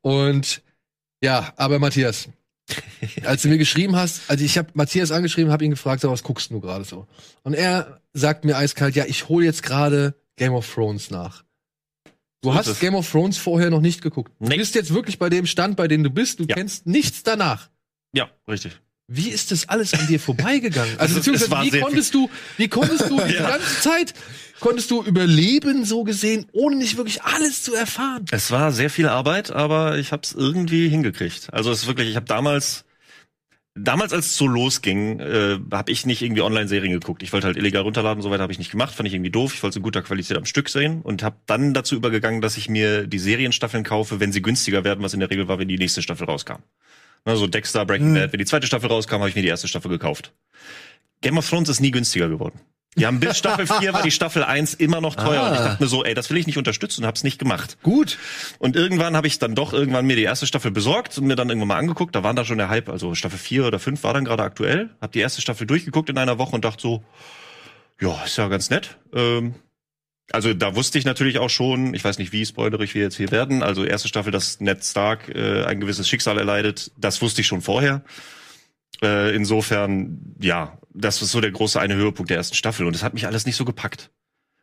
[0.00, 0.62] Und
[1.22, 2.28] ja, aber Matthias,
[3.24, 6.22] als du mir geschrieben hast, also ich habe Matthias angeschrieben, habe ihn gefragt, so, was
[6.22, 7.06] guckst du gerade so?
[7.42, 11.44] Und er sagt mir eiskalt, ja, ich hole jetzt gerade Game of Thrones nach.
[12.42, 12.80] Du hast es.
[12.80, 14.32] Game of Thrones vorher noch nicht geguckt.
[14.40, 14.56] Du Nee.
[14.56, 16.40] bist jetzt wirklich bei dem Stand, bei dem du bist.
[16.40, 16.54] Du Ja.
[16.56, 17.68] kennst nichts danach.
[18.14, 18.80] Ja, richtig.
[19.12, 20.94] Wie ist das alles an dir vorbeigegangen?
[20.98, 23.50] Also Also, beziehungsweise wie konntest du, wie konntest du die Ja.
[23.50, 24.14] ganze Zeit
[24.60, 28.24] konntest du überleben so gesehen, ohne nicht wirklich alles zu erfahren?
[28.30, 31.52] Es war sehr viel Arbeit, aber ich habe es irgendwie hingekriegt.
[31.52, 32.84] Also es ist wirklich, ich habe damals,
[33.74, 37.22] damals als es so losging, äh, habe ich nicht irgendwie Online-Serien geguckt.
[37.22, 39.54] Ich wollte halt illegal runterladen, so weit habe ich nicht gemacht, fand ich irgendwie doof.
[39.54, 42.56] Ich wollte es in guter Qualität am Stück sehen und habe dann dazu übergegangen, dass
[42.56, 45.68] ich mir die Serienstaffeln kaufe, wenn sie günstiger werden, was in der Regel war, wenn
[45.68, 46.58] die nächste Staffel rauskam.
[47.24, 49.88] Also Dexter, Breaking Bad, wenn die zweite Staffel rauskam, habe ich mir die erste Staffel
[49.90, 50.32] gekauft.
[51.20, 52.60] Game of Thrones ist nie günstiger geworden.
[52.96, 55.44] Die haben bis Staffel 4 war die Staffel 1 immer noch teuer.
[55.46, 55.64] Und ich Ah.
[55.68, 57.78] dachte mir so, ey, das will ich nicht unterstützen und hab's nicht gemacht.
[57.82, 58.18] Gut.
[58.58, 61.48] Und irgendwann habe ich dann doch irgendwann mir die erste Staffel besorgt und mir dann
[61.50, 62.16] irgendwann mal angeguckt.
[62.16, 64.90] Da waren da schon der Hype, also Staffel 4 oder 5 war dann gerade aktuell.
[65.00, 67.04] Hab die erste Staffel durchgeguckt in einer Woche und dachte so,
[68.00, 68.96] ja, ist ja ganz nett.
[69.14, 69.54] Ähm,
[70.32, 73.30] also da wusste ich natürlich auch schon, ich weiß nicht, wie spoilerig wir jetzt hier
[73.30, 73.62] werden.
[73.62, 77.62] Also erste Staffel, dass Ned Stark äh, ein gewisses Schicksal erleidet, das wusste ich schon
[77.62, 78.02] vorher.
[79.02, 83.02] Äh, insofern, ja, das ist so der große eine Höhepunkt der ersten Staffel und das
[83.02, 84.10] hat mich alles nicht so gepackt.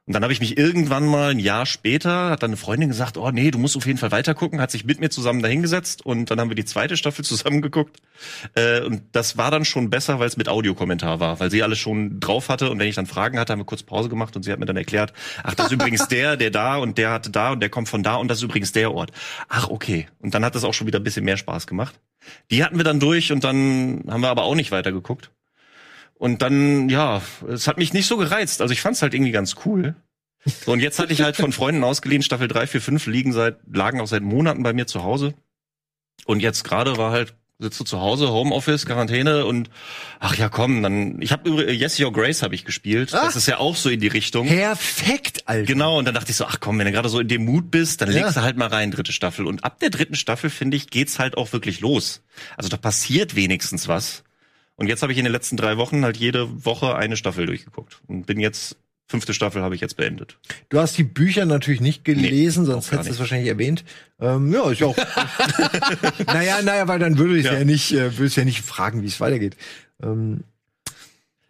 [0.07, 3.17] Und dann habe ich mich irgendwann mal ein Jahr später, hat dann eine Freundin gesagt,
[3.17, 6.31] oh nee, du musst auf jeden Fall weitergucken, hat sich mit mir zusammen dahingesetzt und
[6.31, 7.97] dann haben wir die zweite Staffel zusammen geguckt.
[8.55, 11.77] Äh, und das war dann schon besser, weil es mit Audiokommentar war, weil sie alles
[11.77, 14.43] schon drauf hatte und wenn ich dann Fragen hatte, haben wir kurz Pause gemacht und
[14.43, 15.11] sie hat mir dann erklärt,
[15.43, 18.01] ach, das ist übrigens der, der da und der hatte da und der kommt von
[18.01, 19.11] da und das ist übrigens der Ort.
[19.49, 20.07] Ach, okay.
[20.19, 21.99] Und dann hat das auch schon wieder ein bisschen mehr Spaß gemacht.
[22.49, 25.31] Die hatten wir dann durch und dann haben wir aber auch nicht weitergeguckt.
[26.17, 28.61] Und dann, ja, es hat mich nicht so gereizt.
[28.61, 29.95] Also ich fand's halt irgendwie ganz cool.
[30.65, 33.57] So, und jetzt hatte ich halt von Freunden ausgeliehen, Staffel 3, 4, 5 liegen seit,
[33.71, 35.33] lagen auch seit Monaten bei mir zu Hause.
[36.25, 39.69] Und jetzt gerade war halt, sitzt du zu Hause, Homeoffice, Quarantäne und
[40.19, 41.21] ach ja, komm, dann.
[41.21, 43.13] Ich habe Yes Your Grace habe ich gespielt.
[43.13, 43.25] Ah.
[43.25, 44.47] Das ist ja auch so in die Richtung.
[44.47, 45.65] Perfekt, Alter.
[45.65, 47.69] Genau, und dann dachte ich so, ach komm, wenn du gerade so in dem Mut
[47.71, 48.21] bist, dann Ja.
[48.21, 49.45] legst du halt mal rein, dritte Staffel.
[49.47, 52.21] Und ab der dritten Staffel, finde ich, geht's halt auch wirklich los.
[52.55, 54.23] Also da passiert wenigstens was.
[54.77, 57.99] Und jetzt habe ich in den letzten drei Wochen halt jede Woche eine Staffel durchgeguckt
[58.07, 60.37] und bin jetzt fünfte Staffel habe ich jetzt beendet.
[60.69, 63.83] Du hast die Bücher natürlich nicht gelesen, nee, sonst hättest du es wahrscheinlich erwähnt.
[64.19, 64.97] Ähm, ja, ja auch.
[66.27, 69.01] naja, naja, weil dann würde ich ja, ja nicht, äh, würde ich ja nicht fragen,
[69.01, 69.55] wie es weitergeht.
[70.03, 70.43] Ähm,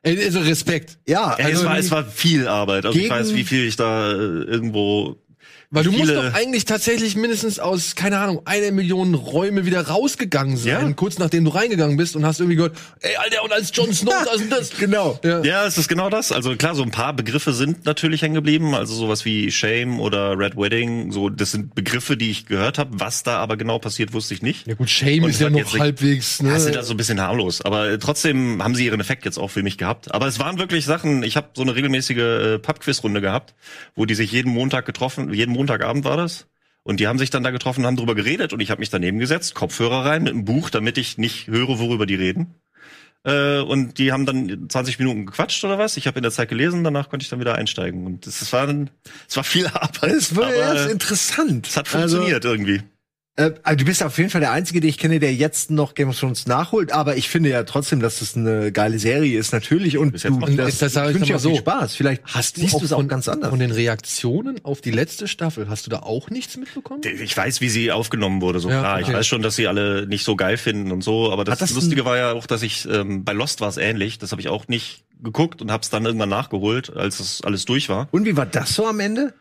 [0.04, 1.00] also Respekt.
[1.08, 2.86] Ja, also es, war, es war viel Arbeit.
[2.86, 5.18] Also ich weiß, wie viel ich da äh, irgendwo
[5.70, 10.56] weil du musst doch eigentlich tatsächlich mindestens aus, keine Ahnung, eine Million Räume wieder rausgegangen
[10.56, 10.94] sein, ja.
[10.94, 14.14] kurz nachdem du reingegangen bist und hast irgendwie gehört, ey, Alter, und als Jon Snow,
[14.26, 14.70] das und das.
[14.78, 15.20] genau.
[15.26, 15.44] Ja.
[15.44, 16.32] ja, es ist genau das.
[16.32, 20.40] Also klar, so ein paar Begriffe sind natürlich hängen geblieben, also sowas wie Shame oder
[20.40, 22.92] Red Wedding, so, das sind Begriffe, die ich gehört habe.
[22.94, 24.68] Was da aber genau passiert, wusste ich nicht.
[24.68, 26.52] Ja gut, Shame und ist ja noch halbwegs, ne?
[26.52, 29.50] Ja, sind da so ein bisschen harmlos, aber trotzdem haben sie ihren Effekt jetzt auch
[29.50, 30.14] für mich gehabt.
[30.14, 33.54] Aber es waren wirklich Sachen, ich habe so eine regelmäßige äh, Pub-Quiz-Runde gehabt,
[33.96, 36.48] wo die sich jeden Montag getroffen, jeden Montagabend war das,
[36.88, 39.20] und die haben sich dann da getroffen, haben drüber geredet und ich habe mich daneben
[39.20, 42.56] gesetzt, Kopfhörer rein mit einem Buch, damit ich nicht höre, worüber die reden.
[43.26, 45.98] Äh, und die haben dann 20 Minuten gequatscht oder was.
[45.98, 48.06] Ich habe in der Zeit gelesen, danach konnte ich dann wieder einsteigen.
[48.06, 48.70] Und es war,
[49.28, 50.12] es war viel Arbeit.
[50.12, 51.68] Es war erst interessant.
[51.68, 52.82] Es hat funktioniert also, irgendwie.
[53.38, 55.94] Äh, also du bist auf jeden Fall der Einzige, den ich kenne, der jetzt noch
[55.94, 56.92] Game of Thrones nachholt.
[56.92, 59.98] Aber ich finde ja trotzdem, dass das eine geile Serie ist, natürlich.
[59.98, 61.56] Und du, das, das, das wünsche ich so.
[61.56, 61.96] Spaß.
[61.96, 63.52] Vielleicht hast du es auch ganz anders.
[63.52, 67.02] Von den Reaktionen auf die letzte Staffel, hast du da auch nichts mitbekommen?
[67.04, 69.00] Ich weiß, wie sie aufgenommen wurde, so ja, klar.
[69.00, 69.06] Okay.
[69.08, 71.32] Ich weiß schon, dass sie alle nicht so geil finden und so.
[71.32, 74.18] Aber das, das Lustige war ja auch, dass ich, ähm, bei Lost war es ähnlich.
[74.18, 77.66] Das habe ich auch nicht geguckt und habe es dann irgendwann nachgeholt, als es alles
[77.66, 78.08] durch war.
[78.12, 79.34] Und wie war das so am Ende?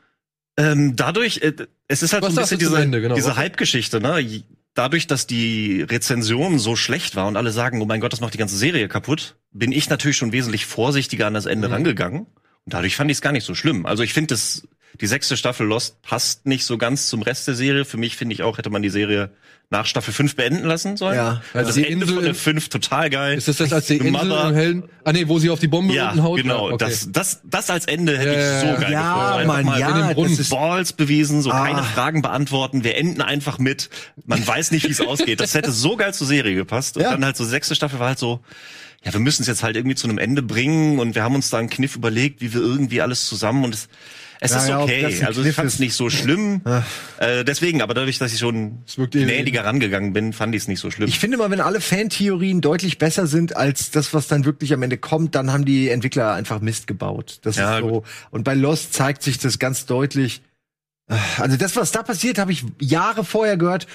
[0.57, 1.53] Ähm, dadurch, äh,
[1.89, 3.15] es ist halt Was so ein bisschen diese, Ende, genau.
[3.15, 4.43] diese Hype-Geschichte, ne?
[4.77, 8.35] dadurch, dass die Rezension so schlecht war und alle sagen, oh mein Gott, das macht
[8.35, 11.75] die ganze Serie kaputt, bin ich natürlich schon wesentlich vorsichtiger an das Ende mhm.
[11.75, 12.21] rangegangen.
[12.21, 13.87] Und dadurch fand ich es gar nicht so schlimm.
[13.87, 14.67] Also ich finde, das
[15.01, 17.85] die sechste Staffel Lost passt nicht so ganz zum Rest der Serie.
[17.85, 19.31] Für mich finde ich auch, hätte man die Serie
[19.69, 21.17] nach Staffel 5 beenden lassen sollen.
[21.17, 23.37] Ja, also das Ende Insel von der 5 total geil.
[23.37, 24.83] Ist das das als die Insel Mother, im Hellen?
[25.03, 26.37] Ah nee, wo sie auf die Bombe ja, unten haut?
[26.41, 26.67] genau.
[26.71, 26.77] Okay.
[26.79, 29.47] Das, das, das als Ende hätte ja, ich so geil ja, gefunden.
[29.49, 31.67] Mann, mal ja, in den Brunnen Balls bewiesen, so ah.
[31.67, 32.85] keine Fragen beantworten.
[32.85, 33.91] Wir enden einfach mit,
[34.25, 35.41] man weiß nicht, wie es ausgeht.
[35.41, 36.97] Das hätte so geil zur Serie gepasst.
[36.97, 37.11] Und ja.
[37.11, 38.41] dann halt so sechste Staffel war halt so,
[39.05, 41.51] ja, wir müssen es jetzt halt irgendwie zu einem Ende bringen und wir haben uns
[41.51, 43.89] da einen Kniff überlegt, wie wir irgendwie alles zusammen und es
[44.41, 45.17] es ja, ist okay.
[45.19, 46.61] Ja, also ich fand es nicht so schlimm.
[47.19, 50.91] äh, deswegen, aber dadurch, dass ich schon gnädiger rangegangen bin, fand ich es nicht so
[50.91, 51.09] schlimm.
[51.09, 54.83] Ich finde mal, wenn alle Fantheorien deutlich besser sind als das, was dann wirklich am
[54.83, 57.39] Ende kommt, dann haben die Entwickler einfach Mist gebaut.
[57.43, 57.89] Das ja, ist so.
[57.89, 58.05] Gut.
[58.31, 60.43] Und bei Lost zeigt sich das ganz deutlich.
[61.39, 63.87] Also das, was da passiert, habe ich Jahre vorher gehört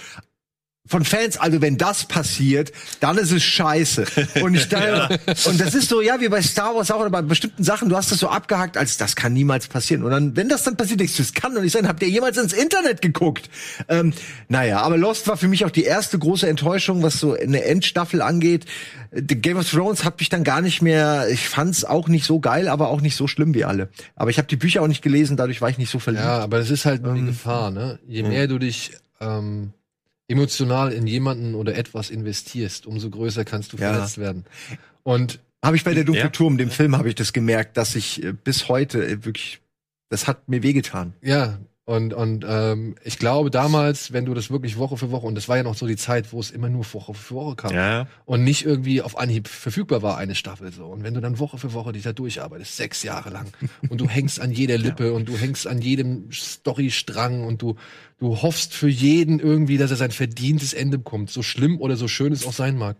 [0.87, 4.05] von Fans, also wenn das passiert, dann ist es scheiße.
[4.41, 5.33] Und ich dachte, ja.
[5.45, 7.95] und das ist so, ja, wie bei Star Wars auch oder bei bestimmten Sachen, du
[7.95, 10.03] hast das so abgehakt, als das kann niemals passieren.
[10.03, 11.87] Und dann, wenn das dann passiert, denkst du, das kann doch nicht sein.
[11.87, 13.49] Habt ihr jemals ins Internet geguckt?
[13.89, 14.13] Ähm,
[14.49, 18.21] naja, aber Lost war für mich auch die erste große Enttäuschung, was so eine Endstaffel
[18.21, 18.65] angeht.
[19.11, 22.39] The Game of Thrones hab ich dann gar nicht mehr, ich fand's auch nicht so
[22.39, 23.89] geil, aber auch nicht so schlimm wie alle.
[24.15, 26.25] Aber ich habe die Bücher auch nicht gelesen, dadurch war ich nicht so verliebt.
[26.25, 27.99] Ja, aber das ist halt ähm, die Gefahr, ne?
[28.07, 29.73] Je mehr du dich ähm
[30.31, 33.93] emotional in jemanden oder etwas investierst, umso größer kannst du ja.
[33.93, 34.45] verletzt werden.
[35.03, 38.23] Und habe ich bei der Dunkle Turm, dem Film, habe ich das gemerkt, dass ich
[38.23, 39.61] äh, bis heute äh, wirklich,
[40.09, 41.13] das hat mir wehgetan.
[41.21, 45.33] Ja, und, und ähm, ich glaube damals, wenn du das wirklich Woche für Woche, und
[45.33, 47.73] das war ja noch so die Zeit, wo es immer nur Woche für Woche kam
[47.73, 48.07] ja.
[48.25, 50.85] und nicht irgendwie auf Anhieb verfügbar war, eine Staffel so.
[50.85, 53.51] Und wenn du dann Woche für Woche dich da durcharbeitest, sechs Jahre lang,
[53.89, 55.11] und du hängst an jeder Lippe ja.
[55.11, 57.75] und du hängst an jedem Storystrang und du,
[58.19, 62.07] du hoffst für jeden irgendwie, dass er sein verdientes Ende bekommt, so schlimm oder so
[62.07, 62.95] schön es auch sein mag.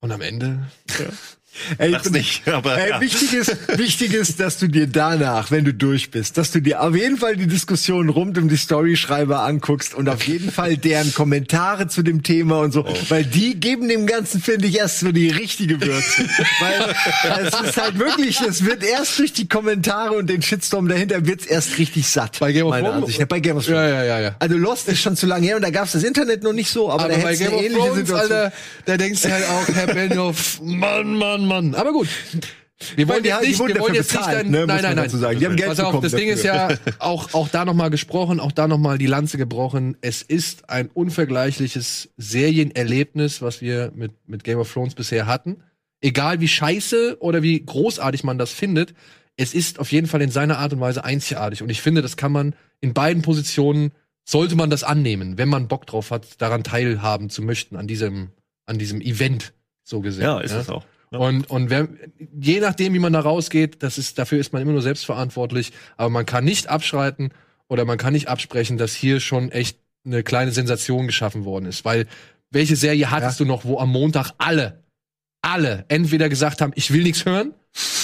[0.00, 1.06] Und am Ende ja.
[1.78, 3.00] Ey, das nicht, aber ey, ja.
[3.00, 6.82] wichtig, ist, wichtig ist, dass du dir danach, wenn du durch bist, dass du dir
[6.82, 11.12] auf jeden Fall die Diskussion rund um die Storyschreiber anguckst und auf jeden Fall deren
[11.14, 12.94] Kommentare zu dem Thema und so, oh.
[13.08, 16.24] weil die geben dem Ganzen, finde ich, erst so die richtige Würze.
[16.60, 21.26] weil es ist halt wirklich, es wird erst durch die Kommentare und den Shitstorm dahinter
[21.26, 22.38] wird's erst richtig satt.
[22.40, 23.18] Bei Game of Thrones?
[23.28, 23.78] Bei Game of Thrones.
[23.78, 24.36] Ja, ja, ja, ja.
[24.38, 26.90] Also Lost ist schon zu lange her und da gab's das Internet noch nicht so,
[26.90, 28.52] aber, aber da bei Game of Thrones, Alter,
[28.84, 31.74] da denkst du halt auch, Herr Benioff, Mann, Mann, Mann.
[31.74, 32.08] Aber gut.
[32.94, 35.08] Wir wollen jetzt nicht, wir wollen jetzt nicht dann, ne, nein, nein, nein.
[35.08, 35.40] Sagen.
[35.40, 36.18] Die haben Geld Pass auf, das dafür.
[36.18, 36.68] Ding ist ja
[37.00, 39.96] auch, auch da nochmal gesprochen, auch da nochmal die Lanze gebrochen.
[40.00, 45.64] Es ist ein unvergleichliches Serienerlebnis, was wir mit, mit Game of Thrones bisher hatten.
[46.00, 48.94] Egal wie scheiße oder wie großartig man das findet,
[49.36, 51.62] es ist auf jeden Fall in seiner Art und Weise einzigartig.
[51.62, 53.90] Und ich finde, das kann man in beiden Positionen,
[54.24, 58.30] sollte man das annehmen, wenn man Bock drauf hat, daran teilhaben zu möchten, an diesem,
[58.66, 60.22] an diesem Event, so gesehen.
[60.22, 60.60] Ja, ist ja?
[60.60, 60.84] es auch.
[61.10, 61.88] Und, und wer,
[62.38, 65.72] je nachdem, wie man da rausgeht, das ist, dafür ist man immer nur selbstverantwortlich.
[65.96, 67.30] Aber man kann nicht abschreiten
[67.68, 71.84] oder man kann nicht absprechen, dass hier schon echt eine kleine Sensation geschaffen worden ist.
[71.84, 72.06] Weil
[72.50, 73.44] welche Serie hattest ja.
[73.44, 74.82] du noch, wo am Montag alle
[75.42, 77.54] alle entweder gesagt haben, ich will nichts hören,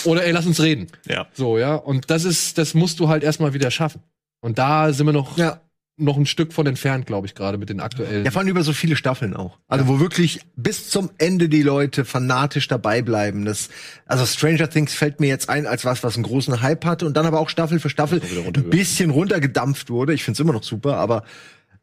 [0.05, 0.87] oder ey, lass uns reden.
[1.07, 1.27] Ja.
[1.33, 1.75] So, ja.
[1.75, 4.03] Und das ist, das musst du halt erstmal wieder schaffen.
[4.41, 5.61] Und da sind wir noch, Ja.
[5.97, 8.25] Noch ein Stück von entfernt, glaube ich, gerade mit den aktuellen.
[8.25, 9.59] Ja, vor allem über so viele Staffeln auch.
[9.69, 13.45] Also wo wirklich bis zum Ende die Leute fanatisch dabei bleiben.
[13.45, 13.69] Das,
[14.07, 17.17] also Stranger Things fällt mir jetzt ein als was, was einen großen Hype hatte und
[17.17, 20.15] dann aber auch Staffel für Staffel ein bisschen runtergedampft wurde.
[20.15, 21.23] Ich find's immer noch super, aber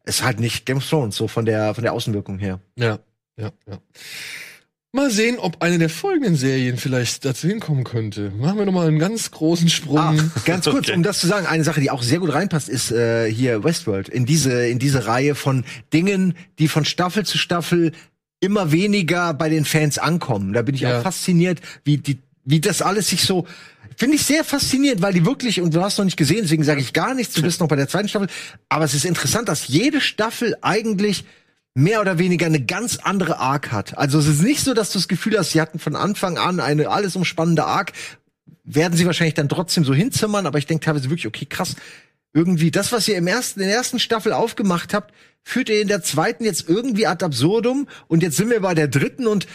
[0.04, 2.60] es ist halt nicht Game of Thrones, so von der, von der Außenwirkung her.
[2.76, 3.00] Ja,
[3.38, 3.80] ja, ja.
[4.94, 8.30] Mal sehen, ob eine der folgenden Serien vielleicht dazu hinkommen könnte.
[8.38, 9.98] Machen wir noch mal einen ganz großen Sprung.
[9.98, 10.16] Ah,
[10.46, 10.94] ganz kurz, Okay.
[10.98, 14.10] um das zu sagen, eine Sache, die auch sehr gut reinpasst, ist äh, hier Westworld.
[14.10, 15.64] In diese, in diese Reihe von
[15.94, 17.94] Dingen, die von Staffel zu Staffel
[18.42, 20.52] immer weniger bei den Fans ankommen.
[20.52, 20.98] Da bin ich Ja.
[21.00, 23.48] auch fasziniert, wie die, wie das alles sich so.
[23.96, 26.82] Finde ich sehr faszinierend, weil die wirklich, und du hast noch nicht gesehen, deswegen sage
[26.82, 28.28] ich gar nichts, du bist noch bei der zweiten Staffel,
[28.68, 31.24] aber es ist interessant, dass jede Staffel eigentlich
[31.74, 33.98] mehr oder weniger eine ganz andere Arc hat.
[33.98, 36.60] Also es ist nicht so, dass du das Gefühl hast, sie hatten von Anfang an
[36.60, 37.94] eine alles umspannende Arc,
[38.64, 41.76] werden sie wahrscheinlich dann trotzdem so hinzimmern, aber ich denke teilweise wirklich, okay, krass,
[42.34, 45.14] irgendwie das, was ihr im ersten, in der ersten Staffel aufgemacht habt,
[45.44, 48.88] führt ihr in der zweiten jetzt irgendwie ad absurdum und jetzt sind wir bei der
[48.88, 49.48] dritten und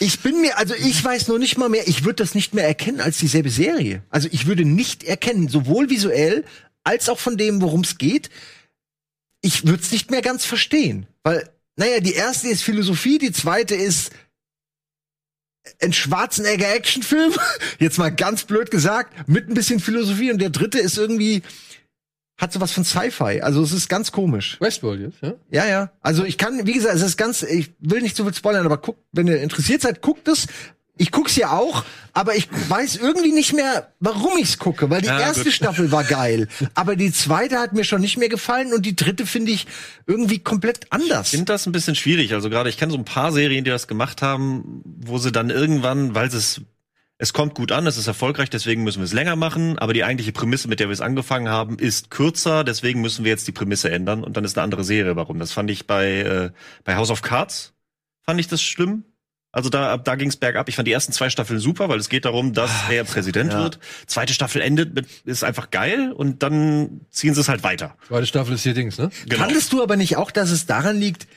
[0.00, 2.66] ich bin mir, also ich weiß noch nicht mal mehr, ich würde das nicht mehr
[2.66, 4.02] erkennen als dieselbe Serie.
[4.10, 6.44] Also ich würde nicht erkennen, sowohl visuell
[6.82, 8.28] als auch von dem, worum es geht.
[9.44, 13.74] Ich würde es nicht mehr ganz verstehen, weil, naja, die erste ist Philosophie, die zweite
[13.74, 14.10] ist
[15.82, 17.34] ein Schwarzenegger Actionfilm,
[17.78, 21.42] jetzt mal ganz blöd gesagt, mit ein bisschen Philosophie und der dritte ist irgendwie
[22.38, 23.42] hat sowas von Sci-Fi.
[23.42, 24.58] Also es ist ganz komisch.
[24.60, 25.34] Westworld jetzt, ja?
[25.50, 25.92] Ja, ja.
[26.00, 28.78] Also ich kann, wie gesagt, es ist ganz, ich will nicht zu viel spoilern, aber
[28.78, 30.46] guckt, wenn ihr interessiert seid, guckt es.
[30.96, 35.08] Ich guck's ja auch, aber ich weiß irgendwie nicht mehr, warum ich's gucke, weil die
[35.08, 35.52] Ja, erste gut.
[35.52, 39.26] Staffel war geil, aber die zweite hat mir schon nicht mehr gefallen und die dritte
[39.26, 39.66] finde ich
[40.06, 41.26] irgendwie komplett anders.
[41.28, 42.32] Ich finde das ein bisschen schwierig.
[42.32, 45.50] Also gerade, ich kenne so ein paar Serien, die das gemacht haben, wo sie dann
[45.50, 46.60] irgendwann, weil es
[47.16, 50.02] es kommt gut an, es ist erfolgreich, deswegen müssen wir es länger machen, aber die
[50.02, 53.52] eigentliche Prämisse, mit der wir es angefangen haben, ist kürzer, deswegen müssen wir jetzt die
[53.52, 55.38] Prämisse ändern und dann ist eine andere Serie warum.
[55.38, 56.50] Das fand ich bei äh,
[56.84, 57.72] bei House of Cards
[58.20, 59.04] fand ich das schlimm.
[59.54, 60.68] Also da, ab da ging's bergab.
[60.68, 63.62] Ich fand die ersten zwei Staffeln super, weil es geht darum, dass er Präsident ja.
[63.62, 63.78] wird.
[64.06, 67.96] Zweite Staffel endet mit, ist einfach geil und dann ziehen sie es halt weiter.
[68.08, 69.10] Zweite Staffel ist hier Dings, ne?
[69.26, 69.44] Genau.
[69.44, 71.28] Fandest du aber nicht auch, dass es daran liegt,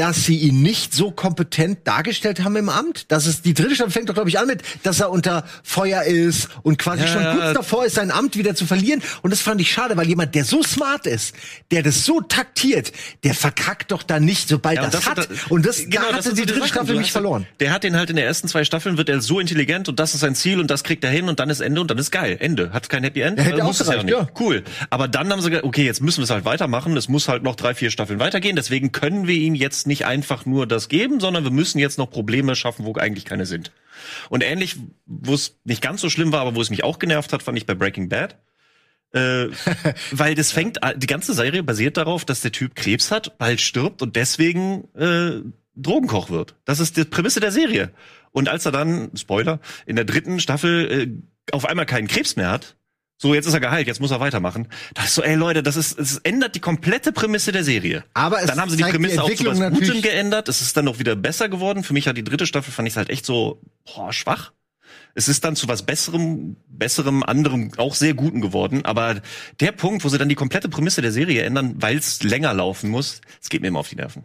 [0.00, 3.10] dass sie ihn nicht so kompetent dargestellt haben im Amt?
[3.12, 6.02] Dass es die dritte Staffel fängt doch glaube ich an mit, dass er unter Feuer
[6.04, 7.34] ist und quasi Ja, schon ja.
[7.34, 9.02] kurz davor ist, sein Amt wieder zu verlieren.
[9.22, 11.34] Und das fand ich schade, weil jemand, der so smart ist,
[11.70, 12.92] der das so taktiert,
[13.24, 15.28] der verkackt doch da nicht, sobald Ja, das, und hat.
[15.50, 16.66] und das, genau, da das hatte ist die dritte.
[16.68, 17.46] Staffel mich hast- verloren.
[17.60, 20.14] Der hat den halt in der ersten zwei Staffeln wird er so intelligent und das
[20.14, 22.10] ist sein Ziel und das kriegt er hin und dann ist Ende und dann ist
[22.10, 22.36] geil.
[22.40, 22.72] Ende.
[22.72, 23.38] Hat kein Happy End.
[23.38, 24.08] Ja, hätte äh, es ja nicht.
[24.10, 24.28] ja.
[24.38, 24.62] Cool.
[24.88, 26.96] Aber dann haben sie gesagt, okay, jetzt müssen wir es halt weitermachen.
[26.96, 28.56] Es muss halt noch drei, vier Staffeln weitergehen.
[28.56, 32.10] Deswegen können wir ihm jetzt nicht einfach nur das geben, sondern wir müssen jetzt noch
[32.10, 33.72] Probleme schaffen, wo eigentlich keine sind.
[34.30, 37.32] Und ähnlich, wo es nicht ganz so schlimm war, aber wo es mich auch genervt
[37.34, 38.38] hat, fand ich bei Breaking Bad.
[39.12, 39.48] Äh,
[40.12, 44.00] weil das fängt, die ganze Serie basiert darauf, dass der Typ Krebs hat, bald stirbt
[44.00, 45.42] und deswegen äh,
[45.76, 46.54] Drogenkoch wird.
[46.64, 47.92] Das ist die Prämisse der Serie.
[48.32, 52.50] Und als er dann, Spoiler, in der dritten Staffel äh, auf einmal keinen Krebs mehr
[52.50, 52.76] hat,
[53.22, 54.66] so jetzt ist er geheilt, jetzt muss er weitermachen.
[54.94, 58.02] Da ist so, ey Leute, das ist, es ändert die komplette Prämisse der Serie.
[58.14, 60.48] Aber es dann haben sie die zeigt die Prämisse auch zu was Gutem geändert.
[60.48, 61.84] Es ist dann noch wieder besser geworden.
[61.84, 64.52] Für mich hat die dritte Staffel fand ich halt echt so boah, schwach.
[65.14, 68.86] Es ist dann zu was besserem, besserem, anderem, auch sehr guten geworden.
[68.86, 69.20] Aber
[69.60, 72.88] der Punkt, wo sie dann die komplette Prämisse der Serie ändern, weil es länger laufen
[72.88, 74.24] muss, es geht mir immer auf die Nerven.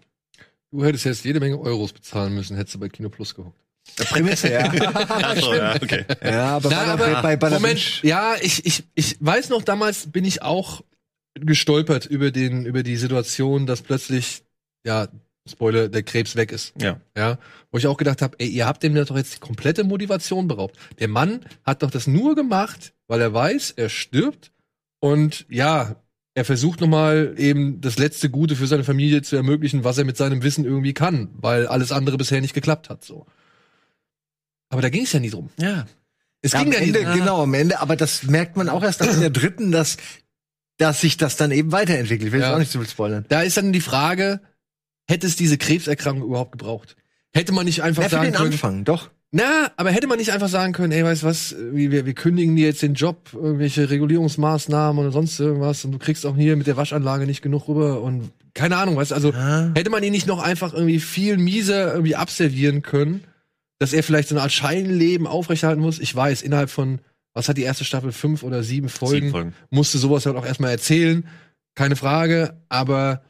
[0.71, 3.59] Du hättest jetzt jede Menge Euros bezahlen müssen, hättest du bei Kino Plus geguckt.
[3.97, 4.71] Prämisse, ja.
[4.93, 6.05] Ach so, ja, okay.
[6.23, 9.61] ja, aber, Na, bei, aber bei, bei, Moment, Mensch- ja, ich, ich, ich weiß noch,
[9.63, 10.81] damals bin ich auch
[11.35, 14.43] gestolpert über den, über die Situation, dass plötzlich,
[14.85, 15.07] ja,
[15.47, 16.73] Spoiler, der Krebs weg ist.
[16.81, 16.99] Ja.
[17.15, 17.37] Ja,
[17.71, 20.75] wo ich auch gedacht habe, ey, ihr habt dem doch jetzt die komplette Motivation beraubt.
[20.99, 24.51] Der Mann hat doch das nur gemacht, weil er weiß, er stirbt
[24.99, 25.97] und ja,
[26.33, 30.17] er versucht nochmal eben das letzte Gute für seine Familie zu ermöglichen, was er mit
[30.17, 33.27] seinem Wissen irgendwie kann, weil alles andere bisher nicht geklappt hat, so.
[34.69, 35.49] Aber da ging es ja nie drum.
[35.59, 35.85] Ja.
[36.41, 37.15] Es Ja, ging am ja Ende, nie drum.
[37.19, 39.97] genau, am Ende, aber das merkt man auch erst dann in der dritten, dass,
[40.77, 42.27] dass sich das dann eben weiterentwickelt.
[42.27, 42.55] Ich will jetzt Ja.
[42.55, 43.25] auch nicht zu viel spoilern.
[43.29, 44.41] Da ist dann die Frage,
[45.07, 46.95] hätte es diese Krebserkrankung überhaupt gebraucht?
[47.33, 49.09] Hätte man nicht einfach Ja, für sagen den können, Anfang, doch.
[49.31, 52.55] na, aber hätte man nicht einfach sagen können, ey, weißt du was, wir, wir kündigen
[52.55, 56.67] dir jetzt den Job, irgendwelche Regulierungsmaßnahmen oder sonst irgendwas und du kriegst auch hier mit
[56.67, 59.71] der Waschanlage nicht genug rüber und keine Ahnung, weißt du, also Ja.
[59.75, 63.23] hätte man ihn nicht noch einfach irgendwie viel mieser irgendwie abservieren können,
[63.79, 65.99] dass er vielleicht so eine Art Scheinleben aufrechterhalten muss?
[65.99, 66.99] Ich weiß, innerhalb von,
[67.33, 69.53] was hat die erste Staffel, fünf oder sieben Folgen, Sieben Folgen.
[69.69, 71.27] musste sowas halt auch erstmal erzählen,
[71.75, 73.21] keine Frage, aber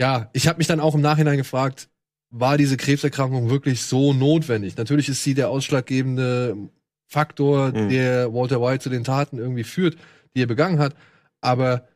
[0.00, 1.88] ja, ich habe mich dann auch im Nachhinein gefragt,
[2.30, 4.76] war diese Krebserkrankung wirklich so notwendig?
[4.76, 6.56] Natürlich ist sie der ausschlaggebende
[7.06, 7.88] Faktor, Mhm.
[7.90, 9.96] der Walter White zu den Taten irgendwie führt,
[10.34, 10.94] die er begangen hat.
[11.42, 11.86] Aber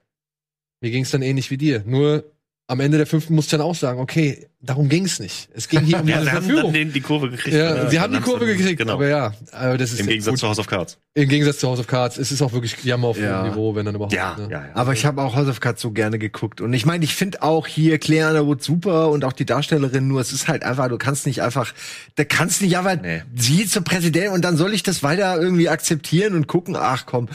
[0.82, 1.82] mir ging es dann ähnlich wie dir.
[1.86, 2.24] Nur
[2.68, 5.48] am Ende der fünften musste ich dann auch sagen, okay, darum ging es nicht.
[5.54, 6.64] Es ging hier um Ja, diese sie haben Verführung.
[6.64, 7.56] dann den, die Kurve gekriegt.
[7.56, 8.94] Ja, Ja, sie haben die Kurve dann- gekriegt, Genau.
[8.94, 10.38] aber ja, aber das ist Im Gegensatz gut.
[10.40, 10.98] zu House of Cards.
[11.14, 13.40] Im Gegensatz zu House of Cards, es ist auch wirklich Jammer auf Ja.
[13.42, 14.12] hohem Niveau, wenn dann überhaupt.
[14.14, 14.48] Ja, ne?
[14.50, 14.70] ja, ja.
[14.74, 16.60] Aber ich habe auch House of Cards so gerne geguckt.
[16.60, 20.20] Und ich meine, ich finde auch hier Claire Underwood super und auch die Darstellerin, nur
[20.20, 21.72] es ist halt einfach, du kannst nicht einfach,
[22.16, 23.22] da kannst nicht einfach Nee.
[23.36, 27.28] sie zum Präsidenten und dann soll ich das weiter irgendwie akzeptieren und gucken, ach komm.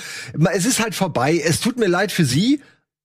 [0.53, 1.41] Es ist halt vorbei.
[1.41, 2.59] Es tut mir leid für sie.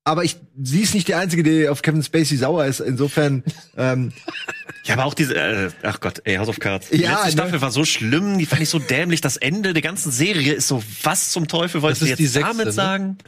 [0.07, 2.79] Aber ich, sie ist nicht die Einzige, die auf Kevin Spacey sauer ist.
[2.79, 3.43] Insofern,
[3.77, 4.13] ähm,
[4.85, 6.91] Ja, aber auch diese, äh, ach Gott, ey, House of Cards.
[6.91, 7.33] Die Ja, letzte ne?
[7.33, 9.21] Staffel war so schlimm, die fand ich so dämlich.
[9.21, 12.27] Das Ende der ganzen Serie ist so, was zum Teufel wolltest Das du jetzt die
[12.29, 12.73] sechste, damit ne?
[12.73, 13.19] sagen?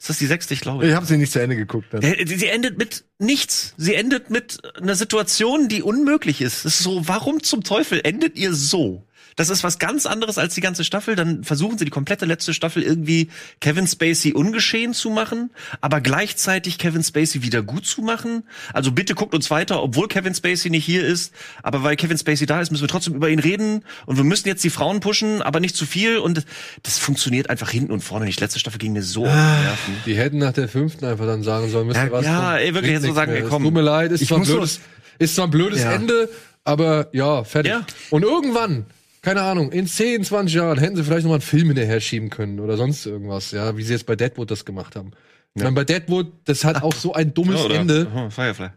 [0.00, 0.88] Ist das die sechste, ich glaube.
[0.88, 1.86] ich habe sie nicht zu Ende geguckt.
[1.92, 2.02] Dann.
[2.02, 3.74] Äh, Sie endet mit nichts.
[3.76, 6.64] Sie endet mit einer Situation, die unmöglich ist.
[6.64, 9.04] Es ist so, warum zum Teufel endet ihr so?
[9.38, 11.14] Das ist was ganz anderes als die ganze Staffel.
[11.14, 13.30] Dann versuchen sie die komplette letzte Staffel irgendwie
[13.60, 18.42] Kevin Spacey ungeschehen zu machen, aber gleichzeitig Kevin Spacey wieder gut zu machen.
[18.72, 21.32] Also bitte guckt uns weiter, obwohl Kevin Spacey nicht hier ist.
[21.62, 23.84] Aber weil Kevin Spacey da ist, müssen wir trotzdem über ihn reden.
[24.06, 26.18] Und wir müssen jetzt die Frauen pushen, aber nicht zu viel.
[26.18, 26.44] Und
[26.82, 28.40] das funktioniert einfach hinten und vorne nicht.
[28.40, 29.94] Letzte Staffel ging mir so auf die Nerven.
[30.04, 32.24] Die hätten nach der fünften einfach dann sagen sollen, ihr Ja, was?
[32.24, 33.62] ja, ey, wirklich, jetzt so sagen, ey, Es komm.
[33.62, 34.80] Tut mir leid, ist Ich zwar blödes,
[35.20, 35.92] ist zwar ein blödes Ja.
[35.92, 36.28] Ende,
[36.64, 37.70] aber ja, fertig.
[37.70, 37.86] Ja.
[38.10, 38.84] Und irgendwann,
[39.22, 42.30] keine Ahnung, in 10, 20 Jahren hätten sie vielleicht noch mal einen Film hinterher schieben
[42.30, 45.12] können oder sonst irgendwas, ja, wie sie jetzt bei Deadwood das gemacht haben.
[45.54, 47.74] Ich meine, bei Deadwood, das hat auch so ein dummes Ja, oder?
[47.76, 48.30] Ende.
[48.30, 48.68] Firefly.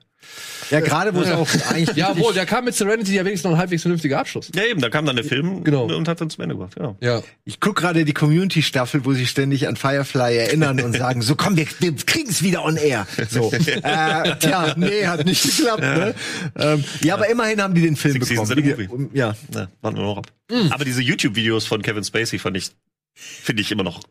[0.69, 3.57] Ja, gerade wo es auch eigentlich Jawohl, der kam mit Serenity ja wenigstens noch ein
[3.57, 4.49] halbwegs vernünftiger Abschluss.
[4.55, 5.83] Ja, eben, da kam dann der Film Genau.
[5.93, 6.95] und hat dann zum Ende gebracht, ja.
[7.01, 7.23] Ja.
[7.43, 11.57] Ich guck gerade die Community-Staffel, wo sie ständig an Firefly erinnern und sagen, so komm,
[11.57, 13.05] wir, wir kriegen es wieder on air.
[13.29, 13.51] So,
[13.83, 15.81] äh, tja, nee, hat nicht geklappt.
[15.81, 16.15] Ne?
[16.57, 19.09] Ähm, ja, aber immerhin haben die den Film Six bekommen.
[19.11, 19.17] Die-.
[19.17, 20.27] Ja, Ja, warten wir noch ab.
[20.69, 22.69] Aber diese YouTube-Videos von Kevin Spacey fand ich,
[23.13, 24.01] finde ich immer noch.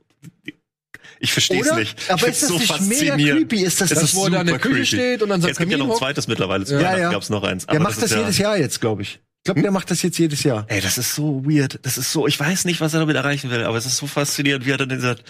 [1.21, 2.11] Ich verstehe es nicht.
[2.11, 3.63] Aber ich ist das nicht mega creepy?
[3.63, 4.87] Ist das- es Das, ist wo er da in der Küche creepy.
[4.87, 6.65] steht und dann sein Es gibt ja noch ein zweites mittlerweile.
[6.65, 7.11] Ja, ja.
[7.13, 7.67] gab's noch eins.
[7.67, 9.21] der macht das, ja- jedes Jahr jetzt, glaube ich.
[9.43, 10.67] Ich glaube, der macht das jetzt jedes Jahr.
[10.69, 11.79] Ey, das ist so weird.
[11.83, 14.07] Das ist so, ich weiß nicht, was er damit erreichen will, aber es ist so
[14.07, 15.25] faszinierend, wie er dann sagt,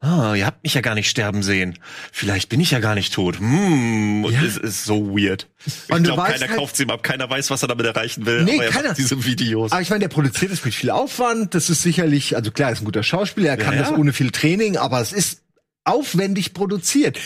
[0.00, 1.78] ah, ihr habt mich ja gar nicht sterben sehen.
[2.12, 3.38] Vielleicht bin ich ja gar nicht tot.
[3.38, 4.42] Hm, und Ja.
[4.42, 5.48] es ist so weird.
[5.66, 8.24] Ich Und du glaube, keiner halt- kauft ihm ab, keiner weiß, was er damit erreichen
[8.26, 8.94] will, Nee, er keiner.
[8.94, 9.72] diese Videos.
[9.72, 11.54] Aber ich meine, der produziert es mit viel Aufwand.
[11.54, 13.96] Das ist sicherlich, also klar, er ist ein guter Schauspieler, er kann Ja, das ja.
[13.96, 15.42] ohne viel Training, aber es ist
[15.84, 17.18] aufwendig produziert.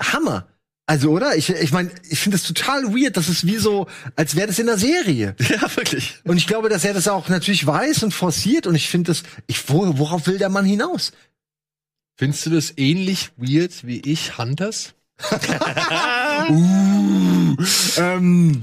[0.00, 0.48] Hammer.
[0.86, 1.34] Also, oder?
[1.34, 3.16] Ich, ich meine, ich finde das total weird.
[3.16, 5.34] Das ist wie so, als wäre das in der Serie.
[5.48, 6.16] Ja, wirklich.
[6.24, 8.66] Und ich glaube, dass er das auch natürlich weiß und forciert.
[8.66, 11.12] Und ich finde das, ich, wo, worauf will der Mann hinaus?
[12.16, 14.94] Findest du das ähnlich weird wie ich Hunters?
[16.48, 17.56] Uh,
[17.98, 18.60] ähm,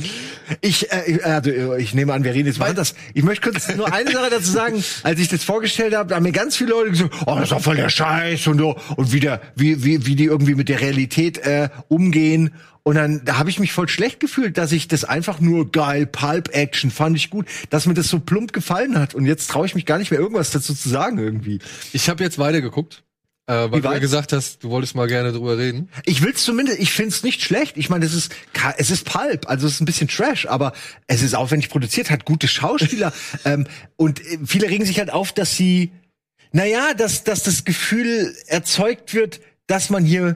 [0.60, 2.93] ich, äh, also, ich nehme an, wir reden jetzt mal das.
[3.14, 4.84] Ich möchte kurz nur eine Sache dazu sagen.
[5.04, 7.52] Als ich das vorgestellt habe, da haben mir ganz viele Leute gesagt, oh, das ist
[7.52, 8.78] doch voll der Scheiß und so.
[8.95, 12.54] Und wie, der, wie, wie, wie die irgendwie mit der Realität äh, umgehen.
[12.84, 16.08] Und dann da habe ich mich voll schlecht gefühlt, dass ich das einfach nur geil,
[16.08, 19.14] Pulp-Action, fand ich gut, dass mir das so plump gefallen hat.
[19.14, 21.60] Und jetzt traue ich mich gar nicht mehr, irgendwas dazu zu sagen irgendwie.
[21.93, 23.04] Ich habe jetzt weitergeguckt,
[23.48, 25.89] äh, weil du ja gesagt hast, du wolltest mal gerne drüber reden.
[26.06, 27.76] Ich will's zumindest, ich find's nicht schlecht.
[27.76, 28.32] Ich meine, es ist
[28.78, 30.74] es ist Pulp, also es ist ein bisschen Trash, aber
[31.08, 33.12] es ist aufwendig produziert, hat gute Schauspieler
[33.46, 35.92] ähm, und äh, viele regen sich halt auf, dass sie
[36.52, 40.36] naja, dass dass das Gefühl erzeugt wird, dass man hier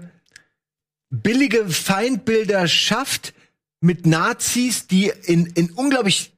[1.09, 3.33] billige Feindbilder schafft
[3.81, 6.34] mit Nazis, die in in unglaublich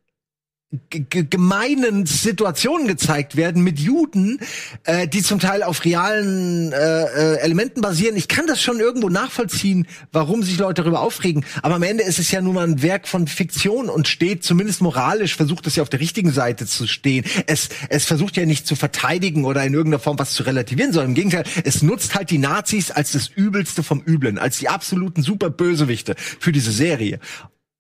[0.89, 4.39] gemeinen Situationen gezeigt werden mit Juden,
[4.83, 8.17] äh, die zum Teil auf realen äh, äh, Elementen basieren.
[8.17, 11.45] Ich kann das schon irgendwo nachvollziehen, warum sich Leute darüber aufregen.
[11.61, 14.81] Aber am Ende ist es ja nun mal ein Werk von Fiktion und steht zumindest
[14.81, 17.23] moralisch, versucht es ja auf der richtigen Seite zu stehen.
[17.45, 21.11] Es, es versucht ja nicht zu verteidigen oder in irgendeiner Form was zu relativieren, sondern
[21.11, 25.23] im Gegenteil, es nutzt halt die Nazis als das Übelste vom Üblen, als die absoluten
[25.23, 27.21] Superbösewichte für diese Serie.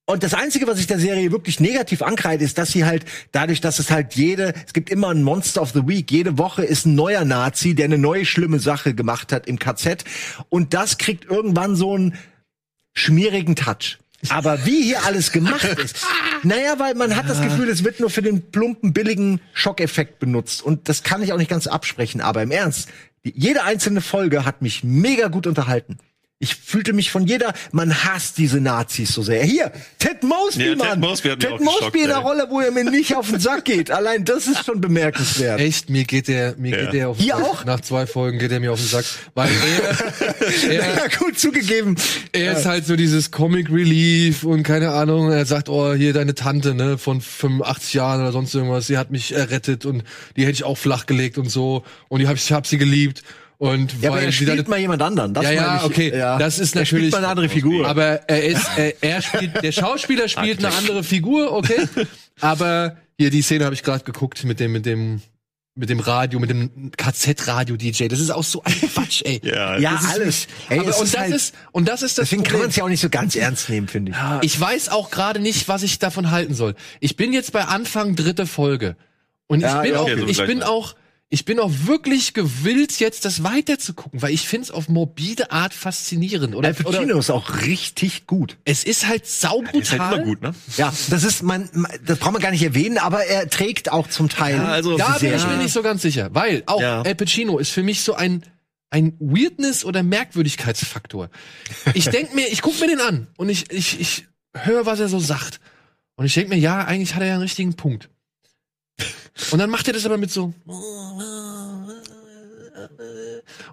[0.09, 3.03] Und das Einzige, was ich der Serie wirklich negativ ankreide, ist, dass sie halt,
[3.33, 6.63] dadurch, dass es halt jede, es gibt immer ein Monster of the Week, jede Woche
[6.63, 10.05] ist ein neuer Nazi, der eine neue schlimme Sache gemacht hat im KZ.
[10.47, 12.15] Und das kriegt irgendwann so einen
[12.93, 13.97] schmierigen Touch.
[14.29, 15.97] Aber wie hier alles gemacht ist,
[16.43, 20.63] naja, weil man hat das Gefühl, es wird nur für den plumpen, billigen Schockeffekt benutzt.
[20.63, 22.21] Und das kann ich auch nicht ganz absprechen.
[22.21, 22.87] Aber im Ernst,
[23.23, 25.97] jede einzelne Folge hat mich mega gut unterhalten.
[26.39, 29.43] Ich fühlte mich von jeder, man hasst diese Nazis so sehr.
[29.43, 30.99] Hier, Ted Mosby, Ja, Ted Mann.
[30.99, 32.21] Mosby hat Ted auch geschockt, Mosby in der ey.
[32.23, 33.89] Rolle, wo er mir nicht auf den Sack geht.
[33.89, 35.59] Allein das ist schon bemerkenswert.
[35.59, 36.83] Echt, mir geht der, mir Ja.
[36.83, 37.43] geht der auf den Hier Sack.
[37.43, 37.65] auch?
[37.65, 39.05] Nach zwei Folgen geht er mir auf den Sack.
[39.33, 41.95] Weil er, er, Ja, gut zugegeben.
[42.33, 46.35] er ist halt so dieses Comic Relief und keine Ahnung, er sagt, oh, hier deine
[46.35, 50.03] Tante, ne, von 85 Jahren oder sonst irgendwas, sie hat mich errettet und
[50.35, 53.23] die hätte ich auch flachgelegt und so und die hab, ich hab sie geliebt.
[53.59, 55.33] Und Ja, aber weil er sie deine spielt mal jemand anderen.
[55.33, 55.83] Das ja, ja, ich.
[55.83, 56.15] okay.
[56.15, 56.37] Ja.
[56.37, 57.11] Das ist Er spielt natürlich.
[57.11, 57.87] mal eine andere Figur.
[57.87, 61.87] Aber er ist, er, er spielt, der Schauspieler spielt eine andere Figur, okay.
[62.39, 65.21] Aber hier die Szene habe ich gerade geguckt mit dem, mit dem,
[65.73, 68.07] mit dem Radio, mit dem KZ-Radio-DJ.
[68.07, 69.41] Das ist auch so ein Quatsch, ey.
[69.43, 70.47] Ja, ja, alles.
[70.69, 72.61] Ey, Aber, und ist das halt, ist, und das ist das deswegen kann Problem.
[72.61, 74.45] man es ja auch nicht so ganz ernst nehmen, finde ich.
[74.53, 76.75] Ich weiß auch gerade nicht, was ich davon halten soll.
[76.99, 78.95] Ich bin jetzt bei Anfang dritte Folge.
[79.47, 80.65] Und ich Ja, bin ja, auch, okay, so ich bin mal.
[80.65, 80.95] auch,
[81.29, 85.51] ich bin auch wirklich gewillt, jetzt das weiter zu gucken, weil ich find's auf morbide
[85.51, 86.55] Art faszinierend.
[86.55, 88.57] Oder, Al oder Pacino ist auch richtig gut.
[88.63, 89.81] es ist halt saubrutal.
[89.81, 90.55] Ist halt immer gut, ne?
[90.77, 91.69] Ja, das ist man,
[92.05, 94.55] das braucht man gar nicht erwähnen, aber er trägt auch zum Teil.
[94.55, 97.01] Ja, also- Da bin ich mir nicht so ganz sicher, weil auch Ja.
[97.01, 98.43] Al Pacino ist für mich so ein
[98.89, 101.29] ein Weirdness oder Merkwürdigkeitsfaktor.
[101.93, 105.09] Ich denk mir, ich guck mir den an und ich ich ich höre, was er
[105.09, 105.59] so sagt
[106.15, 108.09] und ich denk mir, ja, eigentlich hat er ja einen richtigen Punkt.
[109.51, 110.53] Und dann macht er das aber mit so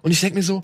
[0.01, 0.61] und ich denk mir so,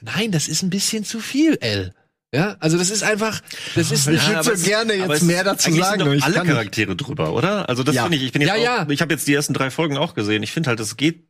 [0.00, 1.92] nein, das ist ein bisschen zu viel, L.
[2.34, 3.40] Ja, also das ist einfach,
[3.74, 6.46] das ist Ich nicht, würd so gerne jetzt mehr dazu sagen, Sind doch alle kann
[6.46, 6.52] nicht.
[6.54, 7.68] Charaktere drüber, oder?
[7.70, 8.02] Also das Ja.
[8.02, 8.24] finde ich.
[8.24, 8.86] Ich bin jetzt Ja, auch, ja.
[8.90, 10.42] ich habe jetzt die ersten drei Folgen auch gesehen.
[10.42, 11.26] Ich finde halt, es geht.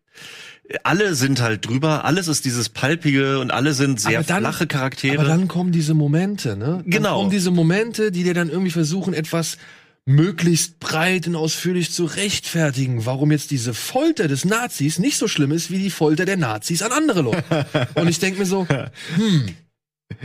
[0.82, 2.04] Alle sind halt drüber.
[2.04, 5.18] Alles ist dieses palpige und alle sind sehr dann- flache Charaktere.
[5.20, 6.82] Aber dann kommen diese Momente, ne?
[6.82, 7.18] Dann Genau.
[7.18, 9.56] kommen diese Momente, die dir dann irgendwie versuchen, etwas
[10.08, 15.52] möglichst breit und ausführlich zu rechtfertigen, warum jetzt diese Folter des Nazis nicht so schlimm
[15.52, 17.66] ist wie die Folter der Nazis an andere Leute.
[17.94, 18.66] und ich denke mir so,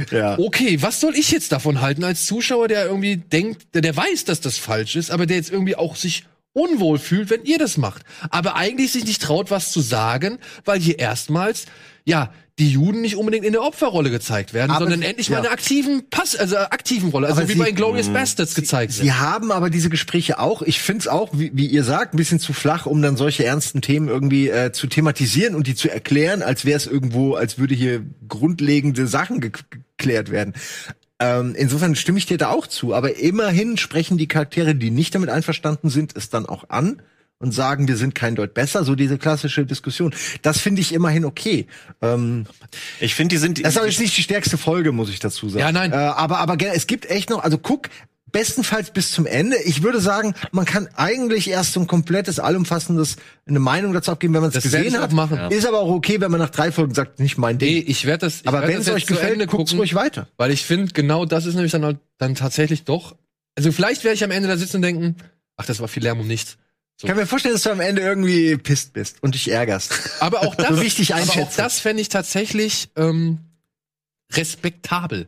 [0.09, 0.39] Ja.
[0.39, 4.23] okay, was soll ich jetzt davon halten als Zuschauer, der irgendwie denkt, der, der weiß,
[4.23, 6.23] dass das falsch ist, aber der jetzt irgendwie auch sich
[6.53, 8.03] unwohl fühlt, wenn ihr das macht.
[8.29, 11.65] Aber eigentlich sich nicht traut, was zu sagen, weil hier erstmals,
[12.05, 15.33] ja, die Juden nicht unbedingt in der Opferrolle gezeigt werden, Aber sondern sie- endlich ja.
[15.33, 18.53] mal in einer aktiven Pass, also aktiven Rolle, also Aber wie sie- bei Glorious Bastards
[18.53, 19.03] gezeigt wird.
[19.03, 20.61] Sie haben aber diese Gespräche auch.
[20.61, 23.81] Ich find's auch, wie, wie ihr sagt, ein bisschen zu flach, um dann solche ernsten
[23.81, 27.73] Themen irgendwie äh, zu thematisieren und die zu erklären, als wäre es irgendwo, als würde
[27.73, 29.51] hier grundlegende Sachen ge
[29.97, 30.53] geklärt werden.
[31.19, 32.93] Ähm, insofern stimme ich dir da auch zu.
[32.93, 37.01] Aber immerhin sprechen die Charaktere, die nicht damit einverstanden sind, es dann auch an
[37.43, 38.85] und sagen, wir sind kein Deut besser.
[38.85, 40.15] So diese klassische Diskussion.
[40.41, 41.67] Das finde ich immerhin okay.
[42.01, 42.45] Ähm,
[43.01, 43.63] ich finde, die sind.
[43.63, 45.59] das ist aber jetzt nicht die stärkste Folge, muss ich dazu sagen.
[45.59, 45.91] Ja, nein.
[45.91, 47.89] Äh, aber, aber gerne, es gibt echt noch, also guck,
[48.31, 49.57] bestenfalls bis zum Ende.
[49.63, 54.33] Ich würde sagen, man kann eigentlich erst so ein komplettes, allumfassendes, eine Meinung dazu abgeben,
[54.33, 55.11] wenn man es gesehen hat.
[55.11, 55.51] machen.
[55.51, 57.73] Ist aber auch okay, wenn man nach drei Folgen sagt, nicht mein Ding.
[57.73, 60.27] Nee, ich werde das, ich aber werd wenn das es euch gefällt, gucken, ruhig weiter.
[60.37, 63.15] Weil ich finde, genau das ist nämlich dann, halt- dann tatsächlich doch,
[63.55, 65.15] also vielleicht werde ich am Ende da sitzen und denken,
[65.57, 66.57] ach, das war viel Lärm um nichts.
[67.03, 69.91] Ich kann mir vorstellen, dass du am Ende irgendwie pisst bist und dich ärgerst.
[70.21, 73.39] Aber auch das, So aber auch das fände ich tatsächlich ähm,
[74.31, 75.27] respektabel.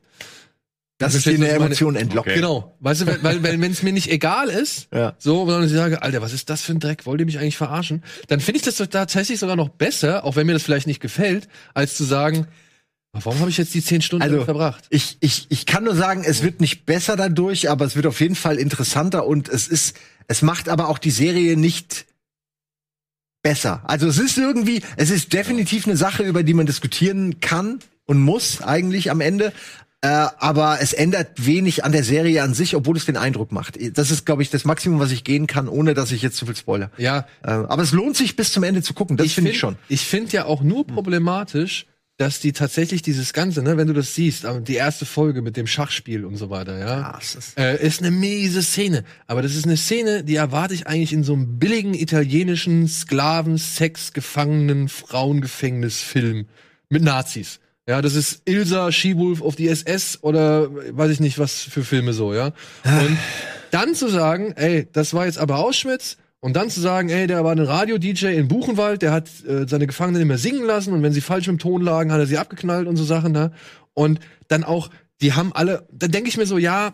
[0.98, 2.28] Das Das ist dir eine jetzt meine- Emotion entlockt.
[2.30, 2.36] Okay.
[2.38, 2.78] Genau.
[2.80, 5.14] Weißt du, weil, weil wenn es mir nicht egal ist, Ja.
[5.20, 7.06] so, sondern ich sage, Alter, was ist das für ein Dreck?
[7.06, 8.02] Wollt ihr mich eigentlich verarschen?
[8.30, 11.50] Dann finde ich das tatsächlich sogar noch besser, auch wenn mir das vielleicht nicht gefällt,
[11.74, 12.48] als zu sagen,
[13.24, 14.86] warum habe ich jetzt die zehn Stunden Also, verbracht?
[14.90, 18.20] Ich, ich, ich kann nur sagen, es wird nicht besser dadurch, aber es wird auf
[18.20, 19.96] jeden Fall interessanter und es ist,
[20.28, 22.06] es macht aber auch die Serie nicht
[23.42, 23.82] besser.
[23.86, 28.20] Also es ist irgendwie, es ist definitiv eine Sache, über die man diskutieren kann und
[28.20, 29.54] muss eigentlich am Ende.
[30.02, 33.78] Äh, aber es ändert wenig an der Serie an sich, obwohl es den Eindruck macht.
[33.98, 36.46] Das ist, glaube ich, das Maximum, was ich gehen kann, ohne dass ich jetzt zu
[36.46, 36.92] viel spoiler.
[36.98, 39.16] Ja, Äh, aber es lohnt sich bis zum Ende zu gucken.
[39.18, 39.78] Das finde ich schon.
[39.90, 41.86] Ich finde ja auch nur problematisch,
[42.18, 45.68] dass die tatsächlich dieses Ganze, ne, wenn du das siehst, die erste Folge mit dem
[45.68, 49.04] Schachspiel und so weiter, ja, ist- äh, ist eine miese Szene.
[49.28, 53.58] Aber das ist eine Szene, die erwarte ich eigentlich in so einem billigen italienischen Sklaven,
[53.58, 54.88] Sex, Gefangenen,
[55.60, 56.46] Frauengefängnisfilm
[56.90, 57.60] mit Nazis.
[57.88, 62.14] Ja, das ist Ilsa, She-Wolf auf die SS oder weiß ich nicht, was für Filme
[62.14, 62.48] so, ja.
[62.84, 63.18] Und
[63.72, 67.44] dann zu sagen, ey, das war jetzt aber Auschwitz und dann zu sagen, ey, der
[67.44, 71.14] war ein Radio-DJ in Buchenwald, der hat äh, seine Gefangenen immer singen lassen und wenn
[71.14, 73.52] sie falsch im Ton lagen, hat er sie abgeknallt und so Sachen, ne?
[73.94, 74.90] Und dann auch,
[75.22, 76.94] die haben alle, dann denke ich mir so, ja,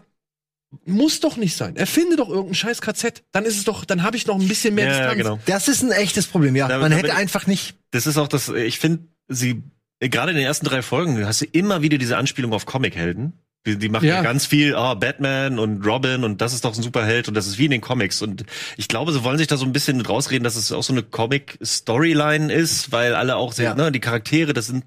[0.85, 1.75] muss doch nicht sein.
[1.75, 3.23] Erfinde doch irgendein scheiß KZ.
[3.33, 5.17] Dann ist es doch, dann habe ich noch ein bisschen mehr Ja, Distanz.
[5.17, 5.39] genau.
[5.45, 6.67] Das ist ein echtes Problem, ja.
[6.69, 9.63] Da- Man da hätte einfach nicht Das ist auch das, ich finde, sie,
[9.99, 13.33] gerade in den ersten drei Folgen hast du immer wieder diese Anspielung auf Comichelden.
[13.65, 14.15] Die, die machen ja.
[14.15, 14.21] Ja.
[14.23, 17.59] ganz viel, ah, Batman und Robin und das ist doch ein Superheld und das ist
[17.59, 18.21] wie in den Comics.
[18.23, 18.43] Und
[18.75, 21.03] ich glaube, sie wollen sich da so ein bisschen rausreden, dass es auch so eine
[21.03, 23.75] Comic-Storyline ist, weil alle auch sehr, Ja.
[23.75, 24.83] ne, die Charaktere, das sind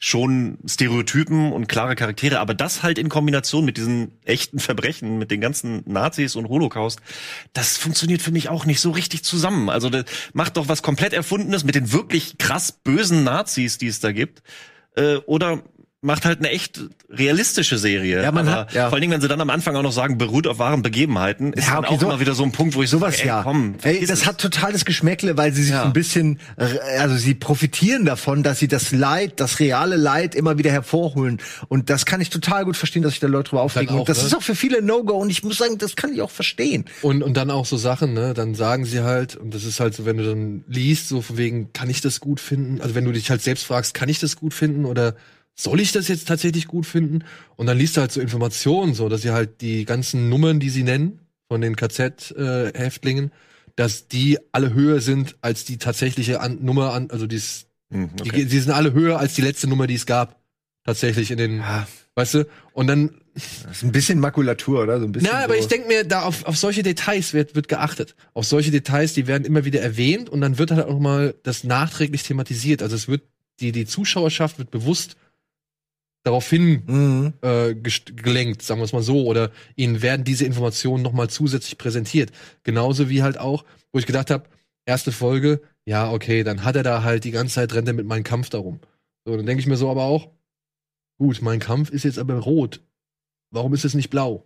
[0.00, 5.30] schon Stereotypen und klare Charaktere, aber das halt in Kombination mit diesen echten Verbrechen, mit
[5.32, 7.00] den ganzen Nazis und Holocaust,
[7.52, 9.68] das funktioniert für mich auch nicht so richtig zusammen.
[9.68, 10.04] Also das
[10.34, 14.42] macht doch was komplett Erfundenes mit den wirklich krass bösen Nazis, die es da gibt.
[14.94, 15.62] Äh, oder
[16.00, 16.80] macht halt eine echt
[17.10, 18.22] realistische Serie.
[18.22, 18.84] Ja, man Aber hat- ja.
[18.84, 21.52] vor allen Dingen, wenn sie dann am Anfang auch noch sagen, beruht auf wahren Begebenheiten,
[21.52, 23.22] ist Ja, dann okay, auch so- immer wieder so ein Punkt, wo ich Sowas so,
[23.22, 23.42] ey, ja.
[23.42, 24.26] komm, Ey, das es.
[24.26, 25.82] hat totales Geschmäckle, weil sie sich Ja.
[25.84, 26.66] ein bisschen, äh,
[27.00, 31.38] also sie profitieren davon, dass sie das Leid, das reale Leid immer wieder hervorholen.
[31.66, 33.94] Und das kann ich total gut verstehen, dass sich da Leute drüber aufregen.
[33.96, 34.26] auch, und das ne?
[34.26, 35.14] ist auch für viele No-Go.
[35.16, 36.84] Und ich muss sagen, das kann ich auch verstehen.
[37.02, 39.94] Und, und dann auch so Sachen, ne, dann sagen sie halt, und das ist halt
[39.94, 42.80] so, wenn du dann liest, so von wegen, kann ich das gut finden?
[42.80, 45.16] Also wenn du dich halt selbst fragst, kann ich das gut finden oder
[45.58, 47.24] soll ich das jetzt tatsächlich gut finden?
[47.56, 50.70] Und dann liest du halt so Informationen, so, dass sie halt die ganzen Nummern, die
[50.70, 53.32] sie nennen, von den KZ-Häftlingen,
[53.76, 58.30] dass die alle höher sind als die tatsächliche an Nummer an, also dies, Hm, die,
[58.30, 58.44] okay.
[58.44, 60.36] die sind alle höher als die letzte Nummer, die es gab.
[60.84, 61.62] Tatsächlich in den,
[62.14, 62.46] weißt du?
[62.72, 64.98] Und dann Das ist ein bisschen Makulatur, oder?
[65.00, 65.60] So ein bisschen na, aber so.
[65.60, 68.14] ich denke mir, da auf, auf solche Details wird, wird geachtet.
[68.34, 71.64] Auf solche Details, die werden immer wieder erwähnt und dann wird halt auch mal das
[71.64, 72.82] nachträglich thematisiert.
[72.82, 73.22] Also es wird,
[73.60, 75.16] die, die Zuschauerschaft wird bewusst
[76.24, 77.32] darauf hin Mhm.
[77.42, 82.30] äh, gelenkt, sagen wir es mal so, oder ihnen werden diese Informationen nochmal zusätzlich präsentiert.
[82.64, 84.44] Genauso wie halt auch, wo ich gedacht habe,
[84.84, 88.06] erste Folge, ja, okay, dann hat er da halt die ganze Zeit rennt er mit
[88.06, 88.80] meinem Kampf darum.
[89.24, 90.30] So, dann denke ich mir so aber auch,
[91.18, 92.80] gut, mein Kampf ist jetzt aber rot.
[93.50, 94.44] Warum ist es nicht blau?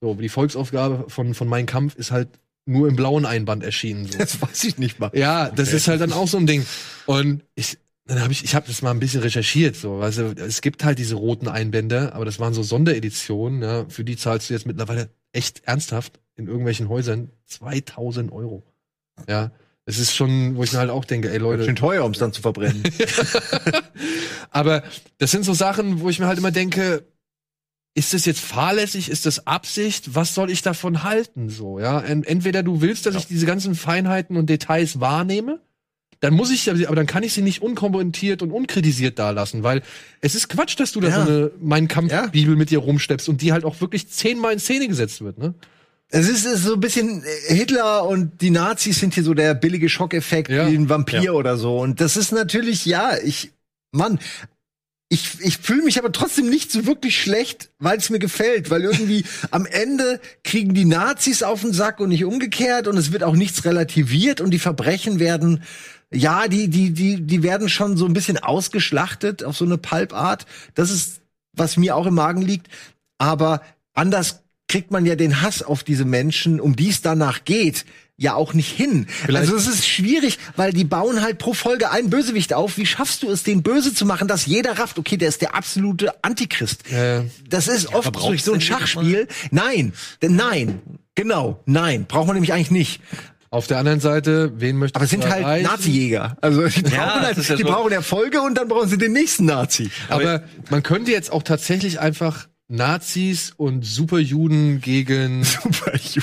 [0.00, 2.28] So, die Volksaufgabe von, von Mein Kampf ist halt
[2.66, 4.06] nur im blauen Einband erschienen.
[4.06, 4.18] So.
[4.18, 5.10] Das weiß ich nicht mal.
[5.14, 6.64] Ja, das ist halt dann auch so ein Ding.
[7.06, 9.76] Und ich, dann habe ich, ich habe das mal ein bisschen recherchiert.
[9.76, 13.62] So, also es gibt halt diese roten Einbänder, aber das waren so Sondereditionen.
[13.62, 18.62] Ja, für die zahlst du jetzt mittlerweile echt ernsthaft in irgendwelchen Häusern 2000 Euro.
[19.28, 19.52] Ja,
[19.86, 22.18] es ist schon, wo ich mir halt auch denke, ey Leute, Schön teuer, um es
[22.18, 22.82] dann zu verbrennen.
[24.50, 24.82] aber
[25.18, 27.04] das sind so Sachen, wo ich mir halt immer denke,
[27.94, 29.08] ist das jetzt fahrlässig?
[29.08, 30.14] Ist das Absicht?
[30.14, 31.48] Was soll ich davon halten?
[31.48, 32.00] So, ja.
[32.00, 35.60] En- Entweder du willst, dass ich diese ganzen Feinheiten und Details wahrnehme,
[36.20, 39.82] dann muss ich, aber dann kann ich sie nicht unkommentiert und unkritisiert dalassen, weil
[40.20, 41.24] es ist Quatsch, dass du da Ja.
[41.26, 42.30] so eine Mein Kampf Ja.
[42.32, 45.54] Mit dir rumschleppst und die halt auch wirklich zehnmal in Szene gesetzt wird, ne?
[46.10, 49.34] Es ist, es ist so ein bisschen äh, Hitler und die Nazis sind hier so
[49.34, 50.70] der billige Schockeffekt Ja.
[50.70, 51.78] wie ein Vampir oder so.
[51.78, 53.50] Und das ist natürlich, ja, ich,
[53.90, 54.20] Mann,
[55.08, 58.82] ich, ich fühle mich aber trotzdem nicht so wirklich schlecht, weil es mir gefällt, weil
[58.82, 63.22] irgendwie am Ende kriegen die Nazis auf den Sack und nicht umgekehrt und es wird
[63.24, 65.62] auch nichts relativiert und die Verbrechen werden,
[66.14, 70.46] ja, die, die, die, die werden schon so ein bisschen ausgeschlachtet auf so eine Pulpart.
[70.74, 71.20] Das ist,
[71.52, 72.68] was mir auch im Magen liegt.
[73.18, 73.60] Aber
[73.94, 77.84] anders kriegt man ja den Hass auf diese Menschen, um die es danach geht,
[78.16, 79.06] ja auch nicht hin.
[79.08, 82.78] Vielleicht- also es ist schwierig, weil die bauen halt pro Folge einen Bösewicht auf.
[82.78, 85.54] Wie schaffst du es, den böse zu machen, dass jeder rafft, okay, der ist der
[85.54, 86.84] absolute Antichrist.
[86.90, 87.24] Ja.
[87.48, 89.26] Das ist oft durch so ein Schachspiel.
[89.50, 89.92] Nein,
[90.22, 90.80] denn nein,
[91.16, 93.00] genau, nein, braucht man nämlich eigentlich nicht.
[93.54, 95.62] Auf der anderen Seite, wen möchtest Aber es sind halt?
[95.62, 96.36] Nazi-Jäger.
[96.40, 97.68] Also die brauchen, das halt, ja die so.
[97.68, 99.92] brauchen Erfolge und dann brauchen sie den nächsten Nazi.
[100.08, 105.44] Aber man könnte jetzt auch tatsächlich einfach Nazis und Superjuden gegen.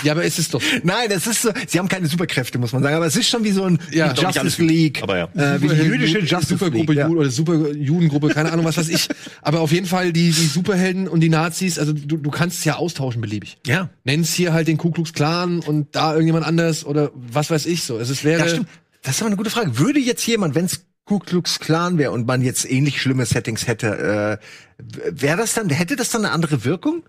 [0.04, 0.62] Ja, aber ist es doch.
[0.84, 3.44] Nein, es ist so, sie haben keine Superkräfte, muss man sagen, aber es ist schon
[3.44, 5.26] wie so ein Ja, wie Justice League, aber ja.
[5.36, 7.00] äh, wie die jüdische Justice Supergruppe League.
[7.00, 7.08] Ja.
[7.10, 9.10] Oder Superjudengruppe, keine Ahnung, was weiß ich.
[9.42, 12.66] Aber auf jeden Fall die, die Superhelden und die Nazis, also du, du kannst es
[12.66, 13.58] ja austauschen beliebig.
[13.66, 13.90] Ja.
[14.04, 17.84] Nenn's hier halt den Ku Klux Klan und da irgendjemand anders oder was weiß ich
[17.84, 18.00] so.
[18.00, 18.42] Es ist wäre.
[18.42, 18.68] Ja, stimmt.
[19.04, 19.78] Das ist aber eine gute Frage.
[19.78, 23.68] Würde jetzt jemand, wenn es Ku Klux Klan wäre und man jetzt ähnlich schlimme Settings
[23.68, 24.40] hätte,
[24.78, 24.82] äh,
[25.12, 27.04] wäre das dann, hätte das dann eine andere Wirkung?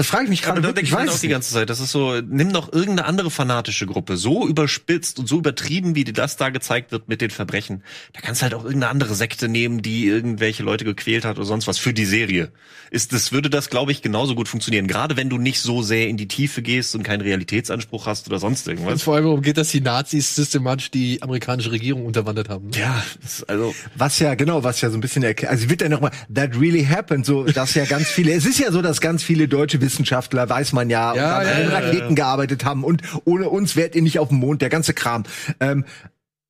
[0.00, 0.68] Das frage ich mich Aber gerade.
[0.68, 1.68] da denke ich Ich weiß auch die ganze Zeit.
[1.68, 4.16] Das ist so, nimm doch irgendeine andere fanatische Gruppe.
[4.16, 7.82] So überspitzt und so übertrieben, wie dir das da gezeigt wird mit den Verbrechen.
[8.14, 11.44] Da kannst du halt auch irgendeine andere Sekte nehmen, die irgendwelche Leute gequält hat oder
[11.44, 12.50] sonst was für die Serie.
[12.90, 14.86] Ist, das würde das, glaube ich, genauso gut funktionieren.
[14.86, 18.38] Gerade wenn du nicht so sehr in die Tiefe gehst und keinen Realitätsanspruch hast oder
[18.38, 19.02] sonst Und irgendwas.
[19.02, 22.70] vor allem darum geht, dass die Nazis systematisch die amerikanische Regierung unterwandert haben.
[22.74, 23.74] Ja, das, also.
[23.96, 26.86] Was ja, genau, was ja so ein bisschen erklärt, also wird ja nochmal, that really
[26.86, 30.48] happened, so, dass ja ganz viele, es ist ja so, dass ganz viele deutsche Wissenschaftler,
[30.48, 33.94] weiß man ja, Ja, und ja, an ja, Raketen gearbeitet haben und ohne uns wärt
[33.96, 35.24] ihr nicht auf dem Mond, der ganze Kram.
[35.58, 35.84] Ähm,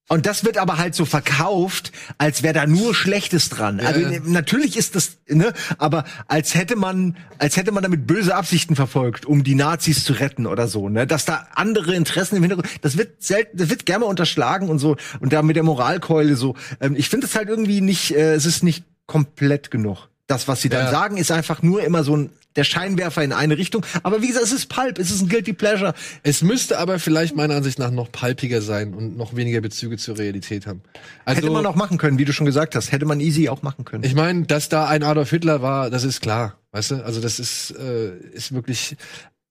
[0.09, 3.79] und das wird aber halt so verkauft, als wäre da nur Schlechtes dran.
[3.79, 4.19] Also Ja.
[4.25, 9.25] natürlich ist das, ne, aber als hätte man, als hätte man damit böse Absichten verfolgt,
[9.25, 12.99] um die Nazis zu retten oder so, ne, dass da andere Interessen im Hintergrund, das
[12.99, 16.57] wird selten, das wird gerne unterschlagen und so und da mit der Moralkeule so.
[16.81, 20.09] Ähm, ich finde es halt irgendwie nicht, äh, es ist nicht komplett genug.
[20.27, 20.91] Das, was sie dann Ja.
[20.91, 23.87] sagen, ist einfach nur immer so ein der Scheinwerfer in eine Richtung.
[24.03, 25.95] Aber wie gesagt, es ist Pulp, es ist ein Guilty Pleasure.
[26.23, 30.19] Es müsste aber vielleicht meiner Ansicht nach noch palpiger sein und noch weniger Bezüge zur
[30.19, 30.83] Realität haben.
[31.25, 32.93] Also, Hätte man auch machen können, wie du schon gesagt hast.
[32.93, 34.05] Hätte man easy auch machen können.
[34.05, 37.05] Ich meine, dass da ein Adolf Hitler war, das ist klar, weißt du?
[37.05, 38.97] Also das ist äh, ist wirklich.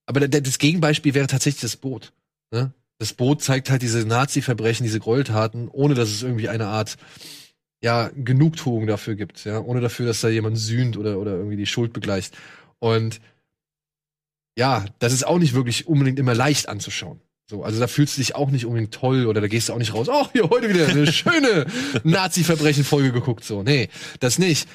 [0.06, 2.14] Aber das Gegenbeispiel wäre tatsächlich das Boot.
[2.52, 2.74] Ne?
[2.98, 6.98] Das Boot zeigt halt diese Nazi-Verbrechen, diese Gräueltaten, ohne dass es irgendwie eine Art
[7.82, 11.66] ja Genugtuung dafür gibt, ja, ohne dafür, dass da jemand sühnt oder oder irgendwie die
[11.66, 12.36] Schuld begleicht.
[12.80, 13.20] Und
[14.58, 17.22] ja, das ist auch nicht wirklich unbedingt immer leicht anzuschauen.
[17.50, 19.80] So, also da fühlst du dich auch nicht unbedingt toll oder da gehst du auch
[19.80, 20.08] nicht raus.
[20.10, 21.66] Oh, hier heute wieder eine schöne
[22.04, 23.44] Nazi-Verbrechen-Folge geguckt.
[23.44, 24.68] So, nee, das nicht.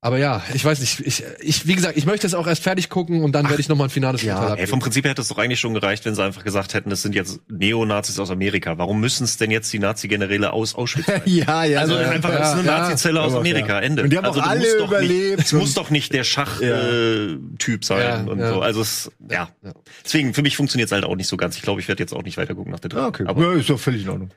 [0.00, 1.00] Aber ja, ich weiß nicht.
[1.00, 3.68] Ich, ich, wie gesagt, ich möchte es auch erst fertig gucken und dann werde ich
[3.68, 4.70] noch mal ein finales ja, Urteil Ey, abgeben.
[4.70, 7.02] vom Prinzip her hätte es doch eigentlich schon gereicht, wenn sie einfach gesagt hätten, das
[7.02, 8.78] sind jetzt Neonazis aus Amerika.
[8.78, 11.22] Warum müssen es denn jetzt die Nazi-Generäle aus Auschwitz sein?
[11.26, 11.80] ja, ja.
[11.80, 12.10] Also ja.
[12.10, 12.78] einfach, ja, das ist eine ja.
[12.78, 13.80] Nazi-Zelle aus Amerika, ja.
[13.80, 14.04] Ende.
[14.04, 16.12] Und die haben also auch du alle musst doch überlebt Nicht, es muss doch nicht
[16.12, 18.50] der Schach-Typ sein Ja, und ja.
[18.50, 18.60] so.
[18.60, 19.48] Also es, ja.
[19.64, 19.72] Ja.
[20.04, 21.56] Deswegen, für mich funktioniert es halt auch nicht so ganz.
[21.56, 23.04] Ich glaube, ich werde jetzt auch nicht weiter gucken nach der dritten.
[23.04, 23.24] Ah, okay.
[23.26, 24.30] Aber ja, ist doch völlig in Ordnung.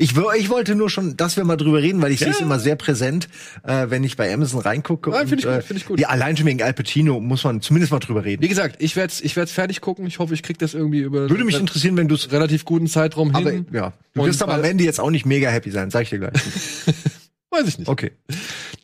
[0.00, 2.60] Ich, ich wollte nur schon, dass wir mal drüber reden, weil ich sehe es immer
[2.60, 3.28] sehr präsent,
[3.64, 5.10] äh, wenn ich bei Amazon reingucke.
[5.10, 5.98] Nein, find ich gut, äh, find ich gut.
[5.98, 8.40] Ja, allein schon wegen Al Pacino muss man zumindest mal drüber reden.
[8.40, 10.06] Wie gesagt, ich werde ich werd's fertig gucken.
[10.06, 12.30] Ich hoffe, ich krieg das irgendwie über Würde mich interessieren, wenn du es.
[12.30, 13.66] relativ guten Zeitraum Aber hin.
[13.72, 16.20] ja, du wirst aber am Ende jetzt auch nicht mega happy sein, sag ich dir
[16.20, 16.32] gleich.
[17.50, 17.88] Weiß ich nicht.
[17.88, 18.12] Okay.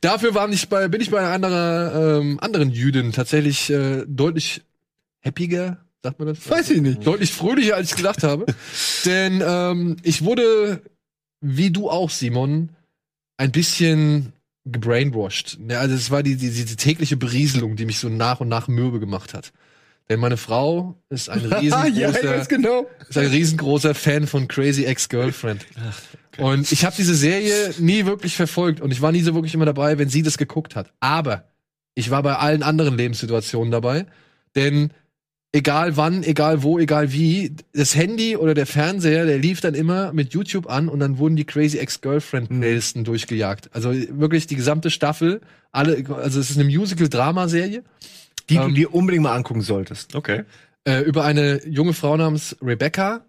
[0.01, 4.63] Dafür war ich bei, bin ich bei einer anderen, ähm, anderen Jüdin tatsächlich äh, deutlich
[5.23, 6.49] happiger, sagt man das?
[6.49, 7.05] Weiß ich nicht.
[7.05, 8.45] Deutlich fröhlicher, als ich gedacht habe.
[9.05, 10.81] Denn ähm, ich wurde,
[11.41, 12.69] wie du auch, Simon,
[13.37, 14.33] ein bisschen
[14.65, 15.59] gebrainwashed.
[15.69, 18.67] Ja, also es war die, die, diese tägliche Berieselung, die mich so nach und nach
[18.67, 19.53] mürbe gemacht hat.
[20.09, 22.87] Denn meine Frau ist ein ja, riesengroßer, weiß genau.
[23.09, 25.65] ist ein riesengroßer Fan von Crazy Ex-Girlfriend.
[26.37, 29.65] Und ich habe diese Serie nie wirklich verfolgt und ich war nie so wirklich immer
[29.65, 30.91] dabei, wenn sie das geguckt hat.
[30.99, 31.49] Aber
[31.95, 34.05] ich war bei allen anderen Lebenssituationen dabei,
[34.55, 34.91] denn
[35.55, 40.11] egal wann, egal wo, egal wie, das Handy oder der Fernseher, der lief dann immer
[40.11, 43.69] mit YouTube an und dann wurden die Crazy Ex-Girlfriend Playlisten durchgejagt.
[43.73, 45.39] Also wirklich die gesamte Staffel,
[45.71, 47.83] alle, also es ist eine Musical-Drama-Serie
[48.49, 50.13] Die du Ähm, dir unbedingt mal angucken solltest.
[50.13, 50.43] okay.
[50.87, 53.25] äh, über eine junge Frau namens Rebecca,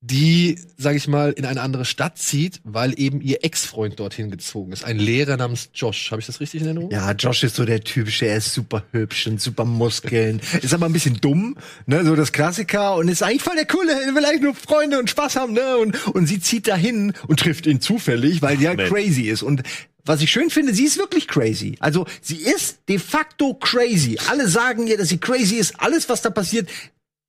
[0.00, 4.70] die, sag ich mal, in eine andere Stadt zieht, weil eben ihr Ex-Freund dorthin gezogen
[4.72, 4.84] ist.
[4.84, 6.12] Ein Lehrer namens Josh.
[6.12, 6.90] Habe ich das richtig in Erinnerung?
[6.92, 10.40] Ja, Josh ist so der typische, er ist super hübsch und super Muskeln.
[10.62, 13.90] ist aber ein bisschen dumm, ne, so das Klassiker und ist eigentlich voll der coole,
[13.90, 17.40] er will eigentlich nur Freunde und Spaß haben, ne, und, und sie zieht dahin und
[17.40, 18.90] trifft ihn zufällig, weil sie halt Mensch.
[18.90, 19.62] crazy ist und
[20.04, 21.76] was ich schön finde, sie ist wirklich crazy.
[21.80, 24.18] Also, sie ist de facto crazy.
[24.30, 25.78] Alle sagen ihr, dass sie crazy ist.
[25.78, 26.70] Alles, was da passiert,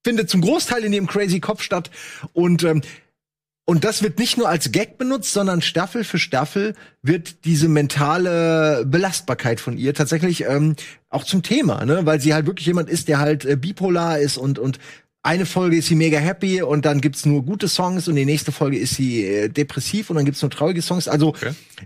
[0.03, 1.91] findet zum Großteil in ihrem crazy Kopf statt.
[2.33, 2.81] Und ähm,
[3.69, 6.73] und das wird nicht nur als Gag benutzt, sondern Staffel für Staffel
[7.03, 10.75] wird diese mentale Belastbarkeit von ihr tatsächlich ähm,
[11.09, 12.03] auch zum Thema, ne?
[12.03, 14.79] Weil sie halt wirklich jemand ist, der halt äh, bipolar ist und und
[15.21, 18.51] eine Folge ist sie mega happy und dann gibt's nur gute Songs und die nächste
[18.51, 21.07] Folge ist sie äh, depressiv und dann gibt's nur traurige Songs.
[21.07, 21.35] Also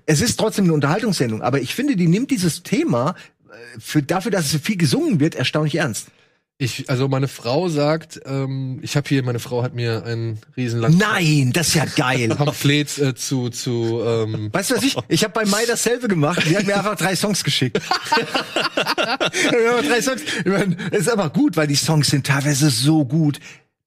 [0.05, 3.15] es ist trotzdem eine Unterhaltungssendung, aber ich finde, die nimmt dieses Thema
[3.49, 6.07] äh, für dafür, dass es viel gesungen wird, erstaunlich ernst.
[6.63, 10.97] Ich, also meine Frau sagt, ähm, ich habe hier, meine Frau hat mir ein riesenlanges
[10.97, 12.29] Nein, das ist ja geil.
[12.37, 14.95] Pamphlet äh, zu, zu ähm, Weißt du was ich?
[15.09, 16.41] Ich habe bei Mai dasselbe gemacht.
[16.49, 17.81] Die hat mir einfach drei Songs geschickt.
[19.87, 20.21] Drei Songs.
[20.23, 23.39] Ich mein, ist aber gut, weil die Songs sind teilweise so gut.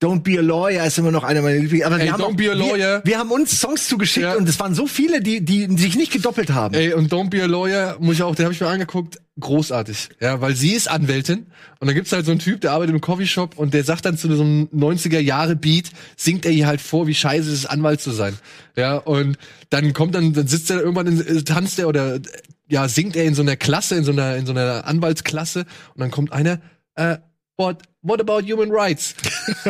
[0.03, 1.85] Don't Be a Lawyer ist immer noch einer meiner Lieblings.
[1.85, 3.03] Aber Ey, wir haben Don't auch, Be a Lawyer.
[3.05, 4.35] Wir, wir haben uns Songs zugeschickt Ja.
[4.37, 6.75] und es waren so viele, die, die sich nicht gedoppelt haben.
[6.75, 10.11] Ey, und Don't Be a Lawyer, muss ich auch, den habe ich mir angeguckt, großartig.
[10.21, 11.47] Ja, weil sie ist Anwältin
[11.79, 14.17] und dann gibt's halt so einen Typ, der arbeitet im Coffeeshop und der sagt dann
[14.17, 17.67] zu so einem 90er Jahre Beat, singt er ihr halt vor, wie scheiße es ist,
[17.67, 18.37] Anwalt zu sein.
[18.77, 19.37] Ja, und
[19.71, 22.21] dann kommt dann, dann sitzt er irgendwann, in, äh, tanzt er oder, äh,
[22.69, 25.61] ja, singt er in so einer Klasse, in so einer, in so einer Anwaltsklasse
[25.95, 26.61] und dann kommt einer,
[26.95, 27.19] äh,
[27.57, 29.15] what, what about human rights?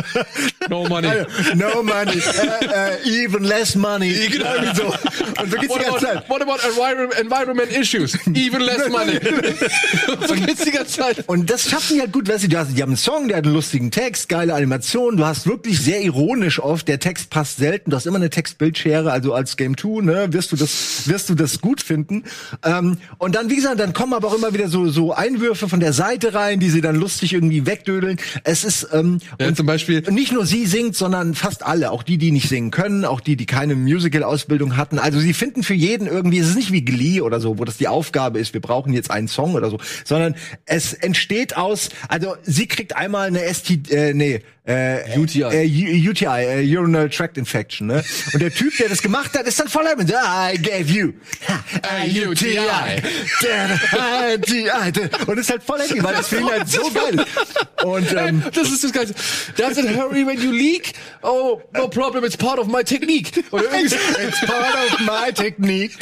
[0.68, 1.08] no money.
[1.54, 4.14] No money, äh, äh, even less money.
[4.36, 4.74] Genau.
[4.74, 4.84] So.
[5.40, 6.28] Und so geht's die What ganze about, Zeit.
[6.28, 8.14] what about environment, environment issues?
[8.34, 9.18] Even less money.
[10.26, 11.24] so geht's die ganze Zeit.
[11.28, 13.54] Und das schaffen die halt gut, weißt du, die haben einen Song, der hat einen
[13.54, 17.96] lustigen Text, geile Animation, du hast wirklich sehr ironisch oft, der Text passt selten, du
[17.96, 21.60] hast immer eine Textbildschere, also als Game 2, ne, wirst du das, wirst du das
[21.60, 22.24] gut finden.
[22.64, 25.80] Ähm, und dann, wie gesagt, dann kommen aber auch immer wieder so, so Einwürfe von
[25.80, 28.18] der Seite rein, die sie dann lustig irgendwie wegdödeln.
[28.44, 32.02] Es ist, ähm, Ja, zum Beispiel, und nicht nur sie singt, sondern fast alle, auch
[32.02, 34.98] die, die nicht singen können, auch die, die keine Musical-Ausbildung hatten.
[34.98, 37.76] Also sie finden für jeden irgendwie, es ist nicht wie Glee oder so, wo das
[37.76, 40.34] die Aufgabe ist, wir brauchen jetzt einen Song oder so, sondern
[40.64, 45.42] es entsteht aus, also sie kriegt einmal eine ST, äh, nee, äh, UTI.
[45.42, 48.02] Äh, UTI, äh, Urinary Tract Infection, ne?
[48.32, 51.12] Und der Typ, der das gemacht hat, ist dann voll mit I gave you
[51.82, 52.58] a UTI.
[55.26, 57.24] Und ist halt voll happy, weil das ihn halt so geil.
[57.84, 59.14] Und ähm, das ist das Geilste.
[59.56, 60.92] Does it hurry when you leak?
[61.22, 63.44] Oh, no problem, it's part of my technique.
[63.50, 63.96] Oder irgendwie so.
[64.26, 65.92] It's part of my technique.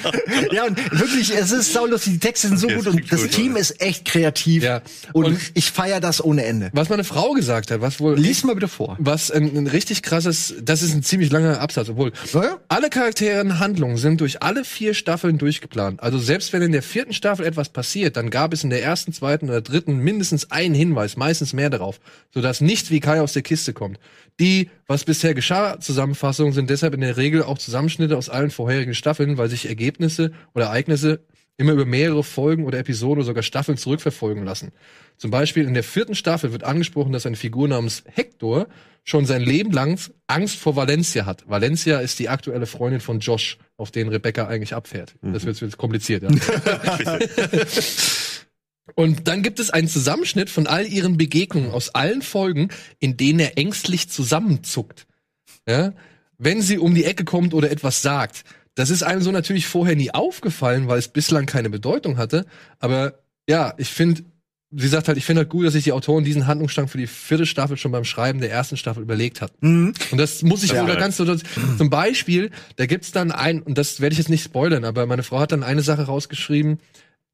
[0.53, 2.15] Ja, und wirklich, es ist saulustig.
[2.15, 3.61] Die Texte sind so Der gut und das gut, Team oder?
[3.61, 4.63] ist echt kreativ.
[4.63, 4.83] Ja.
[5.13, 6.71] Und, Und- ich feier das ohne Ende.
[6.73, 8.97] Was meine Frau gesagt hat, was wohl Lies mal bitte vor.
[8.99, 12.59] was ein, ein richtig krasses, das ist ein ziemlich langer Absatz, obwohl Naja.
[12.69, 16.03] alle Charaktere und Handlungen sind durch alle vier Staffeln durchgeplant.
[16.03, 19.13] Also selbst wenn in der vierten Staffel etwas passiert, dann gab es in der ersten,
[19.13, 22.01] zweiten oder dritten mindestens einen Hinweis, meistens mehr darauf,
[22.33, 23.99] sodass nicht wie Kai aus der Kiste kommt.
[24.41, 28.95] Die, was bisher geschah, Zusammenfassungen sind deshalb in der Regel auch Zusammenschnitte aus allen vorherigen
[28.95, 31.21] Staffeln, weil sich Ergebnisse oder Ereignisse
[31.57, 34.73] immer über mehrere Folgen oder Episoden oder sogar Staffeln zurückverfolgen lassen.
[35.17, 38.67] Zum Beispiel in der vierten Staffel wird angesprochen, dass eine Figur namens Hector
[39.05, 41.49] schon sein Leben lang Angst vor Valencia hat.
[41.49, 45.15] Valencia ist die aktuelle Freundin von Josh, auf den Rebecca eigentlich abfährt.
[45.21, 46.31] Das wird jetzt kompliziert, ja.
[48.95, 52.69] Und dann gibt es einen Zusammenschnitt von all ihren Begegnungen aus allen Folgen,
[52.99, 55.07] in denen er ängstlich zusammenzuckt.
[55.67, 55.95] Ja?
[56.39, 58.45] Wenn sie um die Ecke kommt oder etwas sagt.
[58.75, 62.45] Das ist einem so natürlich vorher nie aufgefallen, weil es bislang keine Bedeutung hatte.
[62.81, 63.15] Aber
[63.49, 64.23] ja, ich finde,
[64.73, 67.07] sie sagt halt, ich finde halt gut, dass sich die Autoren diesen Handlungsstrang für die
[67.07, 69.95] vierte Staffel schon beim Schreiben der ersten Staffel überlegt hatten.
[70.11, 70.81] Und das muss ich Ja.
[70.81, 71.25] sogar ganz so,
[71.79, 75.23] zum Beispiel, da gibt's dann ein, und das werde ich jetzt nicht spoilern, aber meine
[75.23, 76.79] Frau hat dann eine Sache rausgeschrieben,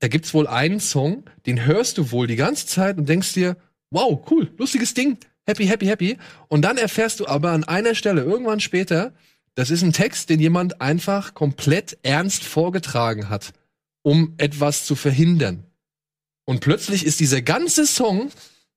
[0.01, 3.57] da gibt's wohl einen Song, den hörst du wohl die ganze Zeit und denkst dir,
[3.91, 6.19] wow, cool, lustiges Ding, happy, happy, happy.
[6.49, 9.13] Und dann erfährst du aber an einer Stelle, irgendwann später,
[9.61, 13.53] das ist ein Text, den jemand einfach komplett ernst vorgetragen hat,
[14.03, 15.65] um etwas zu verhindern.
[16.47, 18.31] Und plötzlich ist dieser ganze Song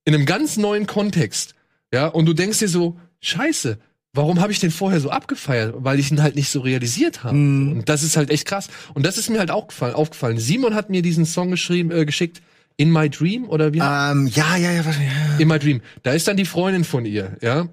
[0.03, 1.55] in einem ganz neuen Kontext.
[1.93, 3.77] Ja, und du denkst dir so, scheiße,
[4.11, 5.73] warum habe ich den vorher so abgefeiert?
[5.77, 7.37] Weil ich ihn halt nicht so realisiert habe.
[7.71, 8.67] Und das ist halt echt krass.
[8.93, 10.37] Und das ist mir halt auch gefallen, aufgefallen.
[10.37, 12.41] Simon hat mir diesen Song geschrieben, äh, geschickt,
[12.75, 13.79] In My Dream oder wie?
[13.79, 15.37] Ähm, ja, ja, ja, ja.
[15.39, 15.81] In My Dream.
[16.01, 17.69] Da ist dann die Freundin von ihr, ja.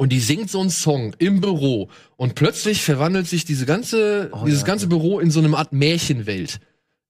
[0.00, 1.90] Und die singt so einen Song im Büro.
[2.16, 5.74] Und plötzlich verwandelt sich diese ganze, Oh, dieses ja, ganze Büro in so eine Art
[5.74, 6.58] Märchenwelt.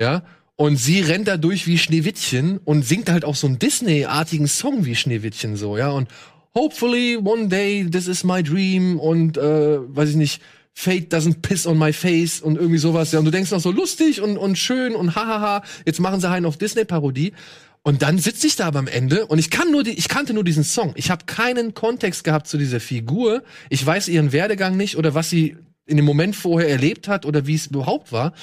[0.01, 0.25] Ja.
[0.57, 4.87] Und sie rennt da durch wie Schneewittchen und singt halt auch so einen Disney-artigen Song
[4.87, 5.91] wie Schneewittchen so, ja.
[5.91, 6.09] Und
[6.53, 10.43] hopefully one day this is my dream und äh, weiß ich nicht,
[10.75, 13.12] Fate doesn't piss on my face und irgendwie sowas.
[13.12, 16.29] Ja, und du denkst noch so lustig und, und schön und hahaha, jetzt machen sie
[16.29, 17.35] einen auf Disney-Parodie.
[17.82, 20.35] Und dann sitze ich da aber am Ende und ich kann nur die, ich kannte
[20.35, 20.93] nur diesen Song.
[20.97, 23.43] Ich habe keinen Kontext gehabt zu dieser Figur.
[23.70, 27.47] Ich weiß ihren Werdegang nicht oder was sie in dem Moment vorher erlebt hat oder
[27.47, 28.35] wie es überhaupt war.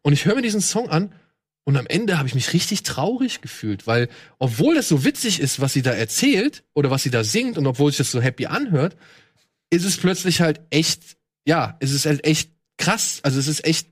[0.00, 1.12] Und ich höre mir diesen Song an
[1.64, 4.08] und am Ende habe ich mich richtig traurig gefühlt, weil
[4.38, 7.66] obwohl das so witzig ist, was sie da erzählt oder was sie da singt und
[7.66, 8.96] obwohl sich das so happy anhört,
[9.68, 13.20] ist es plötzlich halt echt, ja, es ist halt echt krass.
[13.24, 13.88] Also es ist echt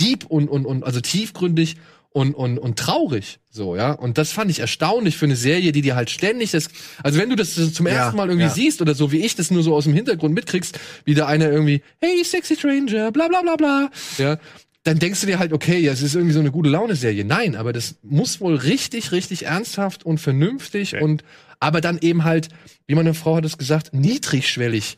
[0.00, 1.76] deep und, und, und also tiefgründig
[2.10, 3.38] und, und, und traurig.
[3.50, 3.92] So, ja.
[3.92, 6.68] Und das fand ich erstaunlich für eine Serie, die dir halt ständig das.
[7.02, 8.52] Also wenn du das zum Ja, ersten Mal irgendwie ja.
[8.52, 11.50] siehst oder so wie ich das nur so aus dem Hintergrund mitkriegst, wie da einer
[11.50, 13.90] irgendwie, hey, sexy stranger, bla bla bla bla.
[14.16, 14.38] Ja.
[14.84, 17.24] Dann denkst du dir halt, okay, ja, es ist irgendwie so eine gute Laune-Serie.
[17.24, 21.04] Nein, aber das muss wohl richtig, richtig ernsthaft und vernünftig Okay.
[21.04, 21.24] und
[21.60, 22.48] aber dann eben halt,
[22.86, 24.96] wie meine Frau hat es gesagt, niedrigschwellig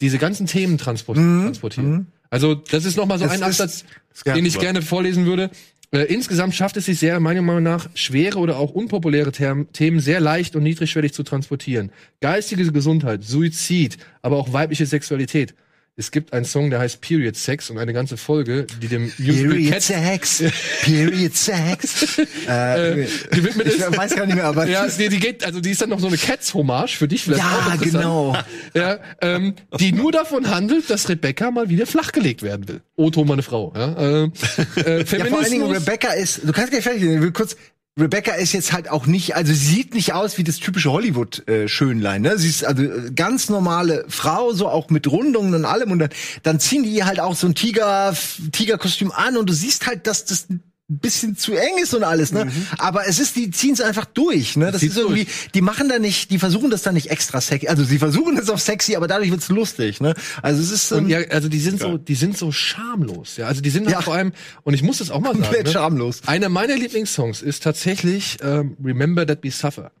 [0.00, 2.08] diese ganzen Themen transport transportieren.
[2.30, 3.84] Also das ist noch mal so Es ein Absatz,
[4.24, 5.50] ja, den ich gerne vorlesen würde.
[5.92, 9.98] Äh, insgesamt schafft es sich sehr, meiner Meinung nach, schwere oder auch unpopuläre Term Themen
[9.98, 11.90] sehr leicht und niedrigschwellig zu transportieren.
[12.20, 15.54] Geistige Gesundheit, Suizid, aber auch weibliche Sexualität.
[16.00, 19.70] Es gibt einen Song, der heißt Period Sex und eine ganze Folge, die dem Period
[19.70, 20.42] Cats Sex.
[20.82, 22.18] Period Sex.
[22.48, 23.94] äh, gewidmet ich ist.
[23.96, 26.06] weiß gar nicht mehr, aber Ja, die, die geht, also die ist dann noch so
[26.06, 28.34] eine Cats-Hommage für dich vielleicht ja genau.
[28.72, 32.80] Ja, ähm, die nur davon handelt, dass Rebecca mal wieder flachgelegt werden will.
[32.96, 33.74] Otto, meine Frau.
[33.76, 37.22] Ja, äh, äh, Ja, vor allen Dingen Rebecca ist, du kannst gleich fertig werden, ich
[37.22, 37.56] will kurz,
[37.98, 42.22] Rebecca ist jetzt halt auch nicht, also sie sieht nicht aus wie das typische Hollywood-Schönlein,
[42.22, 42.38] ne?
[42.38, 46.10] Sie ist also äh, ganz normale Frau, so auch mit Rundungen und allem und dann,
[46.42, 48.14] dann ziehen die ihr halt auch so ein Tiger,
[48.52, 50.46] Tigerkostüm an und du siehst halt, dass das
[50.98, 52.50] bisschen zu eng ist und alles, ne?
[52.78, 54.70] Aber es ist, die ziehen es einfach durch, ne?
[54.72, 57.68] Das Zieht's ist irgendwie, die machen da nicht, die versuchen das da nicht extra sexy,
[57.68, 60.14] also sie versuchen es auf sexy, aber dadurch wird's lustig, ne?
[60.42, 63.36] Also es ist ähm, ja, also die sind so, die sind so schamlos.
[63.36, 64.02] Ja, also die sind halt Ja.
[64.02, 65.72] vor allem, und ich muss das auch mal sagen, komplett ne?
[65.72, 66.22] schamlos.
[66.26, 69.92] einer meiner Lieblingssongs ist tatsächlich ähm, Remember That We Suffer.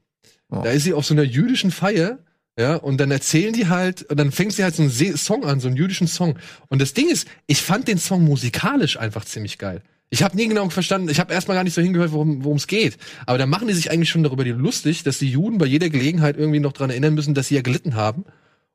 [0.50, 0.62] Oh.
[0.62, 2.18] Da ist sie auf so einer jüdischen Feier,
[2.58, 5.60] ja, und dann erzählen die halt, und dann fängt sie halt so einen Song an,
[5.60, 6.38] so einen jüdischen Song.
[6.68, 9.82] Und das Ding ist, ich fand den Song musikalisch einfach ziemlich geil.
[10.12, 12.98] Ich habe nie genau verstanden, ich habe erstmal gar nicht so hingehört, worum es geht.
[13.26, 16.36] Aber da machen die sich eigentlich schon darüber lustig, dass die Juden bei jeder Gelegenheit
[16.36, 18.24] irgendwie noch dran erinnern müssen, dass sie ja gelitten haben.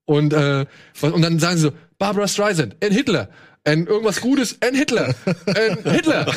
[0.05, 0.65] Und, äh,
[1.01, 3.29] und dann sagen sie so, Barbara Streisand, and Hitler,
[3.65, 5.13] and irgendwas Gutes, and Hitler,
[5.47, 6.25] and Hitler.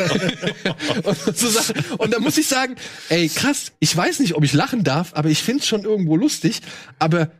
[1.04, 1.76] und, so Sachen.
[1.98, 2.74] und da muss ich sagen,
[3.08, 6.60] ey, krass, ich weiß nicht, ob ich lachen darf, aber ich find's schon irgendwo lustig.
[6.98, 7.30] Aber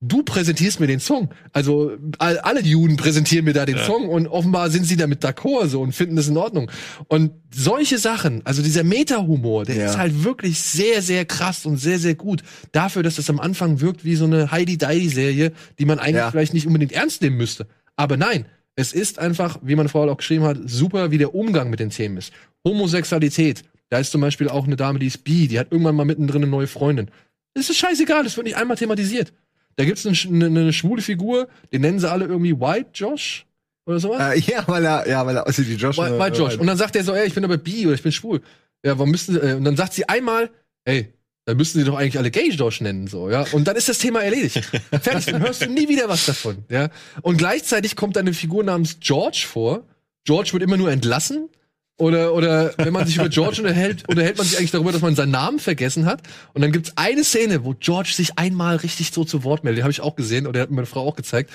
[0.00, 1.30] du präsentierst mir den Song.
[1.52, 3.84] Also all, alle Juden präsentieren mir da den ja.
[3.84, 6.70] Song und offenbar sind sie damit d'accord so und finden das in Ordnung.
[7.08, 9.86] Und solche Sachen, also dieser Meta-Humor, der ja.
[9.86, 12.42] ist halt wirklich sehr, sehr krass und sehr, sehr gut.
[12.72, 16.30] Dafür, dass das am Anfang wirkt wie so eine Heidi-Dai-Serie, die man eigentlich ja.
[16.30, 17.66] vielleicht nicht unbedingt ernst nehmen müsste.
[17.96, 18.46] Aber nein,
[18.76, 21.90] es ist einfach, wie man vorher auch geschrieben hat, super, wie der Umgang mit den
[21.90, 22.32] Themen ist.
[22.64, 23.64] Homosexualität.
[23.90, 26.42] Da ist zum Beispiel auch eine Dame, die ist bi, die hat irgendwann mal mittendrin
[26.42, 27.10] eine neue Freundin.
[27.54, 29.32] Das ist scheißegal, das wird nicht einmal thematisiert.
[29.78, 33.46] Da gibt's eine, eine, eine schwule Figur, den nennen sie alle irgendwie White Josh
[33.86, 34.34] oder sowas.
[34.34, 35.96] Äh, ja, weil er, ja, weil er aussieht wie Josh.
[35.96, 36.56] White, White Josh.
[36.56, 38.40] Und dann sagt er so, ey, ich bin aber bi oder ich bin schwul.
[38.84, 40.50] Ja, warum müssten sie, äh, und dann sagt sie einmal,
[40.84, 41.12] ey,
[41.44, 43.46] dann müssten sie doch eigentlich alle Gay Josh nennen, so, ja.
[43.52, 44.56] Und dann ist das Thema erledigt.
[45.00, 46.88] Fertig, dann hörst du nie wieder was davon, ja.
[47.22, 49.84] Und gleichzeitig kommt eine Figur namens George vor.
[50.24, 51.50] George wird immer nur entlassen
[51.98, 55.16] oder, oder wenn man sich über George unterhält, unterhält man sich eigentlich darüber, dass man
[55.16, 56.22] seinen Namen vergessen hat.
[56.54, 59.78] Und dann gibt's eine Szene, wo George sich einmal richtig so zu Wort meldet.
[59.78, 61.50] Die habe ich auch gesehen oder hat mir meine Frau auch gezeigt.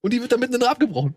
[0.00, 1.14] Und die wird dann mitten abgebrochen.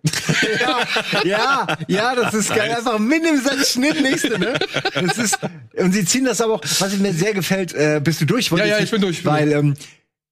[0.62, 0.80] Ja,
[1.26, 2.74] ja, ja, das ist geil.
[2.74, 4.54] Einfach mitten im Satz Schnitt, nächste, ne?
[4.94, 5.40] Das ist,
[5.78, 8.50] und sie ziehen das aber auch, was mir sehr gefällt, äh, bist du durch?
[8.50, 9.26] Ja, ja, ich bin durch.
[9.26, 9.74] Weil, ähm,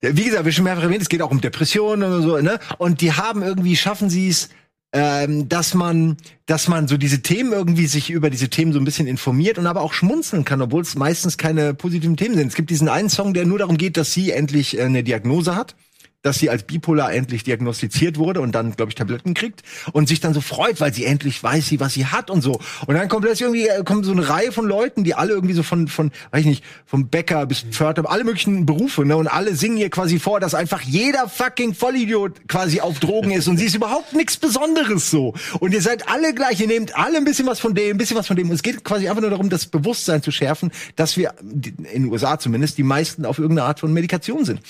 [0.01, 2.59] wie gesagt, wir schon mehrfach erwähnt, es geht auch um Depressionen und so, ne?
[2.77, 4.47] Und die haben irgendwie, schaffen sie es,
[4.97, 6.15] ähm, dass man,
[6.45, 9.67] dass man so diese Themen irgendwie sich über diese Themen so ein bisschen informiert und
[9.67, 12.47] aber auch schmunzeln kann, obwohl es meistens keine positiven Themen sind.
[12.47, 15.53] Es gibt diesen einen Song, der nur darum geht, dass sie endlich äh, eine Diagnose
[15.53, 15.75] hat
[16.25, 19.61] dass sie als bipolar endlich diagnostiziert wurde und dann, glaube ich, Tabletten kriegt
[19.93, 22.59] und sich dann so freut, weil sie endlich weiß, sie, was sie hat und so.
[22.87, 25.53] Und dann kommt plötzlich irgendwie äh, kommt so eine Reihe von Leuten, die alle irgendwie
[25.53, 29.15] so von, von, weiß ich nicht, vom Bäcker bis Pförtner, alle möglichen Berufe, ne?
[29.17, 33.47] Und alle singen ihr quasi vor, dass einfach jeder fucking Vollidiot quasi auf Drogen ist
[33.47, 35.35] und sie ist überhaupt nichts Besonderes so.
[35.59, 38.17] Und ihr seid alle gleich, ihr nehmt alle ein bisschen was von dem, ein bisschen
[38.17, 38.49] was von dem.
[38.49, 42.05] Und es geht quasi einfach nur darum, das Bewusstsein zu schärfen, dass wir, in den
[42.05, 44.61] USA zumindest, die meisten auf irgendeine Art von Medikation sind.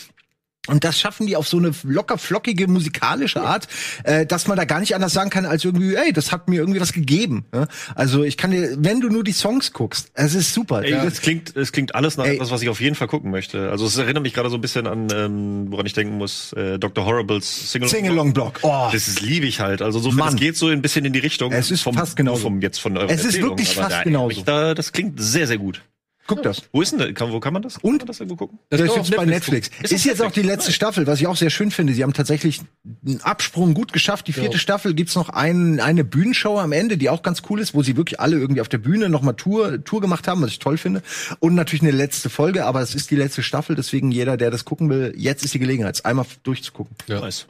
[0.68, 3.68] Und das schaffen die auf so eine locker flockige musikalische Art,
[4.04, 6.60] äh, dass man da gar nicht anders sagen kann als irgendwie, ey, das hat mir
[6.60, 7.46] irgendwie was gegeben.
[7.54, 7.68] Ja?
[7.94, 10.84] Also ich kann dir, wenn du nur die Songs guckst, es ist super.
[10.84, 12.36] Ey, es klingt, es klingt alles nach ey.
[12.36, 13.70] etwas, was ich auf jeden Fall gucken möchte.
[13.70, 16.80] Also es erinnert mich gerade so ein bisschen an, ähm, woran ich denken muss, äh,
[16.80, 17.06] Dr.
[17.06, 18.60] Horribles Single, Singalong Block.
[18.64, 18.90] Oh.
[18.92, 19.82] Das ist liebe ich halt.
[19.82, 21.52] Also so, es geht so ein bisschen in die Richtung.
[21.52, 22.44] Es ist vom, fast genauso.
[22.44, 24.42] Vom jetzt von eurer Es ist wirklich fast da, genauso.
[24.44, 25.82] Da, das klingt sehr, sehr gut.
[26.28, 26.64] Guck das.
[26.72, 27.14] Wo ist denn das?
[27.14, 27.78] Kann, wo kann man das?
[27.78, 27.84] Und?
[27.84, 28.58] Kann man das irgendwo gucken?
[28.70, 29.70] Das, das ist jetzt bei Netflix.
[29.84, 31.94] Ist, ist jetzt auch die letzte Staffel, was ich auch sehr schön finde.
[31.94, 32.62] Sie haben tatsächlich
[33.06, 34.28] einen Absprung gut geschafft.
[34.28, 34.60] Die vierte ja.
[34.60, 37.96] Staffel gibt's noch ein, eine Bühnenshow am Ende, die auch ganz cool ist, wo sie
[37.96, 41.04] wirklich alle irgendwie auf der Bühne nochmal Tour, Tour gemacht haben, was ich toll finde.
[41.40, 44.66] Und natürlich eine letzte Folge, aber es ist die letzte Staffel, deswegen jeder, der das
[44.66, 46.96] gucken will, jetzt ist die Gelegenheit, einmal durchzugucken.
[47.08, 47.20] Ja.
[47.20, 47.46] Nice.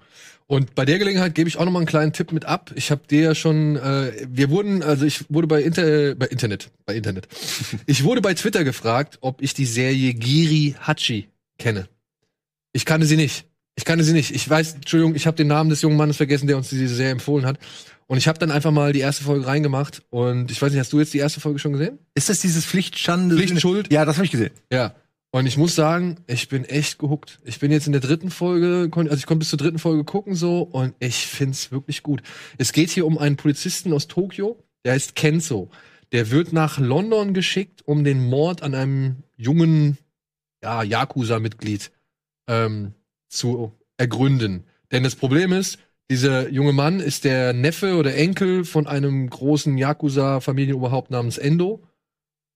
[0.48, 2.72] Und bei der Gelegenheit gebe ich auch noch mal einen kleinen Tipp mit ab.
[2.76, 6.70] Ich habe dir ja schon, äh, wir wurden, also ich wurde bei, Inter, bei Internet,
[6.86, 7.28] bei Internet.
[7.88, 11.88] ich wurde bei Twitter gefragt, ob ich die Serie Giri Hachi kenne.
[12.74, 13.46] Ich kannte sie nicht.
[13.76, 14.36] Ich kannte sie nicht.
[14.36, 17.14] Ich weiß, Entschuldigung, ich habe den Namen des jungen Mannes vergessen, der uns diese Serie
[17.14, 17.58] empfohlen hat.
[18.08, 20.04] Und ich habe dann einfach mal die erste Folge reingemacht.
[20.12, 21.98] Und ich weiß nicht, hast du jetzt die erste Folge schon gesehen?
[22.14, 23.36] Ist das dieses Pflichtschande?
[23.36, 23.92] Pflichtschuld?
[23.92, 24.52] Ja, das habe ich gesehen.
[24.72, 24.94] Ja.
[25.36, 27.40] Und ich muss sagen, ich bin echt gehuckt.
[27.44, 30.34] Ich bin jetzt in der dritten Folge, also ich konnte bis zur dritten Folge gucken
[30.34, 32.24] so und ich find's wirklich gut.
[32.58, 35.70] Es geht hier um einen Polizisten aus Tokio, der heißt Kenzo.
[36.14, 39.98] Der wird nach London geschickt, um den Mord an einem jungen
[40.64, 41.92] ja, Yakuza-Mitglied
[42.48, 42.94] ähm,
[43.28, 44.64] zu ergründen.
[44.94, 45.80] Denn das Problem ist,
[46.10, 51.84] dieser junge Mann ist der Neffe oder Enkel von einem großen Yakuza-Familienoberhaupt namens Endo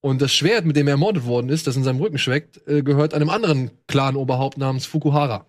[0.02, 2.84] und das Schwert, mit dem er ermordet worden ist, das in seinem Rücken schweckt, äh,
[2.84, 5.46] gehört einem anderen Clan-Oberhaupt namens Fukuhara.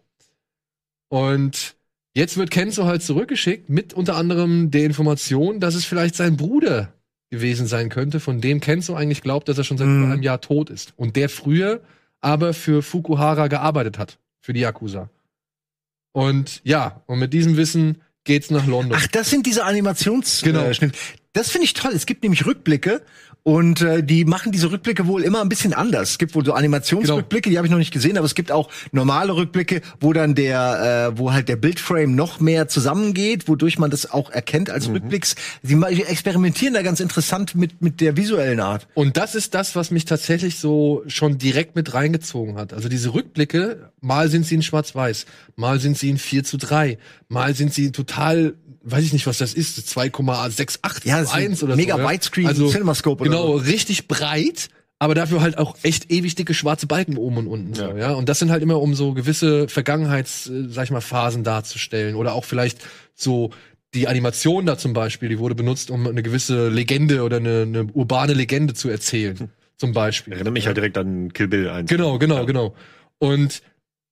[1.09, 1.77] Und
[2.15, 6.93] jetzt wird Kenzo halt zurückgeschickt mit unter anderem der Information, dass es vielleicht sein Bruder
[7.31, 10.11] gewesen sein könnte, von dem Kenzo eigentlich glaubt, dass er schon seit mhm.
[10.11, 10.95] einem Jahr tot ist.
[10.97, 11.81] Und der früher
[12.21, 15.11] aber für Fukuhara gearbeitet hat, für die Yakuza.
[16.13, 18.99] Und ja, und mit diesem Wissen geht's nach London.
[19.01, 20.59] Ach, das sind diese Animationsschnitte.
[20.59, 20.93] Genau.
[20.93, 20.97] Äh,
[21.33, 21.93] das finde ich toll.
[21.95, 23.03] Es gibt nämlich Rückblicke
[23.43, 26.11] Und äh, die machen diese Rückblicke wohl immer ein bisschen anders.
[26.11, 27.53] Es gibt wohl so Animationsrückblicke, Genau.
[27.53, 31.13] die habe ich noch nicht gesehen, aber es gibt auch normale Rückblicke, wo dann der,
[31.15, 34.95] äh, wo halt der Bildframe noch mehr zusammengeht, wodurch man das auch erkennt als Mhm.
[34.97, 35.37] Rückblicks.
[35.63, 38.87] Sie experimentieren da ganz interessant mit mit der visuellen Art.
[38.95, 42.73] Und das ist das, was mich tatsächlich so schon direkt mit reingezogen hat.
[42.75, 45.25] Also diese Rückblicke, mal sind sie in Schwarz-Weiß,
[45.57, 46.99] mal sind sie in 4 zu 3,
[47.29, 51.35] mal sind sie total, weiß ich nicht, was das ist, 2,68 Ja, zu das ist
[51.35, 52.01] 1 oder mega so.
[52.03, 52.11] ja.
[52.11, 54.69] Widescreen, also, Cinemascope Genau, richtig breit.
[55.03, 58.13] Aber dafür halt auch echt ewig dicke schwarze Balken oben und unten so, ja.
[58.13, 62.15] Und das sind halt immer um so gewisse Vergangenheits, äh, sag ich mal, Phasen darzustellen.
[62.15, 62.81] Oder auch vielleicht
[63.15, 63.51] so
[63.95, 67.85] die Animation da zum Beispiel, die wurde benutzt, um eine gewisse Legende oder eine, eine
[67.85, 69.51] urbane Legende zu erzählen.
[69.79, 70.35] Zum Beispiel.
[70.35, 71.89] Erinnert mich halt direkt an Kill Bill 1.
[71.89, 72.75] Genau, genau, genau.
[73.19, 73.63] Und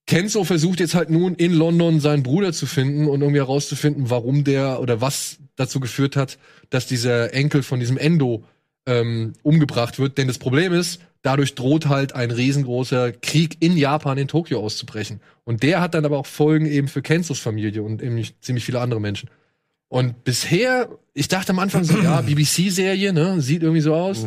[0.07, 4.43] Kenzo versucht jetzt halt nun in London seinen Bruder zu finden und irgendwie herauszufinden, warum
[4.43, 6.39] der oder was dazu geführt hat,
[6.71, 8.45] dass dieser Enkel von diesem Endo
[8.89, 10.19] ähm, umgebracht wird.
[10.19, 15.21] Denn das Problem ist, dadurch droht halt ein riesengroßer Krieg in Japan, in Tokio auszubrechen.
[15.45, 18.81] Und der hat dann aber auch Folgen eben für Kenzos Familie und eben ziemlich viele
[18.81, 19.29] andere Menschen.
[19.89, 24.27] Und bisher, ich dachte am Anfang so, ja, BBC-Serie, ne, sieht irgendwie so aus,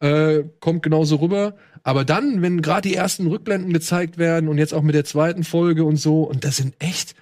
[0.00, 1.56] äh, kommt genauso rüber.
[1.82, 5.44] Aber dann, wenn gerade die ersten Rückblenden gezeigt werden und jetzt auch mit der zweiten
[5.44, 7.14] Folge und so, und da sind echt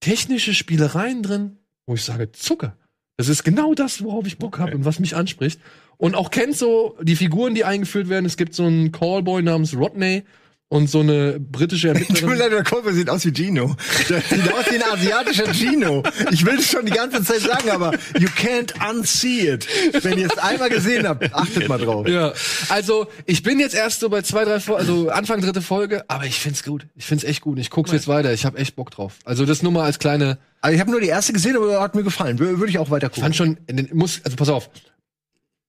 [0.00, 2.76] technische Spielereien drin, wo ich sage, Zucker.
[3.16, 5.60] Das ist genau das, worauf ich Bock habe und was mich anspricht.
[5.96, 8.26] Und auch kennt so die Figuren, die eingeführt werden.
[8.26, 10.24] Es gibt so einen Callboy namens Rodney
[10.68, 12.38] und so eine britische Tut mir Ermittlerin.
[12.38, 13.76] leid, der Kolbe sieht aus wie Gino.
[14.08, 16.02] Der sieht aus wie ein asiatischer Gino.
[16.32, 19.68] Ich will es schon die ganze Zeit sagen, aber you can't unsee it.
[20.02, 22.08] Wenn ihr es einmal gesehen habt, achtet mal drauf.
[22.08, 22.32] Ja,
[22.70, 26.24] also ich bin jetzt erst so bei zwei, drei, Fol also Anfang dritte Folge, aber
[26.24, 26.86] ich find's gut.
[26.96, 27.58] Ich find's echt gut.
[27.60, 28.32] Ich guck's jetzt weiter.
[28.32, 29.12] Ich habe echt Bock drauf.
[29.24, 30.38] Also das nur mal als kleine.
[30.60, 32.38] Also ich habe nur die erste gesehen, aber hat mir gefallen.
[32.38, 33.22] Wür- Würde ich auch weiter Ich gucken.
[33.34, 33.58] fand schon,
[33.92, 34.70] muss, also pass auf.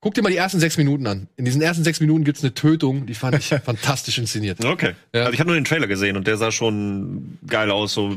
[0.06, 1.28] Guck dir mal die ersten sechs Minuten an.
[1.36, 4.64] In diesen ersten sechs Minuten gibt's eine Tötung, die fand ich fantastisch inszeniert.
[4.64, 4.92] Okay.
[5.16, 5.22] Ja.
[5.22, 8.16] Also ich habe nur den Trailer gesehen und der sah schon geil aus, so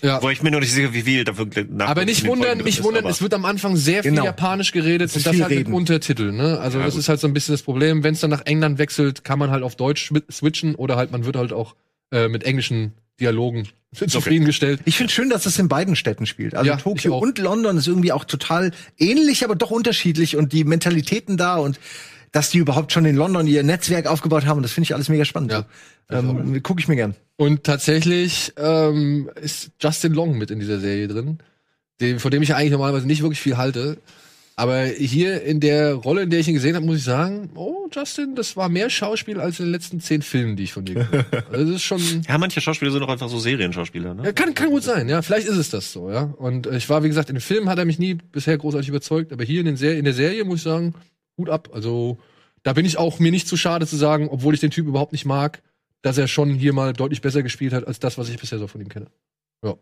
[0.00, 0.22] Ja.
[0.22, 3.04] wo ich mir noch nicht sicher, wie viel dafür nach Aber nicht wundern, nicht wundern,
[3.04, 4.24] es wird am Anfang sehr viel Genau.
[4.24, 5.74] Japanisch geredet und das halt mit Reden.
[5.74, 6.38] Untertiteln.
[6.38, 6.58] Ne?
[6.58, 7.00] Also das gut.
[7.00, 8.02] ist halt so ein bisschen das Problem.
[8.02, 11.26] Wenn es dann nach England wechselt, kann man halt auf Deutsch switchen oder halt man
[11.26, 11.74] wird halt auch
[12.12, 14.80] äh, mit englischen Dialogen zufriedengestellt.
[14.84, 16.54] Ich finde schön, dass das in beiden Städten spielt.
[16.54, 20.64] Also Ja, Tokio und London ist irgendwie auch total ähnlich, aber doch unterschiedlich und die
[20.64, 21.78] Mentalitäten da und
[22.32, 25.24] dass die überhaupt schon in London ihr Netzwerk aufgebaut haben, das finde ich alles mega
[25.24, 25.52] spannend.
[25.52, 25.64] Ja,
[26.10, 27.14] ähm, Gucke ich mir gern.
[27.36, 31.38] Und tatsächlich ähm, ist Justin Long mit in dieser Serie drin,
[32.00, 33.98] den, von dem ich ja eigentlich normalerweise nicht wirklich viel halte.
[34.58, 37.88] Aber hier in der Rolle, in der ich ihn gesehen habe, muss ich sagen, oh,
[37.92, 40.94] Justin, das war mehr Schauspiel als in den letzten zehn Filmen, die ich von dir
[40.94, 41.44] gesehen habe.
[41.52, 42.00] Also das ist schon.
[42.26, 44.24] Ja, manche Schauspieler sind auch einfach so Serienschauspieler, ne?
[44.24, 45.20] Ja, kann, kann gut sein, ja.
[45.20, 46.22] Vielleicht ist es das so, ja.
[46.38, 48.88] Und äh, ich war, wie gesagt, in den Filmen hat er mich nie bisher großartig
[48.88, 50.94] überzeugt, aber hier in, den Ser in der Serie muss ich sagen,
[51.36, 51.68] Hut ab.
[51.74, 52.18] Also
[52.62, 55.12] da bin ich auch mir nicht zu schade zu sagen, obwohl ich den Typ überhaupt
[55.12, 55.62] nicht mag,
[56.00, 58.68] dass er schon hier mal deutlich besser gespielt hat als das, was ich bisher so
[58.68, 59.08] von ihm kenne.
[59.62, 59.74] Ja.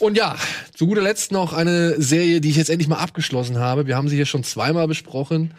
[0.00, 0.36] Und ja,
[0.74, 3.86] zu guter Letzt noch eine Serie, die ich jetzt endlich mal abgeschlossen habe.
[3.86, 5.54] Wir haben sie hier schon zweimal besprochen,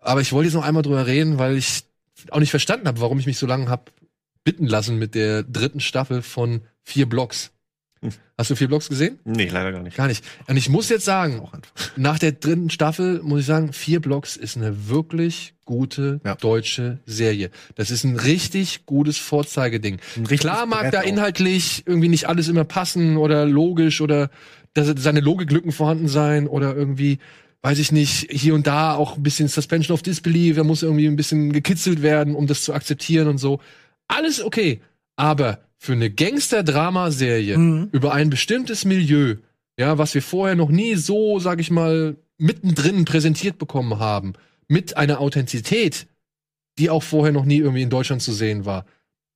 [0.00, 1.84] aber ich wollte jetzt noch einmal drüber reden, weil ich
[2.30, 3.92] auch nicht verstanden habe, warum ich mich so lange hab
[4.42, 7.52] bitten lassen mit der dritten Staffel von vier Blocks.
[8.36, 9.18] Hast du vier Blocks gesehen?
[9.24, 9.96] Nee, leider gar nicht.
[9.96, 10.24] Gar nicht.
[10.46, 11.52] Und ich muss jetzt sagen, Auch
[11.96, 16.34] nach der dritten Staffel muss ich sagen, vier Blocks ist eine wirklich gute Ja.
[16.36, 17.50] deutsche Serie.
[17.74, 19.98] Das ist ein richtig gutes Vorzeigeding.
[20.38, 21.04] Klar mag Brett da auch.
[21.06, 24.30] inhaltlich irgendwie nicht alles immer passen oder logisch oder
[24.74, 27.18] dass seine Logiklücken vorhanden sein oder irgendwie,
[27.62, 31.08] weiß ich nicht, hier und da auch ein bisschen Suspension of Disbelief, da muss irgendwie
[31.08, 33.60] ein bisschen gekitzelt werden, um das zu akzeptieren und so.
[34.06, 34.80] Alles okay.
[35.16, 37.88] Aber für eine Gangster-Drama-Serie Mhm.
[37.92, 39.36] über ein bestimmtes Milieu,
[39.78, 44.34] ja, was wir vorher noch nie so, sag ich mal, mittendrin präsentiert bekommen haben,
[44.68, 46.06] mit einer Authentizität,
[46.78, 48.84] die auch vorher noch nie irgendwie in Deutschland zu sehen war.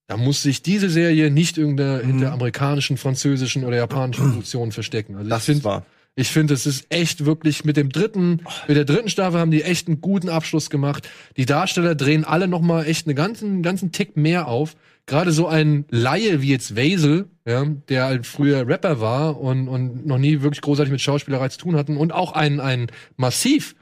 [0.09, 2.07] Da muss sich diese Serie nicht irgendeiner Mhm.
[2.07, 5.17] hinter amerikanischen, französischen oder japanischen Produktionen verstecken.
[5.17, 5.87] Also Das ich finde, ist wahr.
[6.15, 9.63] Ich finde, es ist echt wirklich mit dem dritten, mit der dritten Staffel haben die
[9.63, 11.09] echt einen guten Abschluss gemacht.
[11.39, 14.77] Die Darsteller drehen alle noch mal echt einen ganzen, ganzen Tick mehr auf.
[15.07, 20.07] Gerade so ein Laie wie jetzt Wesel, ja, der halt früher Rapper war und, und
[20.07, 23.75] noch nie wirklich großartig mit Schauspielerei zu tun hatten und auch ein, ein Massiv,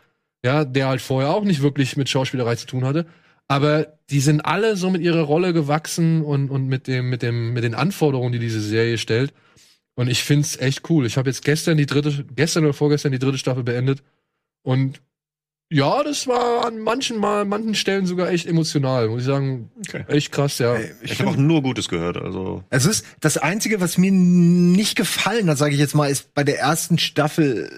[0.45, 3.07] ja, der halt vorher auch nicht wirklich mit Schauspielerei zu tun hatte.
[3.49, 7.53] Aber die sind alle so mit ihrer Rolle gewachsen und, und mit dem, mit dem,
[7.53, 9.35] mit den Anforderungen, die diese Serie stellt.
[10.01, 11.05] Und ich find's echt cool.
[11.05, 14.03] Ich habe jetzt gestern die dritte, gestern oder vorgestern die dritte Staffel beendet.
[14.63, 15.03] Und
[15.69, 19.71] ja, das war an manchen Mal, manchen Stellen sogar echt emotional, muss ich sagen.
[19.87, 20.07] Okay.
[20.09, 20.75] Echt krass, ja.
[20.75, 22.65] Ey, Ich, Ich habe auch nur Gutes gehört, also.
[22.71, 26.45] es ist das einzige, was mir nicht gefallen hat, sage ich jetzt mal, ist bei
[26.45, 27.71] der ersten Staffel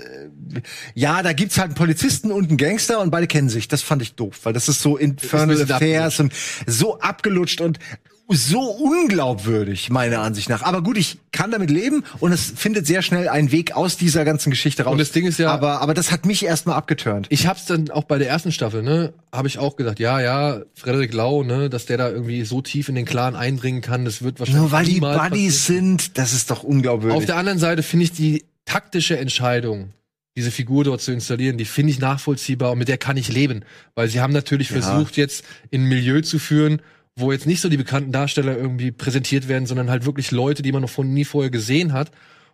[0.55, 0.61] äh,
[0.95, 3.67] ja, da gibt's halt einen Polizisten und einen Gangster und beide kennen sich.
[3.67, 6.33] Das fand ich doof, weil das ist so Infernal Affairs und
[6.69, 7.81] so abgelutscht und
[8.29, 10.63] so unglaubwürdig, meiner Ansicht nach.
[10.63, 14.25] Aber gut, ich kann damit leben und es findet sehr schnell einen Weg aus dieser
[14.25, 14.93] ganzen Geschichte raus.
[14.93, 17.27] Und das Ding ist ja- aber, aber das hat mich erstmal abgeturnt.
[17.31, 20.61] Ich hab's dann auch bei der ersten Staffel, ne, habe ich auch gedacht, ja, ja,
[20.75, 24.23] Frederik Lau, ne, dass der da irgendwie so tief in den Clan eindringen kann, das
[24.23, 27.17] wird wahrscheinlich Nur weil die Buddies sind, das ist doch unglaubwürdig.
[27.19, 29.91] Auf der anderen Seite finde ich die taktische Entscheidung,
[30.37, 33.65] diese Figur dort zu installieren, die finde ich nachvollziehbar und mit der kann ich leben.
[33.95, 34.81] Weil sie haben natürlich Ja.
[34.81, 36.81] versucht, jetzt in ein Milieu zu führen,
[37.17, 40.73] wo jetzt nicht so die bekannten Darsteller irgendwie präsentiert werden, sondern halt wirklich Leute, die
[40.73, 42.11] man noch von nie vorher gesehen hat.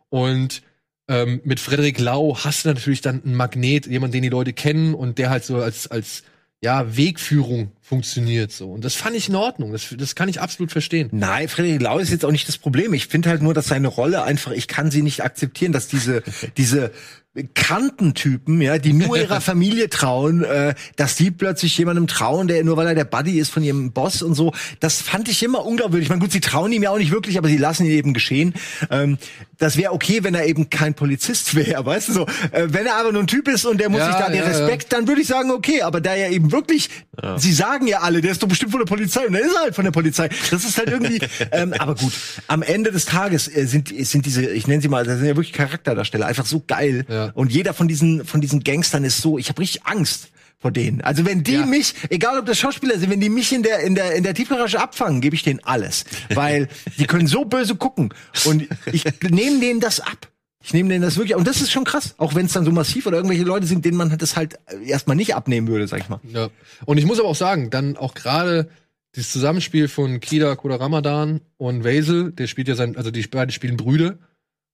[0.09, 0.63] Und
[1.09, 4.95] ähm, mit Frederik Lau hast du natürlich dann einen Magnet, jemand, den die Leute kennen
[4.95, 6.25] und der halt so als, als
[6.61, 8.73] ja, Wegführung funktioniert so.
[8.73, 9.71] Und das fand ich in Ordnung.
[9.71, 11.09] Das, das kann ich absolut verstehen.
[11.13, 12.93] Nein, Frederik Lau ist jetzt auch nicht das Problem.
[12.95, 16.23] Ich finde halt nur, dass seine Rolle einfach, ich kann sie nicht akzeptieren, dass diese,
[16.57, 16.91] diese
[17.55, 22.77] Kantentypen, ja, die nur ihrer Familie trauen, äh, dass die plötzlich jemandem trauen, der nur
[22.77, 26.07] weil er der Buddy ist von ihrem Boss und so, das fand ich immer unglaubwürdig.
[26.07, 28.15] Ich meine, gut, sie trauen ihm ja auch nicht wirklich, aber sie lassen ihn eben
[28.15, 28.55] geschehen.
[28.91, 29.19] Ähm,
[29.59, 32.27] das wäre okay, wenn er eben kein Polizist wäre, weißt du so.
[32.53, 34.37] Äh, wenn er aber nur ein Typ ist und der muss Ja, sich da den
[34.37, 34.49] ja, ja.
[34.49, 36.91] Respekt, dann würde ich sagen, okay, aber da er eben wirklich,
[37.37, 39.75] sie sagen ja alle, der ist doch bestimmt von der Polizei und dann ist halt
[39.75, 40.29] von der Polizei.
[40.51, 41.21] Das ist halt irgendwie,
[41.53, 42.13] ähm, aber gut,
[42.47, 45.37] am Ende des Tages äh, sind, sind diese, ich nenne sie mal, das sind ja
[45.37, 47.05] wirklich Charakterdarsteller, einfach so geil.
[47.09, 47.28] Ja.
[47.35, 50.29] Und jeder von diesen, von diesen Gangstern ist so, ich habe richtig Angst
[50.59, 51.01] vor denen.
[51.03, 51.67] Also wenn die Ja.
[51.67, 54.35] mich, egal ob das Schauspieler sind, wenn die mich in der in der in der
[54.35, 56.67] Tiefgarage abfangen, gebe ich denen alles, weil
[56.99, 58.13] die können so böse gucken
[58.45, 60.29] und ich nehme denen das ab.
[60.61, 62.73] Ich nehme denen das wirklich und das ist schon krass, auch wenn es dann so
[62.73, 66.09] massiv oder irgendwelche Leute sind, denen man das halt erstmal nicht abnehmen würde, sag ich
[66.09, 66.19] mal.
[66.33, 66.49] Ja.
[66.85, 68.69] Und ich muss aber auch sagen, dann auch gerade
[69.15, 73.53] das Zusammenspiel von Kida Koda Ramadan und Vaisel, der spielt ja sein, also die beiden
[73.53, 74.19] spielen Brüder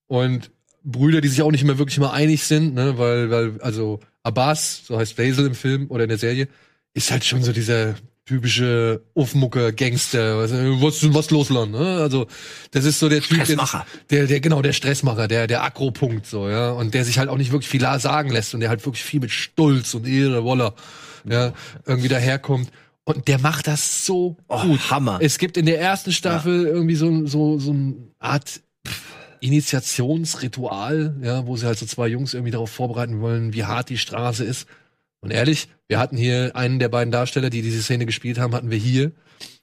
[0.07, 0.49] und
[0.85, 4.83] Brüder, die sich auch nicht immer wirklich mal einig sind, ne, weil, weil, also Abbas,
[4.85, 6.47] so heißt Vaisel im Film oder in der Serie,
[6.93, 7.95] ist halt schon so dieser
[8.25, 11.97] typische Uffmucker Gangster, was, was, was los, Lan, ne?
[12.01, 12.25] Also,
[12.71, 13.85] das ist so der Typ, der, Stressmacher.
[14.09, 17.37] der, der, genau, der Stressmacher, der, der Aggro-Punkt, so, ja, und der sich halt auch
[17.37, 20.73] nicht wirklich viel sagen lässt und der halt wirklich viel mit Stolz und Ehre, Woller,
[21.29, 21.53] ja,
[21.85, 22.69] irgendwie daherkommt.
[23.03, 24.89] Und der macht das so Oh, gut.
[24.89, 25.19] Hammer.
[25.21, 28.61] Es gibt in der ersten Staffel irgendwie so, so, so eine Art
[29.41, 33.97] Initiationsritual, ja, wo sie halt so zwei Jungs irgendwie darauf vorbereiten wollen, wie hart die
[33.97, 34.67] Straße ist.
[35.21, 38.71] Und ehrlich, wir hatten hier einen der beiden Darsteller, die diese Szene gespielt haben, hatten
[38.71, 39.11] wir hier.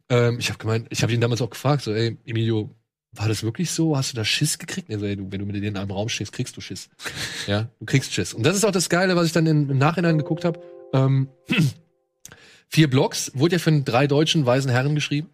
[0.08, 2.74] Ähm, ich habe gemeint, ich habe ihn damals auch gefragt, so, ey, Emilio,
[3.12, 3.96] war das wirklich so?
[3.96, 4.88] Hast du da Schiss gekriegt?
[4.90, 6.88] Er so, ey, du, wenn du mit denen in einem Raum stehst, kriegst du Schiss.
[7.46, 8.34] Ja, du kriegst Schiss.
[8.34, 10.60] Und das ist auch das Geile, was ich dann im, im Nachhinein geguckt habe.
[10.92, 11.28] Ähm,
[12.68, 15.30] vier Blocks wurde ja von drei deutschen weisen Herren geschrieben.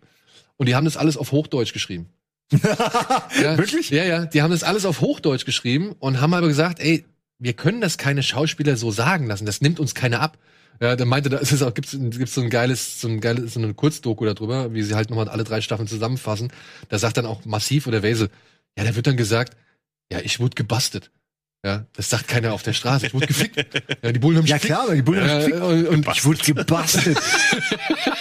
[0.56, 2.08] Und die haben das alles auf Hochdeutsch geschrieben.
[3.42, 3.90] ja, Wirklich?
[3.90, 4.24] Ja, ja.
[4.26, 7.04] Die haben das alles auf Hochdeutsch geschrieben und haben aber gesagt, ey,
[7.38, 9.46] wir können das keine Schauspieler so sagen lassen.
[9.46, 10.38] Das nimmt uns keiner ab.
[10.80, 13.54] Ja, der meinte, da ist es auch, gibt's, gibt's so ein geiles, so ein geiles,
[13.54, 16.52] so eine Kurzdoku darüber, wie sie halt nochmal alle drei Staffeln zusammenfassen.
[16.88, 18.30] Da sagt dann auch Massiv oder Wesel,
[18.78, 19.56] ja, da wird dann gesagt,
[20.10, 21.10] ja, ich wurde gebastelt.
[21.64, 23.06] Ja, das sagt keiner auf der Straße.
[23.08, 23.56] Ich wurde gefickt.
[24.02, 25.64] Ja, die Bullen haben mich Ja klar, aber die Bullen haben mich gefickt.
[25.64, 27.18] und, und Ich wurde gebastelt.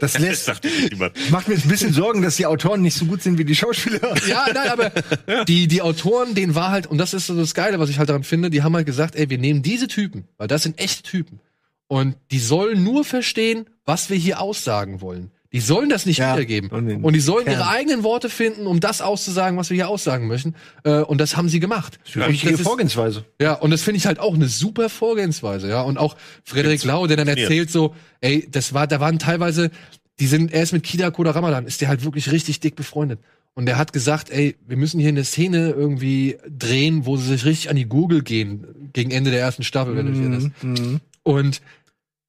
[0.00, 1.30] Das Das lässt, sagt niemand.
[1.30, 4.14] macht mir ein bisschen Sorgen, dass die Autoren nicht so gut sind wie die Schauspieler.
[4.26, 7.78] Ja, nein, aber die, die Autoren, denen war halt, und das ist so das Geile,
[7.78, 10.48] was ich halt daran finde, die haben halt gesagt, ey, wir nehmen diese Typen, weil
[10.48, 11.40] das sind echte Typen.
[11.88, 15.30] Und die sollen nur verstehen, was wir hier aussagen wollen.
[15.52, 16.70] Die sollen das nicht Ja, wiedergeben.
[16.70, 20.54] und die sollen ihre eigenen Worte finden, um das auszusagen, was wir hier aussagen möchten.
[20.84, 21.98] Äh, und das haben sie gemacht.
[22.14, 23.24] Richtige das ist- Vorgehensweise.
[23.40, 25.82] ja, und das finde ich halt auch eine super Vorgehensweise, ja.
[25.82, 29.70] Und auch Frederik Lau, der dann erzählt so, ey, das war, da waren teilweise,
[30.18, 33.20] die sind, er ist mit Kida Koda Ramadan, ist der halt wirklich richtig dick befreundet.
[33.54, 37.44] Und der hat gesagt, ey, wir müssen hier eine Szene irgendwie drehen, wo sie sich
[37.46, 40.50] richtig an die Google gehen, gegen Ende der ersten Staffel, wenn du dich erinnerst.
[40.62, 41.00] Mhm.
[41.22, 41.62] Und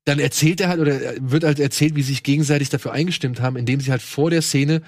[0.07, 3.57] dann erzählt er halt, oder wird halt erzählt, wie sie sich gegenseitig dafür eingestimmt haben,
[3.57, 4.81] indem sie halt vor der Szene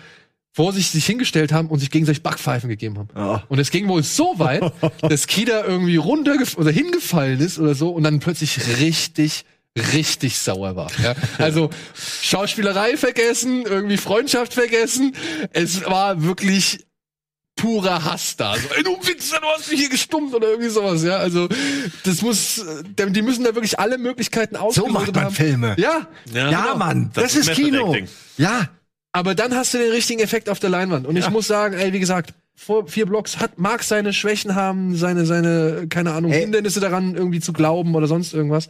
[0.54, 3.10] vor sich sich hingestellt haben und sich gegenseitig Backpfeifen gegeben haben.
[3.16, 3.44] Ja.
[3.50, 4.64] Und es ging wohl so weit,
[5.02, 9.46] dass Kida irgendwie runtergef oder hingefallen ist oder so und dann plötzlich richtig,
[9.94, 10.92] richtig sauer war.
[11.04, 11.16] Ja?
[11.38, 11.70] Also
[12.22, 15.14] Schauspielerei vergessen, irgendwie Freundschaft vergessen.
[15.52, 16.86] Es war wirklich
[17.60, 18.56] purer Hass da.
[18.56, 21.04] So, ey, du Wichser, du hast mich hier gestummt oder irgendwie sowas.
[21.04, 21.48] Ja, also
[22.04, 25.36] das muss, äh, die müssen da wirklich alle Möglichkeiten So ausgelotet macht man haben.
[25.36, 25.76] Filme.
[25.78, 26.78] Ja, Ja, Ja, genau.
[26.78, 27.96] Mann, das, Das ist ist Kino.
[28.38, 28.70] Ja,
[29.12, 31.08] aber dann hast du den richtigen Effekt auf der Leinwand.
[31.08, 34.96] Und ich muss sagen, ey, wie gesagt, vor vier Blocks hat, mag seine Schwächen haben,
[34.96, 36.42] seine, seine, keine Ahnung, Ey.
[36.42, 38.70] Hindernisse daran irgendwie zu glauben oder sonst irgendwas.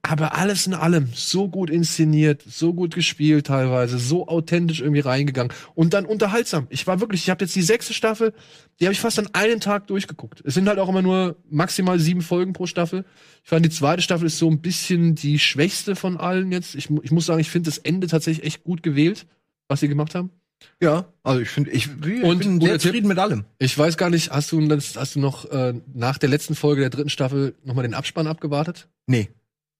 [0.00, 5.52] Aber alles in allem so gut inszeniert, so gut gespielt teilweise, so authentisch irgendwie reingegangen
[5.74, 6.66] und dann unterhaltsam.
[6.70, 8.32] Ich war wirklich, ich habe jetzt die sechste Staffel,
[8.80, 10.42] die habe ich fast an einem Tag durchgeguckt.
[10.44, 13.04] Es sind halt auch immer nur maximal sieben Folgen pro Staffel.
[13.44, 16.74] Ich fand, die zweite Staffel ist so ein bisschen die schwächste von allen jetzt.
[16.74, 19.26] Ich, ich muss sagen, ich finde das Ende tatsächlich echt gut gewählt,
[19.68, 20.30] was sie gemacht haben.
[20.80, 23.44] Ja, also ich finde, ich, ich Und bin sehr zufrieden mit allem.
[23.58, 26.90] Ich weiß gar nicht, hast du, hast du noch äh, nach der letzten Folge der
[26.90, 28.88] dritten Staffel nochmal den Abspann abgewartet?
[29.06, 29.28] Nee.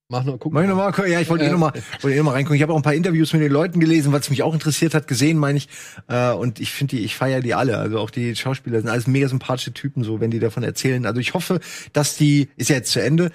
[0.08, 1.72] Mach noch, guck Mach ich noch mal, ja, ich wollte eh Äh, noch mal,
[2.02, 2.56] wollte eh noch mal reingucken.
[2.56, 5.08] Ich habe auch ein paar Interviews mit den Leuten gelesen, was mich auch interessiert hat,
[5.08, 5.68] gesehen, meine ich.
[6.08, 7.78] Äh, und ich finde die, ich feiere die alle.
[7.78, 11.06] Also auch die Schauspieler sind alles mega sympathische Typen, so wenn die davon erzählen.
[11.06, 11.60] Also ich hoffe,
[11.94, 13.30] dass die, ist ja jetzt zu Ende,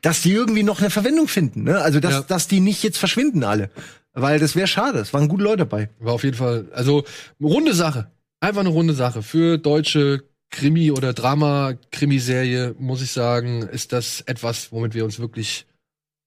[0.00, 1.64] dass die irgendwie noch eine Verwendung finden.
[1.64, 1.78] Ne?
[1.80, 2.20] Also dass, Ja.
[2.22, 3.70] dass die nicht jetzt verschwinden alle,
[4.12, 4.98] weil das wäre schade.
[5.00, 5.88] Es waren gute Leute dabei.
[5.98, 7.04] War auf jeden Fall, also
[7.40, 8.10] runde Sache.
[8.38, 9.22] Einfach eine runde Sache.
[9.22, 15.66] Für deutsche Krimi- oder Drama-Krimiserie, muss ich sagen, ist das etwas, womit wir uns wirklich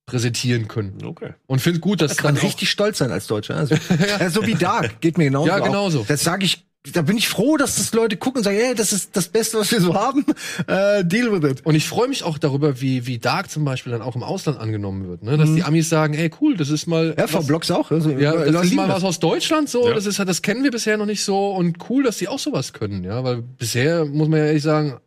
[0.05, 1.03] präsentieren können.
[1.03, 1.33] Okay.
[1.47, 3.55] Und finde gut, dass Da kann dann man auch, richtig stolz sein als Deutscher.
[3.55, 3.75] Also,
[4.19, 4.29] ja.
[4.29, 5.47] so wie Dark geht mir genauso.
[5.47, 5.65] Ja, auch.
[5.65, 6.05] genauso.
[6.07, 6.63] Das sage ich.
[6.93, 9.57] Da bin ich froh, dass das Leute gucken und sagen, hey, das ist das Beste,
[9.57, 10.23] was wir so haben.
[10.67, 11.65] Äh, deal with it.
[11.65, 14.59] Und ich freue mich auch darüber, wie, wie Dark zum Beispiel dann auch im Ausland
[14.59, 15.23] angenommen wird.
[15.23, 15.35] Ne?
[15.35, 15.55] Dass Mhm.
[15.55, 17.15] die Amis sagen, ey, cool, das ist mal.
[17.17, 17.89] Ja, was- V-Blocks auch.
[17.89, 19.95] Also, Ja, Leute das ist mal was aus Deutschland so, Ja.
[19.95, 22.37] das ist halt, das kennen wir bisher noch nicht so und cool, dass die auch
[22.37, 24.97] sowas können, ja, weil bisher muss man ja ehrlich sagen,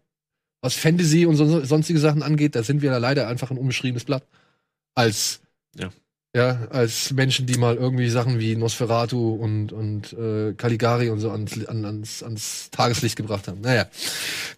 [0.61, 4.03] was Fantasy und so, sonstige Sachen angeht, da sind wir da leider einfach ein unbeschriebenes
[4.03, 4.25] Blatt
[4.99, 5.41] als
[5.77, 5.91] Ja.
[6.35, 11.31] ja, als Menschen, die mal irgendwie Sachen wie Nosferatu und und äh, Caligari und so
[11.31, 13.61] ans, an, ans, ans Tageslicht gebracht haben.
[13.61, 13.87] Naja,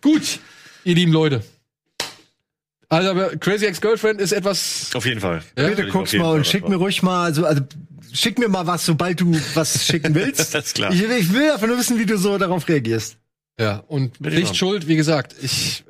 [0.00, 0.40] gut,
[0.84, 1.44] ihr lieben Leute.
[2.88, 4.90] Also, aber Crazy Ex-Girlfriend ist etwas.
[4.94, 5.44] Auf jeden Fall.
[5.56, 7.62] Ja, Bitte guck's mal Fall und schick mir ruhig mal, also, also
[8.12, 10.40] schick mir mal was, sobald du was schicken willst.
[10.54, 10.92] Das ist klar.
[10.92, 13.16] Ich, ich will einfach nur wissen, wie du so darauf reagierst.
[13.60, 14.54] Ja, und dran.
[14.54, 15.84] Schuld, wie gesagt, ich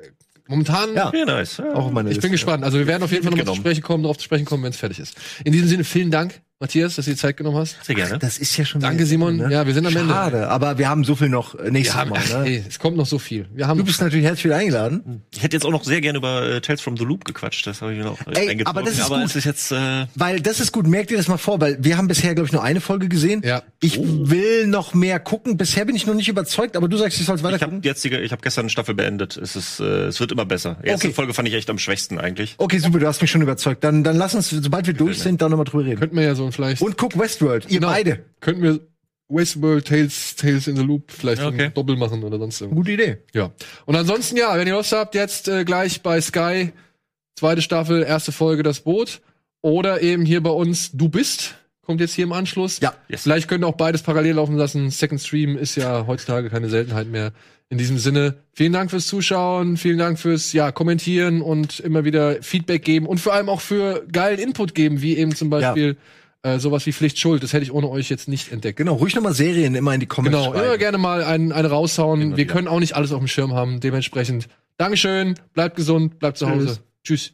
[0.51, 1.11] momentan Ja.
[1.13, 1.59] Ja, nice.
[1.59, 2.27] Auch auf meine Ich Liste.
[2.27, 2.63] bin gespannt.
[2.63, 4.69] Also wir werden auf jeden Fall noch zu sprechen kommen, darauf zu sprechen kommen, wenn
[4.71, 5.17] es fertig ist.
[5.43, 7.83] In diesem Sinne, vielen Dank, Matthias, dass du die Zeit genommen hast.
[7.83, 8.19] Sehr gerne.
[8.19, 8.79] Das ist ja schon.
[8.81, 9.35] Danke, Simon.
[9.37, 9.51] ne?
[9.51, 10.13] Ja, wir sind am Ende.
[10.13, 12.19] Schade, aber wir haben so viel noch äh, nächstes haben, Mal.
[12.19, 12.45] Ne?
[12.45, 13.47] ey, es kommt noch so viel.
[13.53, 16.43] Wir haben Du bist natürlich herzlich eingeladen, Ich hätte jetzt auch noch sehr gerne über
[16.47, 17.65] äh, Tales from the Loop gequatscht.
[17.67, 19.25] Das habe ich mir noch äh, Ey, aber das ist aber gut.
[19.25, 20.87] es ist jetzt äh, weil das ist gut.
[20.87, 23.41] Merkt ihr das mal vor, weil wir haben bisher glaube ich nur eine Folge gesehen.
[23.43, 23.63] Ja.
[23.79, 25.57] Ich will noch mehr gucken.
[25.57, 27.83] Bisher bin ich noch nicht überzeugt, aber du sagst, ich soll weiter ich habe gucken.
[27.87, 29.35] jetzt die, ich habe gestern eine Staffel beendet.
[29.35, 30.77] Es ist äh, es wird immer besser.
[30.83, 31.15] Erste Okay.
[31.15, 32.53] Folge fand ich echt am schwächsten eigentlich.
[32.59, 33.83] Okay, super, du hast mich schon überzeugt.
[33.83, 35.99] Dann, dann lass uns, sobald wir durch sind, da nochmal drüber reden.
[35.99, 37.91] könnten wir ja so ein vielleicht Und guck Westworld, ihr Genau.
[37.91, 38.25] beide.
[38.39, 38.79] könnten wir
[39.29, 41.65] Westworld Tales Tales in the Loop vielleicht Ja, okay.
[41.65, 42.77] ein Doppel machen oder sonst irgendwas.
[42.77, 43.17] Gute Idee.
[43.33, 43.51] Ja.
[43.85, 46.71] Und ansonsten ja, wenn ihr Lust habt, jetzt äh, gleich bei Sky
[47.35, 49.21] zweite Staffel erste Folge das Boot
[49.61, 52.79] oder eben hier bei uns Du bist kommt jetzt hier im Anschluss.
[52.79, 52.93] Ja.
[53.09, 53.23] Yes.
[53.23, 54.89] Vielleicht könnt ihr auch beides parallel laufen lassen.
[54.91, 57.33] Second Stream ist ja heutzutage keine Seltenheit mehr.
[57.69, 62.41] In diesem Sinne, vielen Dank fürs Zuschauen, vielen Dank fürs ja, Kommentieren und immer wieder
[62.43, 65.95] Feedback geben und vor allem auch für geilen Input geben, wie eben zum Beispiel
[66.43, 67.43] äh, sowas wie Pflicht Schuld.
[67.43, 68.77] Das hätte ich ohne euch jetzt nicht entdeckt.
[68.77, 70.79] Genau, ruhig nochmal Serien immer in die Comments Genau, immer schreiben.
[70.79, 72.21] gerne mal einen, einen raushauen.
[72.21, 73.79] Immer Wir können auch nicht alles auf dem Schirm haben.
[73.79, 74.47] Dementsprechend,
[74.77, 76.79] Dankeschön, bleibt gesund, bleibt zu Hause.
[77.03, 77.33] Tschüss.